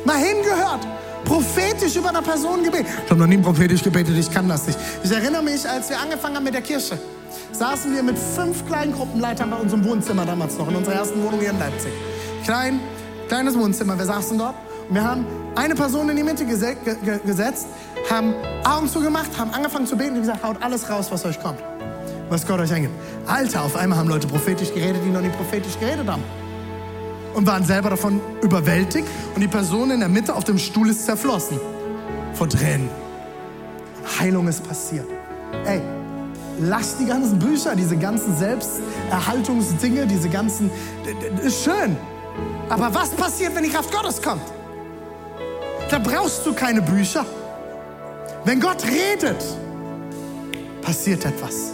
Mal 0.05 0.19
hingehört, 0.19 0.87
prophetisch 1.25 1.97
über 1.97 2.09
eine 2.09 2.21
Person 2.21 2.63
gebetet. 2.63 2.87
Ich 3.03 3.11
habe 3.11 3.19
noch 3.19 3.27
nie 3.27 3.39
prophetisch 3.39 3.83
gebetet, 3.83 4.17
ich 4.17 4.31
kann 4.31 4.47
das 4.47 4.67
nicht. 4.67 4.79
Ich 5.03 5.11
erinnere 5.11 5.43
mich, 5.43 5.67
als 5.67 5.89
wir 5.89 5.99
angefangen 5.99 6.37
haben 6.37 6.45
mit 6.45 6.53
der 6.53 6.61
Kirche, 6.61 6.97
saßen 7.51 7.93
wir 7.93 8.03
mit 8.03 8.17
fünf 8.17 8.65
kleinen 8.65 8.93
Gruppenleitern 8.93 9.49
bei 9.49 9.57
unserem 9.57 9.83
Wohnzimmer 9.85 10.25
damals 10.25 10.57
noch, 10.57 10.67
in 10.69 10.75
unserer 10.75 10.95
ersten 10.95 11.23
Wohnung 11.23 11.39
hier 11.39 11.51
in 11.51 11.59
Leipzig. 11.59 11.91
Klein, 12.43 12.79
kleines 13.27 13.57
Wohnzimmer, 13.57 13.97
wir 13.97 14.05
saßen 14.05 14.37
dort 14.37 14.55
und 14.89 14.95
wir 14.95 15.03
haben 15.03 15.25
eine 15.55 15.75
Person 15.75 16.09
in 16.09 16.15
die 16.15 16.23
Mitte 16.23 16.45
gese 16.45 16.75
ge 16.75 17.19
gesetzt, 17.25 17.67
haben 18.09 18.33
Augen 18.63 18.87
zugemacht, 18.87 19.37
haben 19.37 19.51
angefangen 19.51 19.85
zu 19.85 19.97
beten 19.97 20.15
und 20.15 20.21
gesagt, 20.21 20.43
haut 20.43 20.57
alles 20.61 20.89
raus, 20.89 21.07
was 21.11 21.25
euch 21.25 21.41
kommt, 21.41 21.59
was 22.29 22.47
Gott 22.47 22.59
euch 22.59 22.73
eingibt. 22.73 22.93
Alter, 23.27 23.63
auf 23.63 23.75
einmal 23.75 23.99
haben 23.99 24.09
Leute 24.09 24.27
prophetisch 24.27 24.73
geredet, 24.73 25.01
die 25.05 25.09
noch 25.09 25.21
nie 25.21 25.29
prophetisch 25.29 25.77
geredet 25.79 26.07
haben. 26.07 26.23
Und 27.33 27.47
waren 27.47 27.63
selber 27.63 27.91
davon 27.91 28.19
überwältigt 28.41 29.07
und 29.35 29.41
die 29.41 29.47
Person 29.47 29.91
in 29.91 30.01
der 30.01 30.09
Mitte 30.09 30.35
auf 30.35 30.43
dem 30.43 30.57
Stuhl 30.57 30.89
ist 30.89 31.05
zerflossen. 31.05 31.59
Vor 32.33 32.49
Tränen. 32.49 32.89
Heilung 34.19 34.47
ist 34.47 34.67
passiert. 34.67 35.05
Ey, 35.65 35.81
lass 36.61 36.97
die 36.97 37.05
ganzen 37.05 37.39
Bücher, 37.39 37.75
diese 37.75 37.97
ganzen 37.97 38.37
Selbsterhaltungsdinge, 38.37 40.05
diese 40.05 40.29
ganzen, 40.29 40.69
ist 41.43 41.63
schön. 41.63 41.97
Aber 42.69 42.93
was 42.93 43.09
passiert, 43.09 43.55
wenn 43.55 43.63
die 43.63 43.69
Kraft 43.69 43.91
Gottes 43.91 44.21
kommt? 44.21 44.43
Da 45.89 45.99
brauchst 45.99 46.45
du 46.45 46.53
keine 46.53 46.81
Bücher. 46.81 47.25
Wenn 48.45 48.59
Gott 48.59 48.83
redet, 48.85 49.43
passiert 50.81 51.25
etwas. 51.25 51.73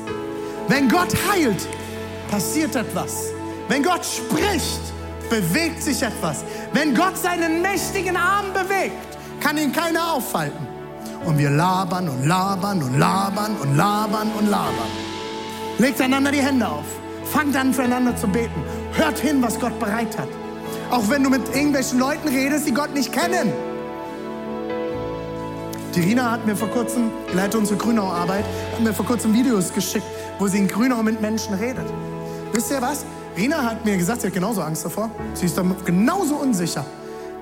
Wenn 0.68 0.90
Gott 0.90 1.14
heilt, 1.32 1.68
passiert 2.30 2.76
etwas. 2.76 3.32
Wenn 3.70 3.84
Gott 3.84 4.06
spricht, 4.06 4.82
bewegt 5.30 5.84
sich 5.84 6.02
etwas. 6.02 6.44
Wenn 6.74 6.96
Gott 6.96 7.18
seinen 7.18 7.62
mächtigen 7.62 8.18
Arm 8.18 8.54
bewegt, 8.54 9.18
kann 9.40 9.58
ihn 9.58 9.72
keiner 9.72 10.14
aufhalten. 10.14 10.77
Und 11.26 11.38
wir 11.38 11.50
labern 11.50 12.08
und 12.10 12.26
labern 12.26 12.82
und 12.82 12.98
labern 12.98 13.56
und 13.62 13.76
labern 13.76 14.32
und 14.38 14.50
labern. 14.50 14.92
Legt 15.78 16.02
einander 16.02 16.32
die 16.32 16.42
Hände 16.42 16.68
auf. 16.68 16.86
Fangt 17.26 17.56
an, 17.56 17.74
füreinander 17.74 18.16
zu 18.16 18.28
beten. 18.28 18.64
Hört 18.94 19.20
hin, 19.20 19.42
was 19.42 19.60
Gott 19.60 19.78
bereit 19.80 20.18
hat. 20.18 20.30
Auch 20.90 21.10
wenn 21.10 21.24
du 21.24 21.30
mit 21.30 21.48
irgendwelchen 21.54 22.00
Leuten 22.00 22.28
redest, 22.28 22.68
die 22.68 22.74
Gott 22.74 22.94
nicht 22.94 23.12
kennen. 23.12 23.52
Die 25.94 26.02
Rina 26.02 26.32
hat 26.32 26.46
mir 26.46 26.56
vor 26.56 26.70
kurzem, 26.70 27.12
die 27.32 27.36
leitet 27.36 27.56
unsere 27.56 27.78
Grünau-Arbeit, 27.78 28.46
hat 28.74 28.82
mir 28.82 28.94
vor 28.94 29.06
kurzem 29.06 29.34
Videos 29.34 29.74
geschickt, 29.74 30.06
wo 30.40 30.48
sie 30.48 30.60
in 30.60 30.68
Grünau 30.68 31.02
mit 31.04 31.22
Menschen 31.22 31.56
redet. 31.56 31.86
Wisst 32.54 32.72
ihr 32.72 32.82
was? 32.82 33.04
Rina 33.36 33.64
hat 33.64 33.84
mir 33.84 33.98
gesagt, 33.98 34.22
sie 34.22 34.28
hat 34.28 34.34
genauso 34.34 34.62
Angst 34.62 34.86
davor. 34.86 35.12
Sie 35.34 35.48
ist 35.48 35.60
genauso 35.86 36.36
unsicher. 36.36 36.86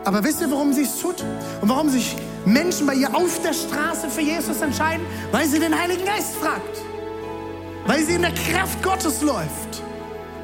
Aber 0.03 0.23
wisst 0.23 0.41
ihr, 0.41 0.49
warum 0.51 0.73
sie 0.73 0.83
es 0.83 0.99
tut? 0.99 1.23
Und 1.61 1.69
warum 1.69 1.89
sich 1.89 2.15
Menschen 2.45 2.85
bei 2.85 2.93
ihr 2.93 3.13
auf 3.13 3.41
der 3.41 3.53
Straße 3.53 4.09
für 4.09 4.21
Jesus 4.21 4.61
entscheiden? 4.61 5.05
Weil 5.31 5.47
sie 5.47 5.59
den 5.59 5.77
Heiligen 5.77 6.05
Geist 6.05 6.35
fragt. 6.35 6.81
Weil 7.85 8.03
sie 8.03 8.15
in 8.15 8.21
der 8.21 8.33
Kraft 8.33 8.81
Gottes 8.81 9.21
läuft. 9.21 9.83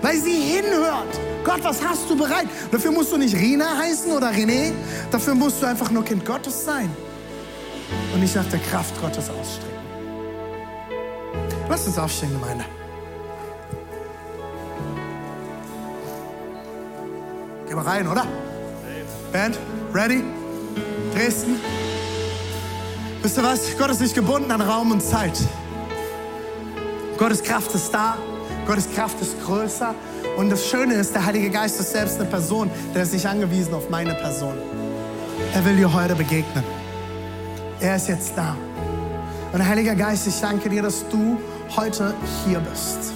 Weil 0.01 0.17
sie 0.17 0.33
hinhört. 0.33 1.19
Gott, 1.43 1.63
was 1.63 1.83
hast 1.83 2.09
du 2.09 2.17
bereit? 2.17 2.47
Dafür 2.71 2.91
musst 2.91 3.11
du 3.11 3.17
nicht 3.17 3.35
Rina 3.35 3.77
heißen 3.77 4.11
oder 4.11 4.31
René. 4.31 4.73
Dafür 5.11 5.35
musst 5.35 5.61
du 5.61 5.67
einfach 5.67 5.91
nur 5.91 6.03
Kind 6.03 6.25
Gottes 6.25 6.65
sein. 6.65 6.89
Und 8.13 8.21
nicht 8.21 8.35
nach 8.35 8.49
der 8.49 8.59
Kraft 8.59 8.99
Gottes 8.99 9.29
ausstrecken. 9.29 9.71
Lass 11.69 11.87
uns 11.87 11.97
aufstehen, 11.97 12.31
Gemeinde. 12.33 12.65
Gehen 17.67 17.77
wir 17.77 17.85
rein, 17.85 18.07
oder? 18.07 18.25
Band, 19.31 19.57
ready? 19.93 20.23
Dresden? 21.13 21.59
Wisst 23.21 23.37
ihr 23.37 23.43
was? 23.43 23.77
Gott 23.77 23.91
ist 23.91 24.01
nicht 24.01 24.15
gebunden 24.15 24.49
an 24.49 24.61
Raum 24.61 24.91
und 24.91 25.01
Zeit. 25.01 25.37
Gottes 27.17 27.43
Kraft 27.43 27.73
ist 27.75 27.93
da. 27.93 28.17
Gottes 28.65 28.91
Kraft 28.95 29.21
ist 29.21 29.35
größer. 29.45 29.93
Und 30.37 30.49
das 30.49 30.67
Schöne 30.67 30.95
ist, 30.95 31.13
der 31.13 31.23
Heilige 31.23 31.51
Geist 31.51 31.79
ist 31.79 31.91
selbst 31.91 32.19
eine 32.19 32.27
Person. 32.27 32.71
Der 32.95 33.03
ist 33.03 33.13
nicht 33.13 33.27
angewiesen 33.27 33.75
auf 33.75 33.91
meine 33.91 34.15
Person. 34.15 34.55
Er 35.53 35.63
will 35.63 35.75
dir 35.75 35.93
heute 35.93 36.15
begegnen. 36.15 36.63
Er 37.79 37.95
ist 37.95 38.07
jetzt 38.07 38.33
da. 38.35 38.55
Und 39.53 39.67
Heiliger 39.67 39.93
Geist, 39.93 40.25
ich 40.25 40.39
danke 40.39 40.69
dir, 40.69 40.81
dass 40.81 41.07
du 41.09 41.37
heute 41.75 42.15
hier 42.47 42.59
bist. 42.59 43.13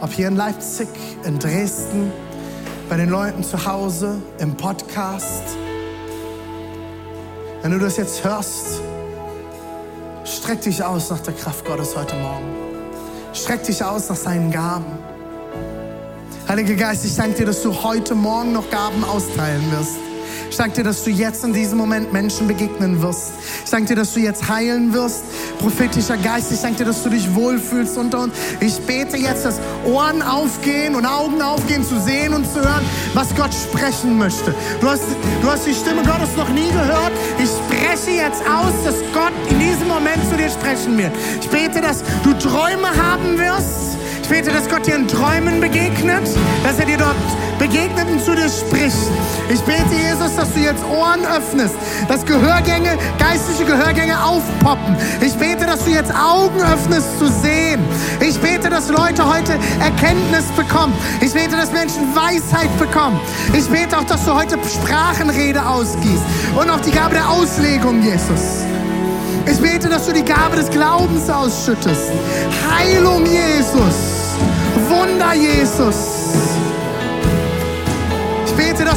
Ob 0.00 0.12
hier 0.12 0.28
in 0.28 0.36
Leipzig, 0.36 0.88
in 1.24 1.38
Dresden, 1.38 2.10
bei 2.88 2.96
den 2.96 3.10
Leuten 3.10 3.44
zu 3.44 3.66
Hause, 3.66 4.16
im 4.38 4.56
Podcast. 4.56 5.42
Wenn 7.60 7.72
du 7.72 7.78
das 7.78 7.98
jetzt 7.98 8.24
hörst, 8.24 8.80
streck 10.26 10.60
dich 10.62 10.82
aus 10.82 11.10
nach 11.10 11.20
der 11.20 11.34
Kraft 11.34 11.64
Gottes 11.64 11.96
heute 11.96 12.16
Morgen. 12.16 12.44
Streck 13.32 13.62
dich 13.64 13.82
aus 13.82 14.08
nach 14.08 14.16
seinen 14.16 14.50
Gaben. 14.50 14.86
Heiliger 16.48 16.74
Geist, 16.74 17.04
ich 17.04 17.16
danke 17.16 17.38
dir, 17.38 17.46
dass 17.46 17.62
du 17.62 17.82
heute 17.82 18.14
Morgen 18.14 18.52
noch 18.52 18.68
Gaben 18.70 19.04
austeilen 19.04 19.70
wirst. 19.72 19.96
Ich 20.50 20.56
danke 20.56 20.76
dir, 20.76 20.84
dass 20.84 21.02
du 21.04 21.10
jetzt 21.10 21.44
in 21.44 21.52
diesem 21.52 21.76
Moment 21.76 22.12
Menschen 22.12 22.46
begegnen 22.46 23.02
wirst. 23.02 23.32
Ich 23.64 23.70
danke 23.70 23.88
dir, 23.88 23.96
dass 23.96 24.14
du 24.14 24.20
jetzt 24.20 24.48
heilen 24.48 24.92
wirst. 24.92 25.24
Prophetischer 25.58 26.16
Geist, 26.16 26.52
ich 26.52 26.60
danke 26.60 26.78
dir, 26.78 26.84
dass 26.86 27.02
du 27.02 27.10
dich 27.10 27.34
wohlfühlst 27.34 27.98
unter 27.98 28.20
uns. 28.20 28.34
Ich 28.60 28.78
bete 28.80 29.16
jetzt, 29.16 29.44
dass 29.44 29.58
Ohren 29.84 30.22
aufgehen 30.22 30.94
und 30.94 31.04
Augen 31.04 31.42
aufgehen, 31.42 31.84
zu 31.84 32.00
sehen 32.00 32.32
und 32.32 32.46
zu 32.46 32.62
hören, 32.62 32.84
was 33.14 33.34
Gott 33.34 33.52
sprechen 33.52 34.18
möchte. 34.18 34.54
Du 34.80 34.88
hast, 34.88 35.02
du 35.42 35.48
hast 35.48 35.66
die 35.66 35.74
Stimme 35.74 36.02
Gottes 36.02 36.36
noch 36.36 36.48
nie 36.48 36.70
gehört. 36.70 37.12
Ich 37.42 37.50
spreche 37.86 38.16
jetzt 38.16 38.42
aus, 38.42 38.72
dass 38.84 38.96
Gott 39.12 39.32
in 39.48 39.60
diesem 39.60 39.86
Moment 39.86 40.24
zu 40.28 40.36
dir 40.36 40.50
sprechen 40.50 40.98
wird. 40.98 41.12
Ich 41.40 41.48
bete, 41.48 41.80
dass 41.80 42.02
du 42.24 42.32
Träume 42.34 42.88
haben 42.88 43.38
wirst. 43.38 43.95
Ich 44.28 44.32
bete, 44.32 44.50
dass 44.50 44.68
Gott 44.68 44.84
dir 44.84 44.96
in 44.96 45.06
Träumen 45.06 45.60
begegnet, 45.60 46.28
dass 46.64 46.80
er 46.80 46.86
dir 46.86 46.96
dort 46.96 47.14
begegnet 47.60 48.08
und 48.10 48.20
zu 48.20 48.34
dir 48.34 48.48
spricht. 48.48 48.96
Ich 49.48 49.60
bete, 49.60 49.94
Jesus, 49.94 50.34
dass 50.34 50.52
du 50.52 50.58
jetzt 50.58 50.82
Ohren 50.82 51.24
öffnest, 51.24 51.76
dass 52.08 52.26
Gehörgänge, 52.26 52.98
geistliche 53.20 53.64
Gehörgänge 53.64 54.20
aufpoppen. 54.20 54.96
Ich 55.20 55.32
bete, 55.34 55.64
dass 55.64 55.84
du 55.84 55.92
jetzt 55.92 56.12
Augen 56.12 56.60
öffnest 56.60 57.20
zu 57.20 57.28
sehen. 57.28 57.80
Ich 58.18 58.36
bete, 58.40 58.68
dass 58.68 58.88
Leute 58.88 59.24
heute 59.24 59.52
Erkenntnis 59.78 60.46
bekommen. 60.56 60.92
Ich 61.20 61.32
bete, 61.32 61.54
dass 61.54 61.70
Menschen 61.70 62.12
Weisheit 62.16 62.76
bekommen. 62.80 63.20
Ich 63.56 63.68
bete 63.68 63.96
auch, 63.96 64.06
dass 64.06 64.24
du 64.24 64.34
heute 64.34 64.58
Sprachenrede 64.68 65.64
ausgießt 65.64 66.24
und 66.60 66.68
auch 66.68 66.80
die 66.80 66.90
Gabe 66.90 67.14
der 67.14 67.30
Auslegung, 67.30 68.02
Jesus. 68.02 68.64
Ich 69.48 69.60
bete, 69.60 69.88
dass 69.88 70.06
du 70.06 70.12
die 70.12 70.24
Gabe 70.24 70.56
des 70.56 70.68
Glaubens 70.68 71.30
ausschüttest. 71.30 72.10
Heilung, 72.68 73.24
Jesus. 73.24 74.15
Wunder, 74.88 75.34
Jesus. 75.34 76.16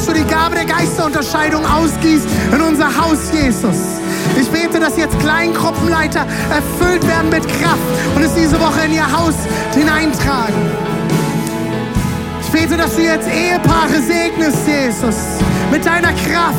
dass 0.00 0.06
du 0.06 0.12
die 0.14 0.24
Gabe 0.24 0.54
der 0.54 0.64
Geisterunterscheidung 0.64 1.62
ausgießt 1.66 2.26
in 2.52 2.60
unser 2.62 2.86
Haus, 2.86 3.30
Jesus. 3.32 4.00
Ich 4.40 4.48
bete, 4.48 4.80
dass 4.80 4.96
jetzt 4.96 5.18
Kleingruppenleiter 5.18 6.24
erfüllt 6.50 7.06
werden 7.06 7.28
mit 7.28 7.46
Kraft 7.46 7.78
und 8.14 8.22
es 8.22 8.32
diese 8.34 8.58
Woche 8.60 8.86
in 8.86 8.92
ihr 8.92 9.04
Haus 9.04 9.34
hineintragen. 9.74 10.54
Ich 12.40 12.50
bete, 12.50 12.76
dass 12.76 12.96
du 12.96 13.02
jetzt 13.02 13.28
Ehepaare 13.28 14.00
segnest, 14.00 14.66
Jesus, 14.66 15.16
mit 15.70 15.84
deiner 15.84 16.12
Kraft. 16.12 16.56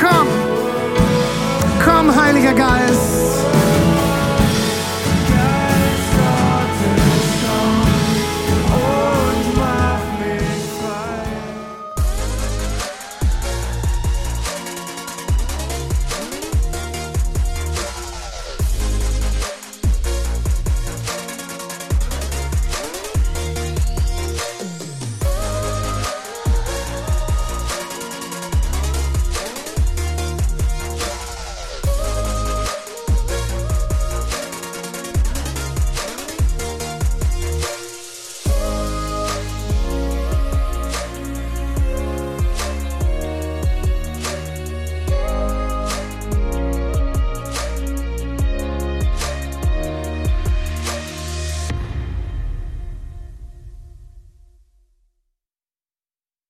Komm, 0.00 0.26
komm, 1.84 2.14
Heiliger 2.14 2.54
Geist. 2.54 3.25